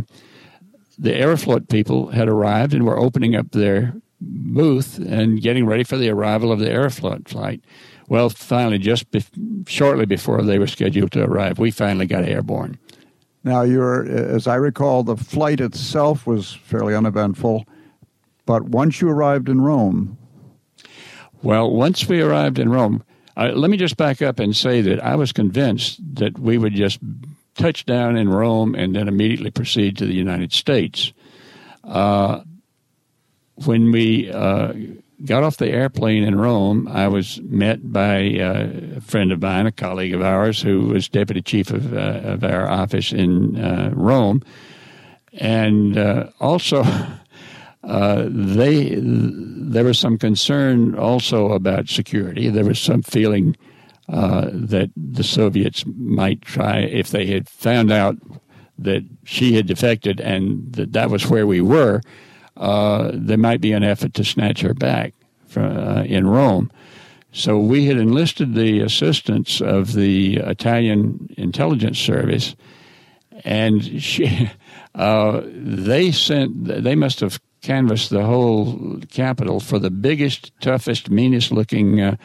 the 0.98 1.12
Aeroflot 1.12 1.70
people 1.70 2.08
had 2.12 2.28
arrived 2.28 2.74
and 2.74 2.86
were 2.86 3.00
opening 3.00 3.36
up 3.36 3.52
their 3.52 3.94
booth 4.22 4.98
and 4.98 5.42
getting 5.42 5.66
ready 5.66 5.84
for 5.84 5.98
the 5.98 6.10
arrival 6.10 6.52
of 6.52 6.60
the 6.60 6.70
Aeroflot 6.70 7.28
flight. 7.28 7.62
Well, 8.10 8.30
finally, 8.30 8.80
just 8.80 9.10
be- 9.12 9.24
shortly 9.68 10.06
before 10.06 10.42
they 10.42 10.58
were 10.58 10.68
scheduled 10.68 11.12
to 11.12 11.24
arrive, 11.24 11.60
we 11.60 11.70
finally 11.70 12.08
got 12.08 12.26
airborne. 12.26 12.78
Now, 13.44 13.62
you're, 13.62 14.04
as 14.06 14.48
I 14.48 14.56
recall, 14.56 15.04
the 15.04 15.16
flight 15.16 15.62
itself 15.62 16.28
was 16.28 16.54
fairly 16.64 16.96
uneventful, 16.96 17.66
but 18.46 18.64
once 18.64 19.00
you 19.00 19.10
arrived 19.10 19.48
in 19.48 19.62
Rome. 19.62 20.18
Well, 21.44 21.72
once 21.72 22.10
we 22.10 22.20
arrived 22.20 22.60
in 22.60 22.70
Rome, 22.70 23.04
uh, 23.38 23.52
let 23.54 23.70
me 23.70 23.78
just 23.78 23.96
back 23.96 24.22
up 24.22 24.40
and 24.40 24.56
say 24.56 24.82
that 24.82 25.02
I 25.02 25.16
was 25.16 25.32
convinced 25.32 26.02
that 26.16 26.38
we 26.38 26.58
would 26.58 26.74
just 26.74 27.00
touch 27.56 27.86
down 27.86 28.18
in 28.18 28.28
Rome 28.28 28.74
and 28.74 28.96
then 28.96 29.08
immediately 29.08 29.52
proceed 29.52 29.98
to 29.98 30.06
the 30.06 30.16
United 30.16 30.52
States. 30.52 31.14
Uh, 31.84 32.42
when 33.66 33.92
we 33.92 34.32
uh, 34.32 34.74
got 35.26 35.44
off 35.44 35.58
the 35.58 35.70
airplane 35.70 36.24
in 36.24 36.40
Rome, 36.40 36.88
I 36.88 37.08
was 37.08 37.42
met 37.42 37.92
by 37.92 38.38
uh, 38.40 38.98
a 38.98 39.02
friend 39.02 39.32
of 39.32 39.42
mine, 39.42 39.66
a 39.66 39.72
colleague 39.72 40.14
of 40.14 40.22
ours, 40.22 40.62
who 40.62 40.88
was 40.88 41.10
deputy 41.10 41.42
chief 41.42 41.72
of, 41.72 41.94
uh, 41.94 42.22
of 42.24 42.44
our 42.44 42.70
office 42.70 43.12
in 43.12 43.58
uh, 43.58 43.92
Rome, 43.94 44.44
and 45.34 45.98
uh, 45.98 46.30
also. 46.40 46.84
Uh, 47.82 48.28
they 48.30 48.94
there 49.00 49.86
was 49.86 49.98
some 49.98 50.18
concern 50.18 50.96
also 50.96 51.54
about 51.54 51.88
security. 51.88 52.50
There 52.50 52.66
was 52.66 52.78
some 52.78 53.02
feeling 53.02 53.56
uh, 54.10 54.50
that 54.52 54.92
the 54.98 55.24
Soviets 55.24 55.86
might 55.86 56.42
try 56.42 56.80
if 56.80 57.12
they 57.12 57.26
had 57.28 57.48
found 57.48 57.90
out 57.90 58.18
that 58.78 59.06
she 59.24 59.54
had 59.54 59.66
defected 59.66 60.20
and 60.20 60.74
that 60.74 60.92
that 60.92 61.10
was 61.10 61.28
where 61.28 61.48
we 61.48 61.62
were 61.62 62.02
uh, 62.60 63.12
there 63.14 63.38
might 63.38 63.62
be 63.62 63.72
an 63.72 63.84
effort 63.84 64.14
to 64.16 64.24
snatch 64.24 64.62
her 64.62 64.74
back 64.74 65.14
from, 65.48 65.78
uh, 65.78 66.04
in 66.04 66.28
Rome. 66.28 66.72
So 67.32 67.58
we 67.60 67.86
had 67.86 67.98
enlisted 67.98 68.54
the 68.54 68.82
assistance 68.82 69.62
of 69.62 69.94
the 69.94 70.38
Italian 70.38 71.34
intelligence 71.38 72.00
service, 72.00 72.56
and 73.46 74.02
she, 74.02 74.52
uh, 74.96 75.42
they 75.46 76.12
sent. 76.12 76.66
They 76.66 76.96
must 76.96 77.20
have 77.20 77.40
canvassed 77.62 78.10
the 78.10 78.26
whole 78.26 79.00
capital 79.10 79.60
for 79.60 79.80
the 79.80 79.92
biggest, 79.92 80.52
toughest, 80.62 81.10
meanest-looking 81.10 82.00
uh, 82.02 82.16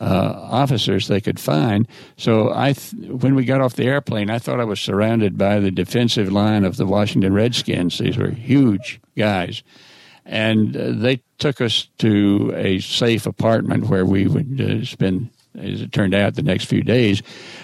uh, 0.00 0.48
officers 0.50 1.08
they 1.08 1.20
could 1.20 1.38
find. 1.38 1.86
So 2.16 2.52
I, 2.54 2.72
th- 2.72 3.10
when 3.10 3.34
we 3.34 3.44
got 3.44 3.60
off 3.60 3.74
the 3.74 3.84
airplane, 3.84 4.30
I 4.30 4.38
thought 4.38 4.60
I 4.60 4.64
was 4.64 4.80
surrounded 4.80 5.36
by 5.36 5.58
the 5.60 5.70
defensive 5.70 6.32
line 6.32 6.64
of 6.64 6.76
the 6.76 6.86
Washington 6.86 7.34
Redskins. 7.34 7.98
These 7.98 8.16
were 8.16 8.30
huge 8.30 9.00
guys, 9.16 9.62
and 10.24 10.76
uh, 10.76 10.92
they 10.92 11.22
took 11.38 11.60
us 11.60 11.88
to 11.98 12.52
a 12.56 12.80
safe 12.80 13.26
apartment 13.26 13.88
where 13.88 14.06
we 14.06 14.26
would 14.26 14.60
uh, 14.60 14.84
spend, 14.84 15.30
as 15.58 15.82
it 15.82 15.92
turned 15.92 16.14
out, 16.14 16.34
the 16.34 16.42
next 16.42 16.64
few 16.64 16.82
days. 16.82 17.22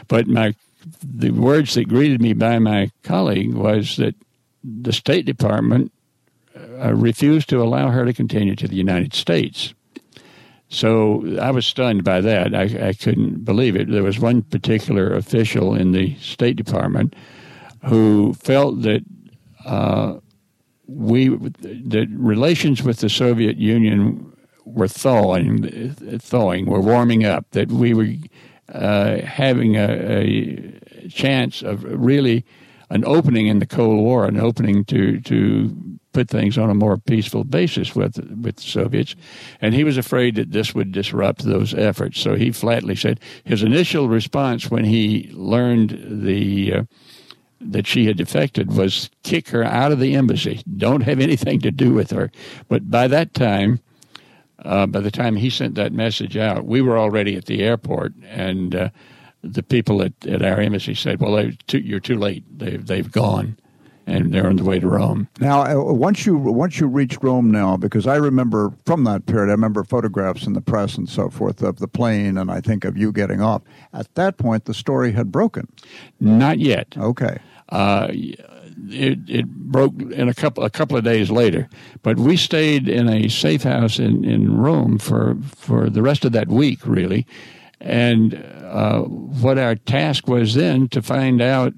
But 0.09 0.27
my 0.27 0.55
the 1.03 1.31
words 1.31 1.75
that 1.75 1.89
greeted 1.89 2.21
me 2.21 2.33
by 2.33 2.59
my 2.61 2.91
colleague 3.03 3.55
was 3.55 3.97
that 3.97 4.15
the 4.63 4.93
State 4.93 5.27
Department 5.27 5.93
uh, 6.81 6.95
refused 6.95 7.49
to 7.49 7.63
allow 7.63 7.91
her 7.91 8.05
to 8.05 8.13
continue 8.13 8.55
to 8.57 8.69
the 8.69 8.77
United 8.77 9.15
States. 9.15 9.75
So 10.69 11.39
I 11.41 11.51
was 11.51 11.65
stunned 11.65 12.03
by 12.03 12.21
that. 12.21 12.55
I, 12.55 12.89
I 12.89 12.93
couldn't 12.93 13.45
believe 13.45 13.77
it. 13.77 13.91
There 13.91 14.03
was 14.03 14.19
one 14.19 14.43
particular 14.43 15.15
official 15.15 15.75
in 15.75 15.93
the 15.93 16.17
State 16.17 16.57
Department 16.57 17.15
who 17.85 18.35
felt 18.35 18.83
that 18.83 19.05
uh, 19.65 20.19
we 20.89 21.29
the 21.29 22.07
relations 22.11 22.83
with 22.83 22.99
the 22.99 23.09
Soviet 23.09 23.57
Union 23.57 24.33
were 24.65 24.89
thawing, 24.89 25.95
thawing, 26.19 26.67
were 26.67 26.81
warming 26.81 27.25
up. 27.25 27.47
That 27.53 27.69
we 27.69 27.95
were 27.95 28.09
uh, 28.73 29.21
having 29.21 29.77
a, 29.77 30.81
a, 31.05 31.09
chance 31.09 31.63
of 31.63 31.85
really 31.85 32.45
an 32.91 33.05
opening 33.05 33.47
in 33.47 33.59
the 33.59 33.67
Cold 33.67 33.99
War, 33.99 34.27
an 34.27 34.39
opening 34.39 34.85
to 34.87 35.21
to 35.21 35.99
put 36.13 36.29
things 36.29 36.57
on 36.57 36.71
a 36.71 36.75
more 36.75 36.97
peaceful 36.97 37.45
basis 37.45 37.95
with 37.95 38.19
with 38.43 38.57
the 38.57 38.63
Soviets, 38.63 39.15
and 39.61 39.75
he 39.75 39.85
was 39.85 39.99
afraid 39.99 40.37
that 40.37 40.53
this 40.53 40.75
would 40.75 40.93
disrupt 40.93 41.45
those 41.45 41.75
efforts. 41.75 42.21
So 42.21 42.35
he 42.35 42.53
flatly 42.53 42.97
said 42.97 43.21
his 43.45 43.63
initial 43.63 44.09
response 44.09 44.71
when 44.71 44.85
he 44.85 45.31
learned 45.33 46.25
the 46.25 46.73
uh, 46.73 46.83
that 47.61 47.87
she 47.87 48.07
had 48.07 48.17
defected 48.17 48.73
was 48.73 49.11
kick 49.23 49.49
her 49.49 49.65
out 49.65 49.93
of 49.93 50.01
the 50.01 50.15
embassy. 50.15 50.63
Don't 50.77 51.03
have 51.03 51.21
anything 51.21 51.61
to 51.61 51.71
do 51.71 51.93
with 51.93 52.11
her. 52.11 52.31
But 52.69 52.91
by 52.91 53.09
that 53.09 53.35
time, 53.35 53.81
uh, 54.65 54.87
by 54.87 55.01
the 55.01 55.11
time 55.11 55.37
he 55.37 55.51
sent 55.51 55.75
that 55.75 55.93
message 55.93 56.37
out, 56.37 56.65
we 56.65 56.81
were 56.81 56.99
already 56.99 57.37
at 57.37 57.47
the 57.47 57.63
airport, 57.63 58.15
and 58.25 58.75
uh, 58.75 58.89
the 59.47 59.63
people 59.63 60.03
at, 60.03 60.13
at 60.27 60.43
our 60.43 60.61
embassy 60.61 60.95
said, 60.95 61.21
"Well, 61.21 61.51
too, 61.67 61.79
you're 61.79 62.01
too 62.01 62.19
late. 62.19 62.45
They've 62.59 62.85
they've 62.85 63.11
gone." 63.11 63.57
and 64.07 64.33
they're 64.33 64.47
on 64.47 64.57
the 64.57 64.65
way 64.65 64.79
to 64.79 64.89
Rome. 64.89 65.29
Now, 65.41 65.63
uh, 65.63 65.93
once 65.93 66.25
you 66.25 66.37
once 66.37 66.79
you 66.79 66.87
reach 66.87 67.19
Rome 67.23 67.51
now, 67.51 67.77
because 67.77 68.07
I 68.07 68.17
remember 68.17 68.73
from 68.85 69.05
that 69.05 69.27
period, 69.27 69.49
I 69.49 69.53
remember 69.53 69.83
photographs 69.83 70.47
in 70.47 70.53
the 70.53 70.61
press 70.61 70.97
and 70.97 71.09
so 71.09 71.29
forth 71.29 71.63
of 71.63 71.79
the 71.79 71.89
plane, 71.89 72.39
and 72.39 72.51
I 72.51 72.61
think 72.61 72.85
of 72.85 72.97
you 72.97 73.11
getting 73.11 73.41
off. 73.41 73.63
At 73.93 74.15
that 74.15 74.37
point, 74.37 74.67
the 74.67 74.75
story 74.75 75.13
had 75.13 75.33
broken. 75.33 75.69
Not 76.21 76.61
yet. 76.61 76.95
Okay. 76.97 77.39
Uh, 77.69 78.09
it, 78.89 79.19
it 79.29 79.47
broke 79.47 80.01
in 80.01 80.29
a 80.29 80.35
couple 80.35 80.65
a 80.65 80.71
couple 80.71 80.97
of 80.97 81.03
days 81.03 81.31
later, 81.31 81.69
but 82.03 82.17
we 82.17 82.37
stayed 82.37 82.89
in 82.89 83.09
a 83.09 83.29
safe 83.29 83.65
house 83.65 83.99
in, 83.99 84.25
in 84.25 84.57
Rome 84.57 84.99
for 84.99 85.37
for 85.45 85.91
the 85.91 86.03
rest 86.03 86.25
of 86.25 86.33
that 86.33 86.49
week, 86.49 86.87
really. 86.87 87.27
And 87.81 88.35
uh, 88.65 89.03
what 89.03 89.59
our 89.59 89.75
task 89.75 90.27
was 90.27 90.55
then 90.55 90.89
to 90.89 91.03
find 91.03 91.41
out 91.41 91.75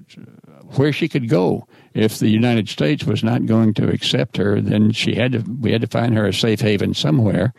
where 0.75 0.93
she 0.93 1.07
could 1.07 1.29
go 1.29 1.67
if 1.93 2.19
the 2.19 2.29
United 2.29 2.69
States 2.69 3.03
was 3.03 3.23
not 3.23 3.45
going 3.45 3.73
to 3.75 3.89
accept 3.89 4.37
her, 4.37 4.61
then 4.61 4.91
she 4.91 5.15
had 5.15 5.33
to. 5.33 5.39
We 5.59 5.71
had 5.71 5.81
to 5.81 5.87
find 5.87 6.15
her 6.15 6.27
a 6.27 6.33
safe 6.33 6.61
haven 6.61 6.93
somewhere, 6.93 7.53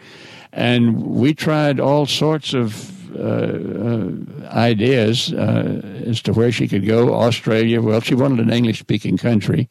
and 0.52 1.02
we 1.02 1.34
tried 1.34 1.80
all 1.80 2.06
sorts 2.06 2.54
of 2.54 2.96
uh, 3.16 3.22
uh, 3.22 4.10
ideas 4.52 5.32
uh, 5.32 5.82
as 6.06 6.22
to 6.22 6.32
where 6.32 6.52
she 6.52 6.68
could 6.68 6.86
go. 6.86 7.14
Australia. 7.14 7.82
Well, 7.82 8.00
she 8.00 8.14
wanted 8.14 8.40
an 8.40 8.52
English-speaking 8.52 9.18
country. 9.18 9.68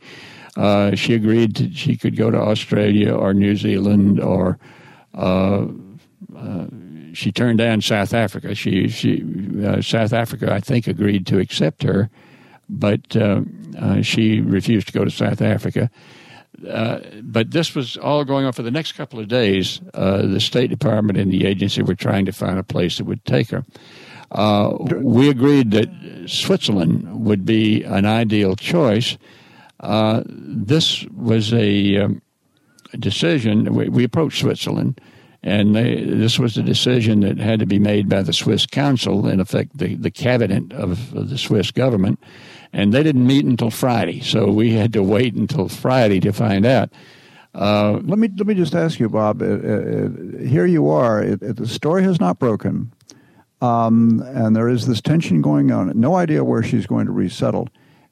Uh, 0.57 0.95
she 0.95 1.13
agreed 1.13 1.55
that 1.55 1.73
she 1.73 1.95
could 1.95 2.17
go 2.17 2.29
to 2.29 2.37
Australia 2.37 3.13
or 3.13 3.33
New 3.33 3.55
Zealand 3.55 4.19
or. 4.19 4.59
Uh, 7.19 7.25
uh, 7.25 7.25
she 7.25 7.31
turned 7.31 7.57
down 7.57 7.81
South 7.81 8.13
Africa. 8.13 8.55
She, 8.55 8.87
she, 8.87 9.23
South 9.81 10.13
Africa, 10.13 10.53
I 10.53 10.59
think, 10.59 10.87
agreed 10.87 11.25
to 11.27 11.39
accept 11.39 11.83
her, 11.83 12.09
but 12.69 13.15
uh, 13.15 13.41
she 14.01 14.41
refused 14.41 14.87
to 14.87 14.93
go 14.93 15.03
to 15.05 15.11
South 15.11 15.41
Africa. 15.41 15.89
uh, 16.69 16.99
but 17.23 17.51
this 17.51 17.75
was 17.75 17.97
all 17.97 18.25
going 18.25 18.45
on 18.45 18.53
for 18.53 18.63
the 18.63 18.71
next 18.71 18.93
couple 18.93 19.19
of 19.19 19.27
days. 19.27 19.81
Uh, 19.93 20.23
the 20.23 20.39
State 20.39 20.69
Department 20.69 21.17
and 21.17 21.31
the 21.31 21.45
agency 21.45 21.81
were 21.81 21.95
trying 21.95 22.25
to 22.25 22.31
find 22.31 22.59
a 22.59 22.63
place 22.63 22.97
that 22.97 23.05
would 23.05 23.23
take 23.25 23.49
her. 23.49 23.63
Uh, 24.31 24.77
we 25.01 25.29
agreed 25.29 25.71
that 25.71 25.89
Switzerland 26.27 27.25
would 27.25 27.45
be 27.45 27.83
an 27.83 28.05
ideal 28.05 28.55
choice. 28.55 29.17
Uh, 29.79 30.23
this 30.27 31.05
was 31.05 31.53
a, 31.53 31.97
um, 31.97 32.21
decision. 32.99 33.73
We, 33.73 33.89
we, 33.89 34.03
approached 34.03 34.41
Switzerland, 34.41 34.99
and 35.41 35.75
they, 35.75 36.03
this 36.03 36.37
was 36.37 36.57
a 36.57 36.63
decision 36.63 37.21
that 37.21 37.37
had 37.37 37.59
to 37.59 37.65
be 37.65 37.79
made 37.79 38.09
by 38.09 38.21
the 38.21 38.33
Swiss 38.33 38.65
Council, 38.65 39.27
in 39.27 39.39
effect, 39.39 39.77
the, 39.77 39.95
the 39.95 40.11
cabinet 40.11 40.73
of, 40.73 41.11
the 41.13 41.37
Swiss 41.37 41.71
government 41.71 42.19
and 42.73 42.93
they 42.93 43.03
didn't 43.03 43.25
meet 43.25 43.45
until 43.45 43.71
Friday. 43.71 44.21
So 44.21 44.51
we 44.51 44.73
had 44.73 44.93
to 44.93 45.03
wait 45.03 45.33
until 45.33 45.69
Friday 45.69 46.19
to 46.21 46.31
find 46.31 46.65
out. 46.65 46.89
Uh, 47.53 47.99
let 48.03 48.19
me 48.19 48.29
let 48.37 48.45
me 48.45 48.53
just 48.53 48.75
ask 48.75 48.99
you, 48.99 49.09
Bob. 49.09 49.41
Uh, 49.41 49.45
uh, 49.45 50.09
here 50.39 50.65
you 50.65 50.89
are. 50.89 51.21
It, 51.21 51.41
it, 51.41 51.55
the 51.55 51.67
story 51.67 52.03
has 52.03 52.19
not 52.19 52.37
broken, 52.37 52.93
um, 53.59 54.21
and 54.27 54.55
there 54.55 54.69
is 54.69 54.85
this 54.85 55.01
tension 55.01 55.41
going 55.41 55.71
on. 55.71 55.99
No 55.99 56.15
idea 56.15 56.43
where 56.43 56.61
she's 56.61 56.85
going 56.85 57.07
to 57.07 57.11
resettle. 57.11 57.67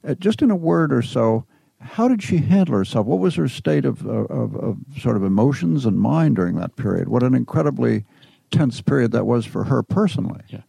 Uh, 0.07 0.15
just 0.15 0.41
in 0.41 0.49
a 0.49 0.55
word 0.55 0.91
or 0.91 1.03
so, 1.03 1.45
how 1.79 2.07
did 2.07 2.23
she 2.23 2.37
handle 2.37 2.75
herself? 2.75 3.05
What 3.05 3.19
was 3.19 3.35
her 3.35 3.47
state 3.47 3.85
of, 3.85 4.05
of, 4.05 4.55
of 4.55 4.77
sort 4.99 5.15
of 5.15 5.23
emotions 5.23 5.85
and 5.85 5.99
mind 5.99 6.35
during 6.35 6.55
that 6.55 6.75
period? 6.75 7.07
What 7.07 7.23
an 7.23 7.35
incredibly 7.35 8.03
tense 8.51 8.81
period 8.81 9.11
that 9.11 9.25
was 9.25 9.45
for 9.45 9.63
her 9.65 9.83
personally. 9.83 10.41
Yeah. 10.47 10.61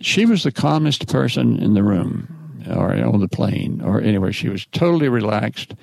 She 0.00 0.26
was 0.26 0.42
the 0.42 0.52
calmest 0.52 1.08
person 1.08 1.62
in 1.62 1.74
the 1.74 1.82
room 1.82 2.62
or 2.68 2.92
on 2.92 3.20
the 3.20 3.28
plane 3.28 3.80
or 3.82 4.00
anywhere. 4.00 4.32
She 4.32 4.48
was 4.48 4.66
totally 4.66 5.08
relaxed. 5.08 5.74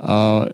Uh, 0.00 0.50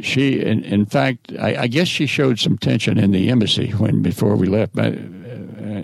she, 0.00 0.40
in, 0.40 0.62
in 0.64 0.86
fact, 0.86 1.32
I, 1.38 1.62
I, 1.62 1.66
guess 1.66 1.88
she 1.88 2.06
showed 2.06 2.38
some 2.38 2.56
tension 2.56 2.98
in 2.98 3.10
the 3.10 3.28
embassy 3.28 3.70
when 3.72 4.00
before 4.00 4.36
we 4.36 4.46
left. 4.46 4.74
But, 4.74 4.94
uh, 4.94 4.98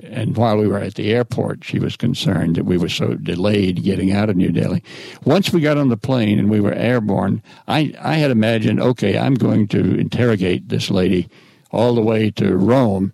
and 0.02 0.36
while 0.36 0.56
we 0.56 0.66
were 0.66 0.78
at 0.78 0.94
the 0.94 1.12
airport, 1.12 1.64
she 1.64 1.78
was 1.78 1.96
concerned 1.96 2.56
that 2.56 2.64
we 2.64 2.76
were 2.76 2.88
so 2.88 3.14
delayed 3.14 3.82
getting 3.82 4.12
out 4.12 4.30
of 4.30 4.36
New 4.36 4.50
Delhi. 4.50 4.82
Once 5.24 5.52
we 5.52 5.60
got 5.60 5.76
on 5.76 5.88
the 5.88 5.96
plane 5.96 6.38
and 6.38 6.50
we 6.50 6.60
were 6.60 6.72
airborne, 6.72 7.42
I, 7.68 7.94
I 8.00 8.14
had 8.14 8.30
imagined, 8.30 8.80
okay, 8.80 9.18
I'm 9.18 9.34
going 9.34 9.68
to 9.68 9.98
interrogate 9.98 10.68
this 10.68 10.90
lady 10.90 11.28
all 11.70 11.94
the 11.94 12.02
way 12.02 12.30
to 12.32 12.56
Rome. 12.56 13.12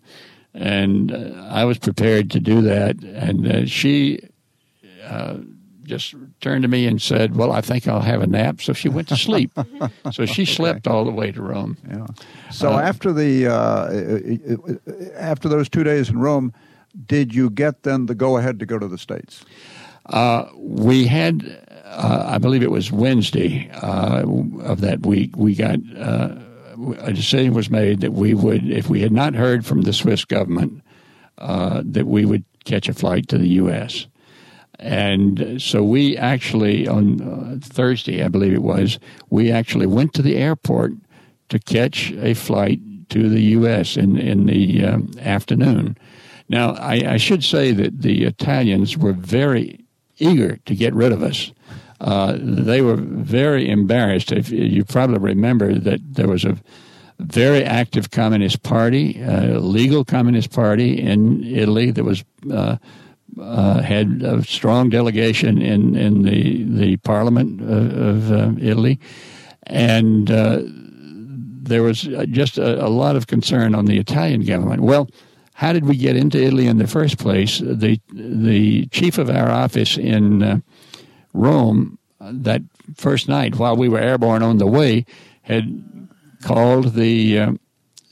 And 0.55 1.13
uh, 1.13 1.49
I 1.49 1.65
was 1.65 1.79
prepared 1.79 2.31
to 2.33 2.41
do 2.41 2.63
that. 2.63 3.03
And 3.03 3.47
uh, 3.47 3.67
she 3.67 4.21
uh, 5.05 5.39
just 5.89 6.15
turned 6.41 6.63
to 6.63 6.69
me 6.69 6.87
and 6.87 7.01
said, 7.03 7.35
"Well, 7.35 7.51
I 7.51 7.61
think 7.61 7.89
I'll 7.89 8.01
have 8.01 8.23
a 8.23 8.27
nap." 8.27 8.61
So 8.61 8.73
she 8.73 8.89
went 8.89 9.09
to 9.09 9.17
sleep. 9.17 9.51
so 10.13 10.27
she 10.27 10.45
slept 10.45 10.87
all 10.87 11.05
the 11.05 11.11
way 11.11 11.33
to 11.33 11.43
Rome. 11.43 11.77
Yeah. 11.89 12.07
So 12.53 12.73
uh, 12.73 12.81
after 12.81 13.13
the 13.13 13.47
uh, 13.49 15.11
after 15.17 15.49
those 15.49 15.69
two 15.69 15.83
days 15.83 16.11
in 16.11 16.19
Rome, 16.19 16.53
did 17.07 17.35
you 17.35 17.51
get 17.51 17.83
then 17.83 18.07
the 18.07 18.15
go 18.15 18.37
ahead 18.37 18.59
to 18.61 18.67
go 18.67 18.79
to 18.79 18.89
the 18.89 18.99
states? 18.99 19.45
Uh, 20.07 20.47
we 20.57 21.07
had, 21.07 21.67
uh, 21.85 22.25
I 22.27 22.39
believe 22.39 22.63
it 22.63 22.71
was 22.71 22.91
Wednesday 22.91 23.71
uh, 23.71 24.25
of 24.63 24.81
that 24.81 25.05
week. 25.05 25.37
We 25.37 25.55
got 25.55 25.79
uh, 25.97 26.35
a 27.01 27.13
decision 27.13 27.55
was 27.55 27.71
made 27.71 28.01
that 28.01 28.13
we 28.13 28.35
would, 28.35 28.71
if 28.71 28.89
we 28.89 29.01
had 29.01 29.13
not 29.13 29.35
heard 29.35 29.67
from 29.67 29.83
the 29.83 29.93
Swiss 29.93 30.25
government, 30.25 30.83
that 31.37 32.07
we 32.07 32.25
would 32.25 32.45
catch 32.65 32.89
a 32.89 32.95
flight 32.95 33.29
to 33.29 33.39
the 33.39 33.49
U.S. 33.49 34.07
And 34.79 35.61
so 35.61 35.83
we 35.83 36.17
actually, 36.17 36.87
on 36.87 37.21
uh, 37.21 37.59
Thursday, 37.61 38.23
I 38.23 38.29
believe 38.29 38.53
it 38.53 38.63
was, 38.63 38.99
we 39.29 39.51
actually 39.51 39.87
went 39.87 40.15
to 40.15 40.23
the 40.23 40.37
airport 40.37 40.93
to 41.49 41.59
catch 41.59 42.13
a 42.13 42.35
flight 42.35 42.79
to 43.11 43.29
the 43.29 43.41
U.S. 43.41 43.97
in, 43.97 44.17
in 44.17 44.47
the 44.47 44.85
um, 44.85 45.11
afternoon. 45.21 45.97
Now, 46.49 46.73
I, 46.75 47.15
I, 47.15 47.17
should 47.19 47.45
say 47.45 47.73
that 47.73 48.01
the 48.01 48.25
Italians 48.25 48.97
were 48.97 49.13
very 49.13 49.85
eager 50.19 50.57
to 50.65 50.75
get 50.75 50.95
rid 50.95 51.13
of 51.13 51.23
us. 51.23 51.53
Uh, 52.01 52.39
they 52.41 52.81
were 52.81 52.97
very 52.97 53.69
embarrassed. 53.69 54.33
If 54.33 54.51
you 54.51 54.85
probably 54.85 55.19
remember 55.19 55.75
that 55.75 56.01
there 56.15 56.29
was 56.29 56.45
a 56.45 56.57
very 57.19 57.65
active 57.65 58.11
communist 58.11 58.63
party, 58.63 59.23
uh, 59.23 59.59
legal 59.59 60.05
communist 60.05 60.53
party 60.53 60.99
in 60.99 61.43
Italy 61.45 61.91
that 61.91 62.05
was 62.05 62.25
uh, 62.51 62.77
uh, 63.41 63.83
had 63.83 64.23
a 64.23 64.43
strong 64.45 64.89
delegation 64.89 65.61
in, 65.61 65.95
in 65.97 66.23
the, 66.23 66.65
the 66.65 66.97
parliament 66.99 67.61
of, 67.61 67.97
of 67.97 68.33
uh, 68.33 68.53
Italy. 68.61 68.99
And 69.65 70.31
uh, 70.31 70.61
there 70.65 71.83
was 71.83 72.03
just 72.31 72.59
a, 72.59 72.85
a, 72.85 72.89
lot 72.89 73.17
of 73.17 73.27
concern 73.27 73.75
on 73.75 73.85
the 73.85 73.99
Italian 73.99 74.45
government. 74.45 74.83
Well, 74.83 75.09
how 75.59 75.73
did 75.73 75.87
we 75.87 75.97
get 75.97 76.15
into 76.15 76.41
Italy 76.41 76.69
in 76.69 76.79
the 76.79 76.87
first 76.87 77.19
place? 77.19 77.59
The, 77.59 78.01
the 78.13 78.87
chief 78.93 79.19
of 79.19 79.29
our 79.29 79.51
office 79.51 79.99
in 79.99 80.41
uh, 80.41 80.61
Rome 81.33 81.99
that 82.21 82.63
first 82.95 83.29
night, 83.29 83.57
while 83.57 83.77
we 83.77 83.89
were 83.89 83.99
airborne 83.99 84.45
on 84.45 84.59
the 84.59 84.69
way, 84.69 85.05
had 85.43 85.83
called 86.45 86.95
the 86.95 87.41
uh, 87.41 87.53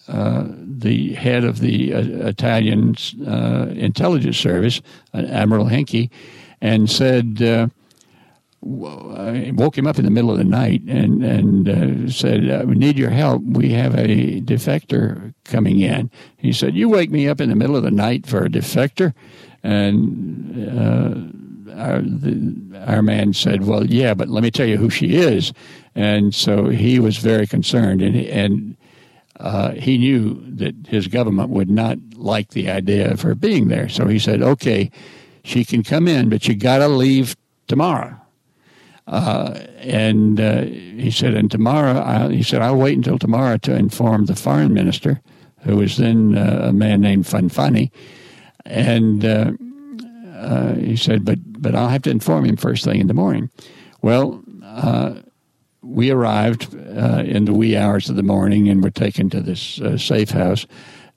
uh, 0.08 0.44
the 0.60 1.12
head 1.12 1.44
of 1.44 1.60
the 1.60 1.94
uh, 1.94 2.00
Italian 2.26 2.96
uh, 3.24 3.66
intelligence 3.76 4.38
service, 4.38 4.82
Admiral 5.14 5.66
Henke, 5.66 6.10
and 6.60 6.90
said, 6.90 7.40
uh, 7.40 7.68
I 9.16 9.52
woke 9.54 9.78
him 9.78 9.86
up 9.86 9.98
in 9.98 10.04
the 10.04 10.10
middle 10.10 10.30
of 10.30 10.38
the 10.38 10.44
night 10.44 10.82
and 10.88 11.24
and 11.24 11.68
uh, 11.68 12.10
said, 12.10 12.66
"We 12.66 12.74
need 12.74 12.98
your 12.98 13.10
help. 13.10 13.42
We 13.42 13.70
have 13.70 13.94
a 13.94 14.40
defector 14.40 15.34
coming 15.44 15.80
in." 15.80 16.10
He 16.36 16.52
said, 16.52 16.74
"You 16.74 16.88
wake 16.88 17.10
me 17.10 17.28
up 17.28 17.40
in 17.40 17.48
the 17.48 17.56
middle 17.56 17.76
of 17.76 17.82
the 17.82 17.90
night 17.90 18.26
for 18.26 18.44
a 18.44 18.48
defector," 18.48 19.14
and 19.62 20.56
our, 21.70 22.00
the, 22.00 22.84
our 22.86 23.02
man 23.02 23.32
said, 23.32 23.66
"Well, 23.66 23.86
yeah, 23.86 24.14
but 24.14 24.28
let 24.28 24.42
me 24.42 24.50
tell 24.50 24.66
you 24.66 24.76
who 24.76 24.90
she 24.90 25.16
is." 25.16 25.52
And 25.94 26.34
so 26.34 26.68
he 26.68 26.98
was 26.98 27.18
very 27.18 27.46
concerned, 27.46 28.02
and 28.02 28.16
and 28.16 28.76
uh, 29.40 29.72
he 29.72 29.98
knew 29.98 30.42
that 30.46 30.74
his 30.88 31.08
government 31.08 31.50
would 31.50 31.70
not 31.70 31.98
like 32.14 32.50
the 32.50 32.70
idea 32.70 33.10
of 33.10 33.22
her 33.22 33.34
being 33.34 33.68
there. 33.68 33.88
So 33.88 34.06
he 34.06 34.18
said, 34.18 34.42
okay, 34.42 34.90
she 35.44 35.64
can 35.64 35.82
come 35.82 36.08
in, 36.08 36.28
but 36.28 36.48
you 36.48 36.54
got 36.54 36.78
to 36.78 36.88
leave 36.88 37.36
tomorrow. 37.66 38.16
Uh, 39.06 39.60
and 39.78 40.40
uh, 40.40 40.62
he 40.62 41.10
said, 41.10 41.34
and 41.34 41.50
tomorrow, 41.50 42.00
I, 42.00 42.32
he 42.32 42.42
said, 42.42 42.60
I'll 42.60 42.76
wait 42.76 42.96
until 42.96 43.18
tomorrow 43.18 43.56
to 43.58 43.74
inform 43.74 44.26
the 44.26 44.34
foreign 44.34 44.74
minister, 44.74 45.20
who 45.60 45.76
was 45.76 45.96
then 45.96 46.36
uh, 46.36 46.66
a 46.68 46.72
man 46.72 47.00
named 47.00 47.24
Fanfani. 47.24 47.90
And 48.64 49.24
uh, 49.24 49.52
uh, 50.34 50.74
he 50.74 50.96
said, 50.96 51.24
but, 51.24 51.38
but 51.44 51.74
I'll 51.74 51.88
have 51.88 52.02
to 52.02 52.10
inform 52.10 52.46
him 52.46 52.56
first 52.56 52.84
thing 52.84 53.00
in 53.00 53.06
the 53.06 53.14
morning. 53.14 53.50
Well, 54.02 54.42
we 55.82 56.10
arrived 56.10 56.74
in 56.74 57.44
the 57.44 57.54
wee 57.54 57.76
hours 57.76 58.10
of 58.10 58.16
the 58.16 58.22
morning 58.22 58.68
and 58.68 58.82
were 58.82 58.90
taken 58.90 59.30
to 59.30 59.40
this 59.40 59.80
safe 59.96 60.30
house. 60.30 60.66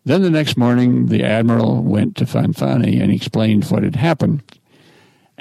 Then 0.06 0.22
the 0.22 0.30
next 0.30 0.58
morning, 0.58 1.08
the 1.08 1.24
admiral 1.24 1.84
went 1.84 2.16
to 2.18 2.26
Fanfani 2.26 3.02
and 3.02 3.12
explained 3.12 3.66
what 3.66 3.84
had 3.84 3.96
happened. 3.96 4.44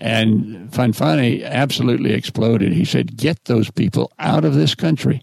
And 0.01 0.71
Fanfani 0.71 1.45
absolutely 1.45 2.13
exploded. 2.13 2.73
He 2.73 2.85
said, 2.85 3.17
"Get 3.17 3.45
those 3.47 3.71
people 3.71 4.13
out 4.19 4.45
of 4.45 4.55
this 4.55 4.75
country." 4.75 5.23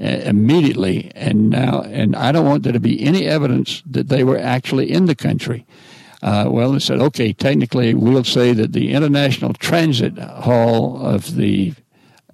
Uh, 0.00 0.22
immediately 0.26 1.10
and 1.16 1.50
now 1.50 1.80
and 1.80 2.14
I 2.14 2.30
don't 2.30 2.46
want 2.46 2.62
there 2.62 2.72
to 2.72 2.78
be 2.78 3.02
any 3.02 3.26
evidence 3.26 3.82
that 3.84 4.08
they 4.08 4.22
were 4.22 4.38
actually 4.38 4.92
in 4.92 5.06
the 5.06 5.16
country. 5.16 5.66
Uh, 6.22 6.46
well, 6.48 6.70
they 6.70 6.78
said, 6.78 7.00
okay, 7.00 7.32
technically 7.32 7.94
we'll 7.94 8.22
say 8.22 8.52
that 8.52 8.72
the 8.72 8.92
International 8.92 9.52
Transit 9.54 10.16
Hall 10.18 11.04
of 11.04 11.34
the 11.34 11.74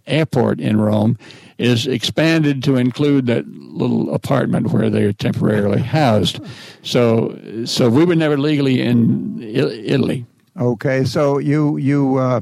airport 0.06 0.60
in 0.60 0.78
Rome 0.78 1.18
is 1.56 1.86
expanded 1.86 2.62
to 2.64 2.76
include 2.76 3.26
that 3.26 3.46
little 3.48 4.12
apartment 4.14 4.70
where 4.70 4.90
they're 4.90 5.12
temporarily 5.12 5.80
housed. 5.80 6.40
So, 6.82 7.38
so 7.64 7.88
we 7.88 8.04
were 8.04 8.14
never 8.14 8.36
legally 8.36 8.82
in 8.82 9.40
Italy. 9.40 10.26
Okay, 10.58 11.04
so 11.04 11.38
you 11.38 11.76
you 11.76 12.16
uh, 12.16 12.40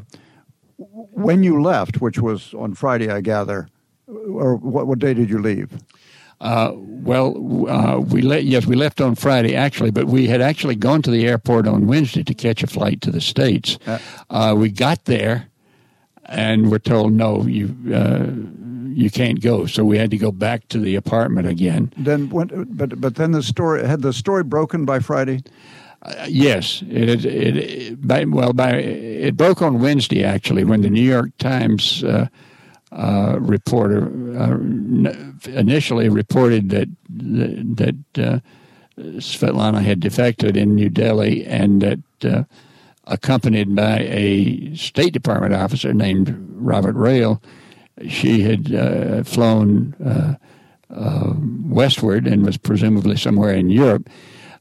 when 0.76 1.42
you 1.42 1.62
left, 1.62 2.00
which 2.00 2.18
was 2.18 2.52
on 2.54 2.74
Friday, 2.74 3.10
I 3.10 3.20
gather, 3.20 3.68
or 4.06 4.56
what, 4.56 4.86
what 4.86 4.98
day 4.98 5.14
did 5.14 5.30
you 5.30 5.38
leave? 5.38 5.70
Uh, 6.40 6.72
well, 6.74 7.68
uh, 7.68 8.00
we 8.00 8.20
let 8.20 8.44
yes, 8.44 8.66
we 8.66 8.74
left 8.74 9.00
on 9.00 9.14
Friday 9.14 9.54
actually, 9.54 9.90
but 9.90 10.06
we 10.06 10.26
had 10.26 10.40
actually 10.40 10.74
gone 10.74 11.00
to 11.02 11.10
the 11.10 11.26
airport 11.26 11.66
on 11.66 11.86
Wednesday 11.86 12.24
to 12.24 12.34
catch 12.34 12.62
a 12.62 12.66
flight 12.66 13.00
to 13.02 13.10
the 13.10 13.20
states. 13.20 13.78
Uh, 13.86 13.98
uh 14.28 14.54
we 14.56 14.70
got 14.70 15.04
there 15.04 15.48
and 16.26 16.70
we're 16.70 16.78
told 16.78 17.12
no, 17.12 17.44
you 17.46 17.74
uh, 17.94 18.26
you 18.94 19.10
can't 19.10 19.40
go. 19.40 19.66
So 19.66 19.84
we 19.84 19.98
had 19.98 20.10
to 20.10 20.18
go 20.18 20.32
back 20.32 20.68
to 20.68 20.78
the 20.78 20.96
apartment 20.96 21.46
again. 21.46 21.92
Then, 21.96 22.28
when, 22.30 22.66
but 22.70 23.00
but 23.00 23.14
then 23.16 23.32
the 23.32 23.42
story 23.42 23.86
had 23.86 24.02
the 24.02 24.12
story 24.12 24.42
broken 24.42 24.84
by 24.84 24.98
Friday. 24.98 25.42
Uh, 26.02 26.26
yes, 26.28 26.82
it, 26.90 27.24
it, 27.24 27.56
it 27.56 28.06
by, 28.06 28.24
well 28.24 28.52
by 28.52 28.72
it 28.72 29.36
broke 29.36 29.62
on 29.62 29.80
Wednesday 29.80 30.24
actually 30.24 30.64
when 30.64 30.82
the 30.82 30.90
New 30.90 31.02
York 31.02 31.30
Times 31.38 32.02
uh, 32.02 32.26
uh, 32.90 33.38
reporter 33.40 34.06
uh, 34.36 34.58
initially 35.50 36.08
reported 36.08 36.70
that 36.70 36.88
that 37.08 37.96
uh, 38.18 38.40
Svetlana 38.98 39.80
had 39.80 40.00
defected 40.00 40.56
in 40.56 40.74
New 40.74 40.90
Delhi 40.90 41.46
and 41.46 41.80
that, 41.80 42.00
uh, 42.24 42.44
accompanied 43.06 43.74
by 43.74 44.00
a 44.00 44.74
State 44.74 45.12
Department 45.12 45.54
officer 45.54 45.94
named 45.94 46.36
Robert 46.50 46.94
Rayle, 46.94 47.40
she 48.08 48.42
had 48.42 49.26
flown 49.26 49.94
westward 50.90 52.26
and 52.26 52.44
was 52.44 52.58
presumably 52.58 53.16
somewhere 53.16 53.54
in 53.54 53.70
Europe. 53.70 54.10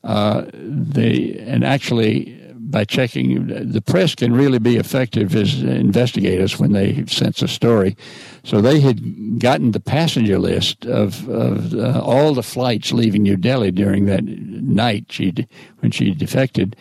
They 0.04 1.38
and 1.48 1.64
actually 1.64 2.42
by 2.72 2.86
checking. 2.86 3.48
The 3.48 3.82
press 3.82 4.16
can 4.16 4.34
really 4.34 4.60
be 4.60 4.78
effective 4.78 5.36
as 5.36 5.62
investigators 5.62 6.58
when 6.58 6.72
they 6.72 7.06
sense 7.06 7.42
a 7.42 7.48
story. 7.48 7.96
So 8.44 8.62
they 8.62 8.80
had 8.80 9.40
gotten 9.40 9.72
the 9.72 9.80
passenger 9.80 10.40
list 10.40 10.86
of, 10.86 11.28
of 11.30 11.74
uh, 11.74 12.02
all 12.02 12.34
the 12.34 12.44
flights 12.44 12.92
leaving 12.94 13.24
New 13.24 13.36
Delhi 13.36 13.72
during 13.72 14.06
that 14.06 14.24
night 14.24 15.06
she 15.10 15.48
when 15.80 15.92
she 15.92 16.12
defected, 16.12 16.76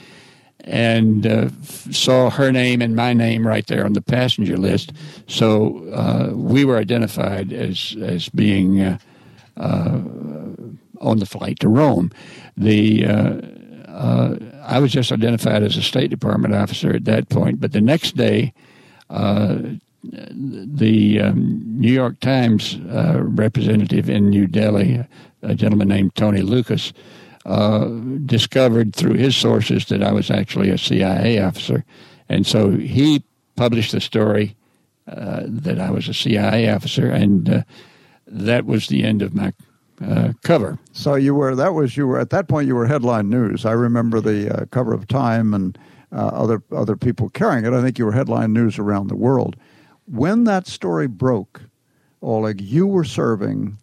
and 0.64 1.27
uh, 1.27 1.49
saw 1.91 2.31
her 2.31 2.53
name 2.53 2.81
and 2.81 2.95
my 2.95 3.12
name 3.12 3.47
right 3.47 3.66
there 3.66 3.85
on 3.85 3.95
the 3.95 4.03
passenger 4.03 4.57
list. 4.57 4.93
So 5.27 5.89
uh, 5.93 6.31
we 6.35 6.64
were 6.64 6.79
identified 6.79 7.53
as 7.53 7.97
as 8.01 8.29
being 8.29 8.81
uh, 8.81 8.99
uh, 9.57 10.01
on 11.01 11.18
the 11.18 11.26
flight 11.26 11.61
to 11.61 11.68
Rome. 11.68 12.11
The 12.57 13.07
uh, 13.07 14.36
I 14.62 14.78
was 14.78 14.92
just 14.92 15.12
identified 15.12 15.62
as 15.62 15.76
a 15.76 15.82
State 15.82 16.11
Department 16.11 16.55
officer 16.55 16.94
at 16.94 17.05
that 17.07 17.28
point. 17.28 17.61
But 17.61 17.72
the 17.72 17.80
next 17.80 18.16
day, 18.16 18.53
uh, 19.09 19.59
the 20.03 21.20
um, 21.20 21.62
New 21.66 21.92
York 21.92 22.20
Times 22.20 22.78
uh, 22.90 23.20
representative 23.20 24.09
in 24.09 24.30
New 24.30 24.46
Delhi, 24.46 25.05
a 25.42 25.55
gentleman 25.55 25.88
named 25.88 26.14
Tony 26.14 26.42
Lukas, 26.42 26.92
uh, 27.46 27.86
discovered 28.26 28.94
through 28.94 29.14
his 29.14 29.36
sources 29.36 29.86
that 29.86 30.03
I 30.03 30.12
was 30.12 30.30
actually 30.30 30.70
a 30.70 30.78
CIA 30.78 31.40
officer. 31.40 31.84
And 32.28 32.46
so 32.46 32.70
he 32.70 33.24
published 33.57 33.92
the 33.92 34.01
story 34.01 34.57
uh, 35.07 35.42
that 35.46 35.80
I 35.80 35.90
was 35.90 36.09
a 36.09 36.14
CIA 36.14 36.70
officer, 36.70 37.11
and 37.11 37.48
uh, 37.48 37.62
that 38.26 38.64
was 38.64 38.86
the 38.86 39.03
end 39.03 39.22
of 39.22 39.34
my 39.34 39.53
uh, 40.05 40.32
cover. 40.42 40.78
So 40.92 41.14
you 41.14 41.34
were 41.34 41.55
that 41.55 41.74
was 41.74 41.96
you 41.96 42.07
were 42.07 42.18
at 42.18 42.30
that 42.30 42.48
point 42.48 42.66
you 42.66 42.74
were 42.74 42.86
headline 42.86 43.28
news. 43.28 43.64
I 43.64 43.72
remember 43.72 44.20
the 44.20 44.62
uh, 44.62 44.64
cover 44.66 44.92
of 44.94 45.07
Time 45.09 45.55
and 45.55 45.78
uh, 46.12 46.28
other 46.28 46.62
other 46.72 46.96
people 46.96 47.28
carrying 47.28 47.64
it. 47.64 47.72
I 47.72 47.82
think 47.82 47.98
you 47.98 48.07
were 48.07 48.12
headline 48.12 48.53
news 48.53 48.78
around 48.78 49.09
the 49.09 49.16
world. 49.16 49.57
When 50.07 50.44
that 50.44 50.66
story 50.66 51.07
broke, 51.07 51.62
Oleg, 52.22 52.61
you 52.61 52.86
were 52.86 53.05
serving 53.05 53.76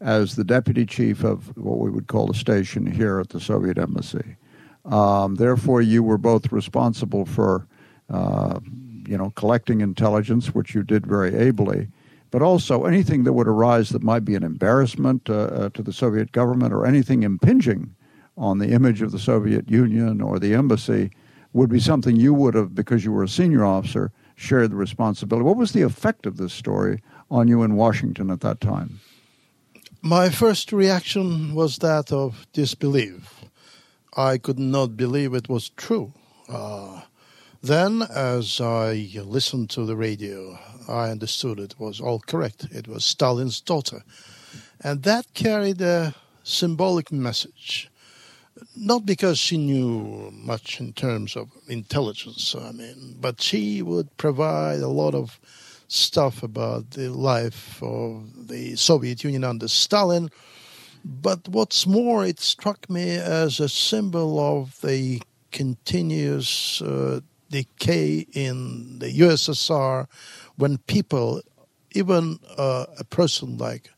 as 0.00 0.36
the 0.36 0.44
deputy 0.44 0.84
chief 0.86 1.24
of 1.24 1.56
what 1.56 1.78
we 1.78 1.90
would 1.90 2.06
call 2.06 2.26
the 2.26 2.34
station 2.34 2.86
here 2.86 3.18
at 3.20 3.30
the 3.30 3.40
Soviet 3.40 3.78
embassy. 3.78 4.36
Um, 4.84 5.36
therefore, 5.36 5.80
you 5.80 6.02
were 6.02 6.18
both 6.18 6.52
responsible 6.52 7.24
for, 7.24 7.66
uh, 8.10 8.60
you 9.06 9.16
know, 9.16 9.30
collecting 9.30 9.80
intelligence, 9.80 10.54
which 10.54 10.74
you 10.74 10.82
did 10.82 11.06
very 11.06 11.34
ably, 11.34 11.88
but 12.34 12.42
also 12.42 12.82
anything 12.82 13.22
that 13.22 13.32
would 13.32 13.46
arise 13.46 13.90
that 13.90 14.02
might 14.02 14.24
be 14.24 14.34
an 14.34 14.42
embarrassment 14.42 15.30
uh, 15.30 15.34
uh, 15.34 15.68
to 15.68 15.84
the 15.84 15.92
Soviet 15.92 16.32
government 16.32 16.72
or 16.72 16.84
anything 16.84 17.22
impinging 17.22 17.94
on 18.36 18.58
the 18.58 18.72
image 18.72 19.02
of 19.02 19.12
the 19.12 19.20
Soviet 19.20 19.70
Union 19.70 20.20
or 20.20 20.40
the 20.40 20.52
embassy 20.52 21.12
would 21.52 21.70
be 21.70 21.78
something 21.78 22.16
you 22.16 22.34
would 22.34 22.54
have, 22.54 22.74
because 22.74 23.04
you 23.04 23.12
were 23.12 23.22
a 23.22 23.28
senior 23.28 23.64
officer, 23.64 24.10
shared 24.34 24.72
the 24.72 24.76
responsibility. 24.76 25.44
What 25.44 25.56
was 25.56 25.70
the 25.70 25.82
effect 25.82 26.26
of 26.26 26.36
this 26.36 26.52
story 26.52 27.04
on 27.30 27.46
you 27.46 27.62
in 27.62 27.76
Washington 27.76 28.32
at 28.32 28.40
that 28.40 28.60
time? 28.60 28.98
My 30.02 30.28
first 30.28 30.72
reaction 30.72 31.54
was 31.54 31.78
that 31.78 32.10
of 32.10 32.48
disbelief. 32.52 33.44
I 34.16 34.38
could 34.38 34.58
not 34.58 34.96
believe 34.96 35.34
it 35.34 35.48
was 35.48 35.68
true. 35.68 36.12
Uh, 36.48 37.02
then, 37.62 38.02
as 38.02 38.60
I 38.60 39.08
listened 39.24 39.70
to 39.70 39.86
the 39.86 39.94
radio, 39.94 40.58
I 40.88 41.10
understood 41.10 41.58
it 41.58 41.74
was 41.78 42.00
all 42.00 42.20
correct. 42.20 42.66
It 42.70 42.88
was 42.88 43.04
Stalin's 43.04 43.60
daughter. 43.60 44.02
And 44.80 45.02
that 45.02 45.32
carried 45.34 45.80
a 45.80 46.14
symbolic 46.42 47.10
message. 47.10 47.90
Not 48.76 49.04
because 49.04 49.38
she 49.38 49.56
knew 49.56 50.30
much 50.32 50.80
in 50.80 50.92
terms 50.92 51.36
of 51.36 51.50
intelligence, 51.68 52.54
I 52.54 52.72
mean, 52.72 53.16
but 53.20 53.40
she 53.40 53.82
would 53.82 54.16
provide 54.16 54.80
a 54.80 54.88
lot 54.88 55.14
of 55.14 55.40
stuff 55.88 56.42
about 56.42 56.90
the 56.90 57.08
life 57.10 57.82
of 57.82 58.48
the 58.48 58.76
Soviet 58.76 59.24
Union 59.24 59.44
under 59.44 59.68
Stalin. 59.68 60.30
But 61.04 61.48
what's 61.48 61.86
more, 61.86 62.24
it 62.24 62.40
struck 62.40 62.88
me 62.88 63.16
as 63.16 63.60
a 63.60 63.68
symbol 63.68 64.38
of 64.38 64.80
the 64.80 65.20
continuous 65.50 66.80
uh, 66.80 67.20
decay 67.50 68.26
in 68.32 68.98
the 68.98 69.20
USSR 69.20 70.06
when 70.56 70.78
people, 70.78 71.42
even 71.92 72.38
uh, 72.56 72.86
a 72.98 73.04
person 73.04 73.58
like 73.58 73.90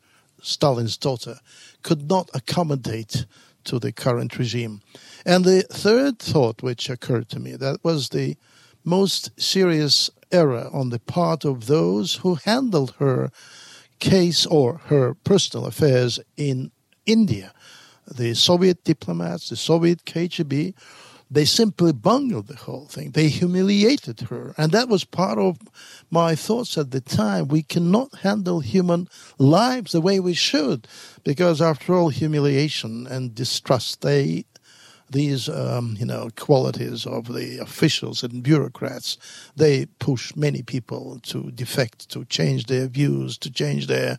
Stalin's 0.42 0.96
daughter, 0.96 1.40
could 1.82 2.08
not 2.08 2.30
accommodate 2.34 3.26
to 3.64 3.78
the 3.78 3.92
current 3.92 4.38
regime. 4.38 4.80
And 5.24 5.44
the 5.44 5.62
third 5.62 6.18
thought 6.18 6.62
which 6.62 6.88
occurred 6.88 7.28
to 7.30 7.40
me 7.40 7.56
that 7.56 7.82
was 7.82 8.10
the 8.10 8.36
most 8.84 9.30
serious 9.40 10.08
error 10.30 10.70
on 10.72 10.90
the 10.90 11.00
part 11.00 11.44
of 11.44 11.66
those 11.66 12.16
who 12.16 12.36
handled 12.36 12.94
her 12.98 13.30
case 13.98 14.46
or 14.46 14.78
her 14.86 15.14
personal 15.14 15.66
affairs 15.66 16.20
in 16.36 16.70
India. 17.06 17.52
The 18.08 18.34
Soviet 18.34 18.84
diplomats, 18.84 19.48
the 19.48 19.56
Soviet 19.56 20.04
KGB, 20.04 20.74
they 21.30 21.44
simply 21.44 21.92
bungled 21.92 22.46
the 22.46 22.56
whole 22.56 22.86
thing. 22.86 23.10
They 23.10 23.28
humiliated 23.28 24.20
her. 24.28 24.54
And 24.56 24.72
that 24.72 24.88
was 24.88 25.04
part 25.04 25.38
of 25.38 25.58
my 26.10 26.34
thoughts 26.34 26.78
at 26.78 26.92
the 26.92 27.00
time. 27.00 27.48
We 27.48 27.62
cannot 27.62 28.20
handle 28.20 28.60
human 28.60 29.08
lives 29.38 29.92
the 29.92 30.00
way 30.00 30.20
we 30.20 30.34
should, 30.34 30.86
because 31.24 31.60
after 31.60 31.94
all, 31.94 32.10
humiliation 32.10 33.06
and 33.06 33.34
distrust, 33.34 34.02
they 34.02 34.44
these 35.10 35.48
um, 35.48 35.96
you 35.98 36.06
know 36.06 36.28
qualities 36.36 37.06
of 37.06 37.32
the 37.32 37.58
officials 37.58 38.22
and 38.22 38.42
bureaucrats 38.42 39.18
they 39.56 39.86
push 39.98 40.34
many 40.36 40.62
people 40.62 41.18
to 41.22 41.50
defect 41.52 42.08
to 42.10 42.24
change 42.26 42.66
their 42.66 42.86
views 42.86 43.38
to 43.38 43.50
change 43.50 43.86
their 43.86 44.18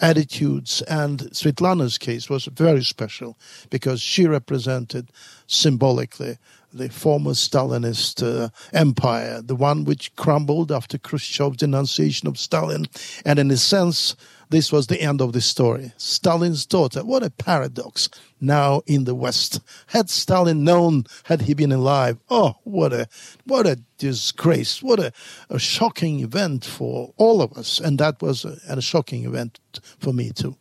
attitudes. 0.00 0.82
And 0.82 1.20
Svetlana's 1.32 1.98
case 1.98 2.30
was 2.30 2.46
very 2.46 2.84
special 2.84 3.36
because 3.70 4.00
she 4.00 4.26
represented 4.26 5.10
symbolically 5.46 6.38
the 6.72 6.88
former 6.88 7.32
Stalinist 7.32 8.22
uh, 8.22 8.48
empire, 8.72 9.42
the 9.42 9.56
one 9.56 9.84
which 9.84 10.14
crumbled 10.16 10.70
after 10.70 10.98
Khrushchev's 10.98 11.56
denunciation 11.56 12.28
of 12.28 12.38
Stalin. 12.38 12.86
And 13.24 13.38
in 13.38 13.50
a 13.50 13.56
sense, 13.56 14.16
this 14.50 14.72
was 14.72 14.86
the 14.86 15.00
end 15.00 15.20
of 15.20 15.32
the 15.32 15.40
story. 15.40 15.92
Stalin's 15.96 16.64
daughter, 16.64 17.04
what 17.04 17.22
a 17.22 17.30
paradox 17.30 18.08
now 18.40 18.82
in 18.86 19.04
the 19.04 19.14
West. 19.14 19.60
Had 19.88 20.08
Stalin 20.08 20.64
known, 20.64 21.04
had 21.24 21.42
he 21.42 21.54
been 21.54 21.72
alive, 21.72 22.18
oh, 22.30 22.56
what 22.64 22.92
a, 22.92 23.08
what 23.44 23.66
a 23.66 23.80
disgrace, 23.98 24.82
what 24.82 25.00
a, 25.00 25.12
a 25.50 25.58
shocking 25.58 26.20
event 26.20 26.64
for 26.64 27.12
all 27.16 27.42
of 27.42 27.52
us. 27.58 27.78
And 27.78 27.98
that 27.98 28.22
was 28.22 28.44
a, 28.44 28.58
a 28.68 28.80
shocking 28.80 29.24
event 29.24 29.58
for 29.98 30.12
me 30.12 30.30
too. 30.30 30.56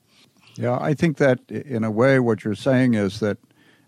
Yeah, 0.57 0.77
I 0.81 0.93
think 0.93 1.17
that 1.17 1.39
in 1.49 1.83
a 1.83 1.91
way, 1.91 2.19
what 2.19 2.43
you're 2.43 2.55
saying 2.55 2.95
is 2.95 3.19
that 3.19 3.37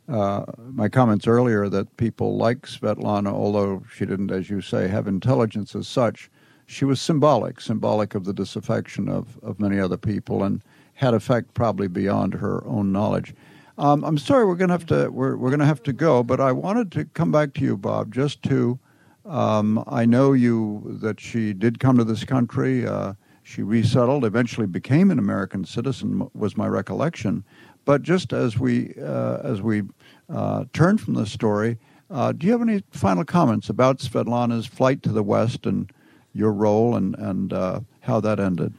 uh, 0.10 0.46
my 0.74 0.90
comments 0.90 1.28
earlier 1.28 1.70
that 1.70 1.96
people 1.98 2.38
like 2.38 2.62
Svetlana, 2.62 3.32
although 3.32 3.84
she 3.94 4.06
didn't, 4.06 4.32
as 4.32 4.50
you 4.50 4.62
say, 4.62 4.88
have 4.88 5.08
intelligence 5.08 5.76
as 5.76 5.88
such, 5.88 6.30
she 6.66 6.86
was 6.86 7.00
symbolic, 7.00 7.62
symbolic 7.62 8.16
of 8.16 8.26
the 8.26 8.34
disaffection 8.34 9.10
of, 9.10 9.40
of 9.44 9.60
many 9.60 9.80
other 9.80 9.98
people, 9.98 10.44
and 10.44 10.62
had 10.94 11.14
effect 11.14 11.54
probably 11.54 11.88
beyond 11.88 12.34
her 12.34 12.66
own 12.66 12.92
knowledge. 12.92 13.34
Um, 13.78 14.04
I'm 14.04 14.18
sorry, 14.18 14.46
we're 14.46 14.56
going 14.56 14.70
to 14.70 14.74
have 14.74 14.86
to 14.88 15.10
we're, 15.10 15.38
we're 15.38 15.56
to 15.60 15.66
have 15.66 15.84
to 15.84 15.94
go, 15.94 16.22
but 16.22 16.42
I 16.42 16.52
wanted 16.52 16.92
to 16.94 17.06
come 17.06 17.32
back 17.32 17.54
to 17.56 17.62
you, 17.62 17.78
Bob, 17.78 18.14
just 18.14 18.44
to. 18.44 18.78
Um, 19.26 19.84
I 19.88 20.06
know 20.06 20.34
you 20.34 20.98
that 21.02 21.20
she 21.20 21.54
did 21.54 21.80
come 21.80 21.98
to 21.98 22.04
this 22.04 22.24
country. 22.24 22.86
Uh, 22.86 23.14
she 23.44 23.64
resettled, 23.64 24.26
eventually 24.26 24.68
became 24.68 25.12
an 25.12 25.20
American 25.20 25.66
citizen, 25.66 26.30
was 26.34 26.58
my 26.58 26.68
recollection. 26.68 27.44
But 27.90 28.04
just 28.04 28.34
as 28.34 28.60
we 28.60 28.94
uh, 29.02 29.40
as 29.44 29.64
we 29.64 29.82
uh, 30.32 30.66
turn 30.74 31.00
from 31.00 31.16
the 31.16 31.26
story, 31.26 31.80
uh, 32.12 32.34
do 32.34 32.46
you 32.46 32.52
have 32.52 32.62
any 32.62 32.84
final 32.92 33.26
comments 33.26 33.68
about 33.68 33.98
Svetlana's 33.98 34.68
flight 34.68 35.02
to 35.02 35.10
the 35.10 35.24
West 35.24 35.66
and 35.66 35.92
your 36.34 36.52
role 36.52 36.96
and 36.96 37.16
and 37.16 37.54
uh, 37.54 37.80
how 38.02 38.20
that 38.20 38.40
ended. 38.40 38.74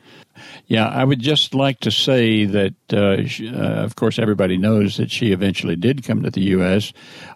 Yeah, 0.67 0.89
I 0.89 1.05
would 1.05 1.21
just 1.21 1.55
like 1.55 1.81
to 1.81 1.91
say 1.91 2.45
that, 2.47 2.75
uh, 2.93 3.27
she, 3.27 3.49
uh, 3.49 3.85
of 3.85 3.97
course, 3.97 4.19
everybody 4.19 4.57
knows 4.57 4.97
that 4.97 5.11
she 5.11 5.33
eventually 5.33 5.77
did 5.77 6.05
come 6.05 6.23
to 6.23 6.31
the 6.31 6.43
U.S. 6.57 6.93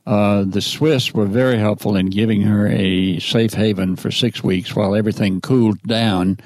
Uh, 0.07 0.45
the 0.47 0.62
Swiss 0.62 1.12
were 1.12 1.27
very 1.27 1.59
helpful 1.59 1.97
in 1.97 2.07
giving 2.07 2.43
her 2.43 2.67
a 2.67 3.19
safe 3.19 3.53
haven 3.55 3.97
for 3.97 4.11
six 4.11 4.43
weeks 4.43 4.75
while 4.75 4.95
everything 4.95 5.41
cooled 5.41 5.83
down, 5.83 6.39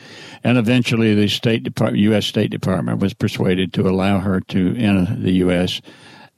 and 0.43 0.59
eventually 0.59 1.15
the 1.15 1.29
State 1.29 1.63
Department, 1.63 2.03
U.S. 2.03 2.27
State 2.27 2.51
Department, 2.51 3.01
was 3.01 3.15
persuaded 3.15 3.73
to 3.75 3.89
allow 3.89 4.19
her 4.19 4.41
to 4.41 4.77
enter 4.77 5.15
the 5.15 5.33
U.S. 5.35 5.81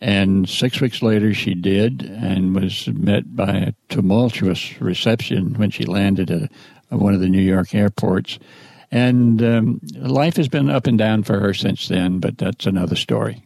And 0.02 0.48
six 0.48 0.80
weeks 0.80 1.02
later, 1.02 1.34
she 1.34 1.54
did, 1.54 2.02
and 2.02 2.54
was 2.54 2.88
met 2.88 3.36
by 3.36 3.52
a 3.52 3.72
tumultuous 3.90 4.80
reception 4.80 5.54
when 5.54 5.70
she 5.70 5.84
landed 5.84 6.30
at 6.30 6.50
one 6.90 7.14
of 7.14 7.20
the 7.20 7.28
New 7.28 7.42
York 7.42 7.74
airports. 7.74 8.38
And 8.90 9.42
um, 9.42 9.80
life 9.96 10.36
has 10.36 10.48
been 10.48 10.68
up 10.68 10.86
and 10.86 10.98
down 10.98 11.22
for 11.22 11.38
her 11.38 11.54
since 11.54 11.88
then, 11.88 12.18
but 12.18 12.38
that's 12.38 12.66
another 12.66 12.96
story. 12.96 13.42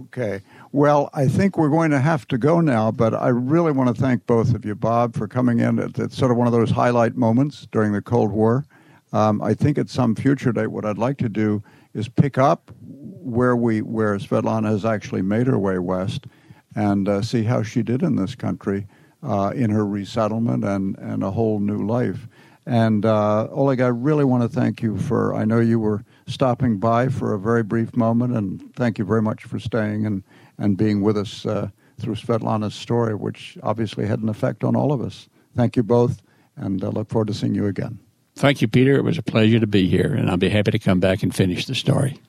Okay. 0.00 0.40
Well, 0.72 1.10
I 1.12 1.26
think 1.26 1.58
we're 1.58 1.68
going 1.68 1.90
to 1.90 2.00
have 2.00 2.26
to 2.28 2.38
go 2.38 2.60
now, 2.60 2.90
but 2.90 3.12
I 3.12 3.28
really 3.28 3.72
want 3.72 3.94
to 3.94 4.00
thank 4.00 4.26
both 4.26 4.54
of 4.54 4.64
you, 4.64 4.74
Bob, 4.74 5.16
for 5.16 5.26
coming 5.26 5.58
in. 5.58 5.78
It's 5.78 6.16
sort 6.16 6.30
of 6.30 6.36
one 6.36 6.46
of 6.46 6.52
those 6.52 6.70
highlight 6.70 7.16
moments 7.16 7.66
during 7.72 7.92
the 7.92 8.00
Cold 8.00 8.30
War. 8.30 8.64
Um, 9.12 9.42
I 9.42 9.54
think 9.54 9.76
at 9.76 9.90
some 9.90 10.14
future 10.14 10.52
date, 10.52 10.68
what 10.68 10.84
I'd 10.84 10.96
like 10.96 11.18
to 11.18 11.28
do 11.28 11.62
is 11.92 12.08
pick 12.08 12.38
up 12.38 12.70
where 12.80 13.56
we 13.56 13.82
where 13.82 14.16
Svetlana 14.16 14.70
has 14.70 14.84
actually 14.84 15.22
made 15.22 15.48
her 15.48 15.58
way 15.58 15.78
west 15.78 16.26
and 16.74 17.08
uh, 17.08 17.20
see 17.20 17.42
how 17.42 17.62
she 17.62 17.82
did 17.82 18.02
in 18.02 18.16
this 18.16 18.34
country 18.34 18.86
uh, 19.22 19.52
in 19.54 19.70
her 19.70 19.86
resettlement 19.86 20.64
and, 20.64 20.96
and 20.98 21.22
a 21.22 21.30
whole 21.30 21.58
new 21.60 21.86
life. 21.86 22.26
And 22.66 23.04
uh, 23.04 23.48
Oleg, 23.50 23.80
I 23.80 23.88
really 23.88 24.24
want 24.24 24.42
to 24.42 24.48
thank 24.48 24.82
you 24.82 24.98
for. 24.98 25.34
I 25.34 25.44
know 25.44 25.60
you 25.60 25.80
were 25.80 26.04
stopping 26.26 26.78
by 26.78 27.08
for 27.08 27.32
a 27.34 27.38
very 27.38 27.62
brief 27.62 27.96
moment, 27.96 28.36
and 28.36 28.74
thank 28.74 28.98
you 28.98 29.04
very 29.04 29.22
much 29.22 29.44
for 29.44 29.58
staying 29.58 30.06
and 30.06 30.22
and 30.58 30.76
being 30.76 31.00
with 31.00 31.16
us 31.16 31.46
uh, 31.46 31.70
through 31.98 32.16
Svetlana's 32.16 32.74
story, 32.74 33.14
which 33.14 33.56
obviously 33.62 34.06
had 34.06 34.20
an 34.20 34.28
effect 34.28 34.62
on 34.62 34.76
all 34.76 34.92
of 34.92 35.00
us. 35.00 35.28
Thank 35.56 35.74
you 35.74 35.82
both, 35.82 36.22
and 36.54 36.84
I 36.84 36.88
uh, 36.88 36.90
look 36.90 37.08
forward 37.08 37.28
to 37.28 37.34
seeing 37.34 37.54
you 37.54 37.66
again. 37.66 37.98
Thank 38.36 38.62
you, 38.62 38.68
Peter. 38.68 38.94
It 38.94 39.02
was 39.02 39.18
a 39.18 39.22
pleasure 39.22 39.58
to 39.58 39.66
be 39.66 39.88
here, 39.88 40.14
and 40.14 40.30
I'll 40.30 40.36
be 40.36 40.50
happy 40.50 40.70
to 40.70 40.78
come 40.78 41.00
back 41.00 41.22
and 41.22 41.34
finish 41.34 41.66
the 41.66 41.74
story. 41.74 42.20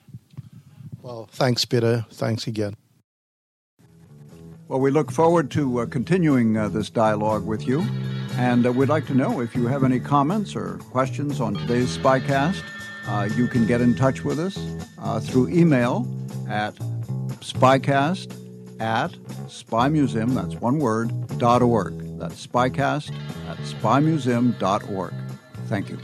Well, 1.02 1.28
thanks, 1.32 1.66
Peter. 1.66 2.06
Thanks 2.10 2.48
again. 2.48 2.76
Well, 4.72 4.80
we 4.80 4.89
look 4.89 5.11
forward 5.11 5.51
to 5.51 5.82
uh, 5.82 5.86
continuing 5.86 6.55
uh, 6.55 6.69
this 6.69 6.89
dialogue 6.89 7.45
with 7.45 7.67
you. 7.67 7.82
And 8.38 8.65
uh, 8.65 8.72
we'd 8.72 8.88
like 8.88 9.05
to 9.07 9.13
know 9.13 9.41
if 9.41 9.53
you 9.53 9.67
have 9.67 9.84
any 9.84 9.99
comments 9.99 10.55
or 10.55 10.78
questions 10.91 11.41
on 11.41 11.55
today's 11.55 11.97
Spycast. 11.97 12.63
Uh, 13.05 13.28
you 13.36 13.49
can 13.49 13.67
get 13.67 13.82
in 13.82 13.95
touch 13.95 14.24
with 14.24 14.39
us 14.39 14.57
uh, 14.97 15.19
through 15.19 15.49
email 15.49 16.07
at 16.47 16.74
spycast 17.41 18.32
at 18.80 19.11
spymuseum, 19.49 20.34
that's 20.34 20.55
one 20.61 20.80
word, 20.80 21.11
dot 21.38 21.61
org. 21.61 22.17
That's 22.17 22.47
spycast 22.47 23.13
at 23.49 23.57
spymuseum.org. 23.57 25.13
Thank 25.67 25.89
you. 25.89 25.99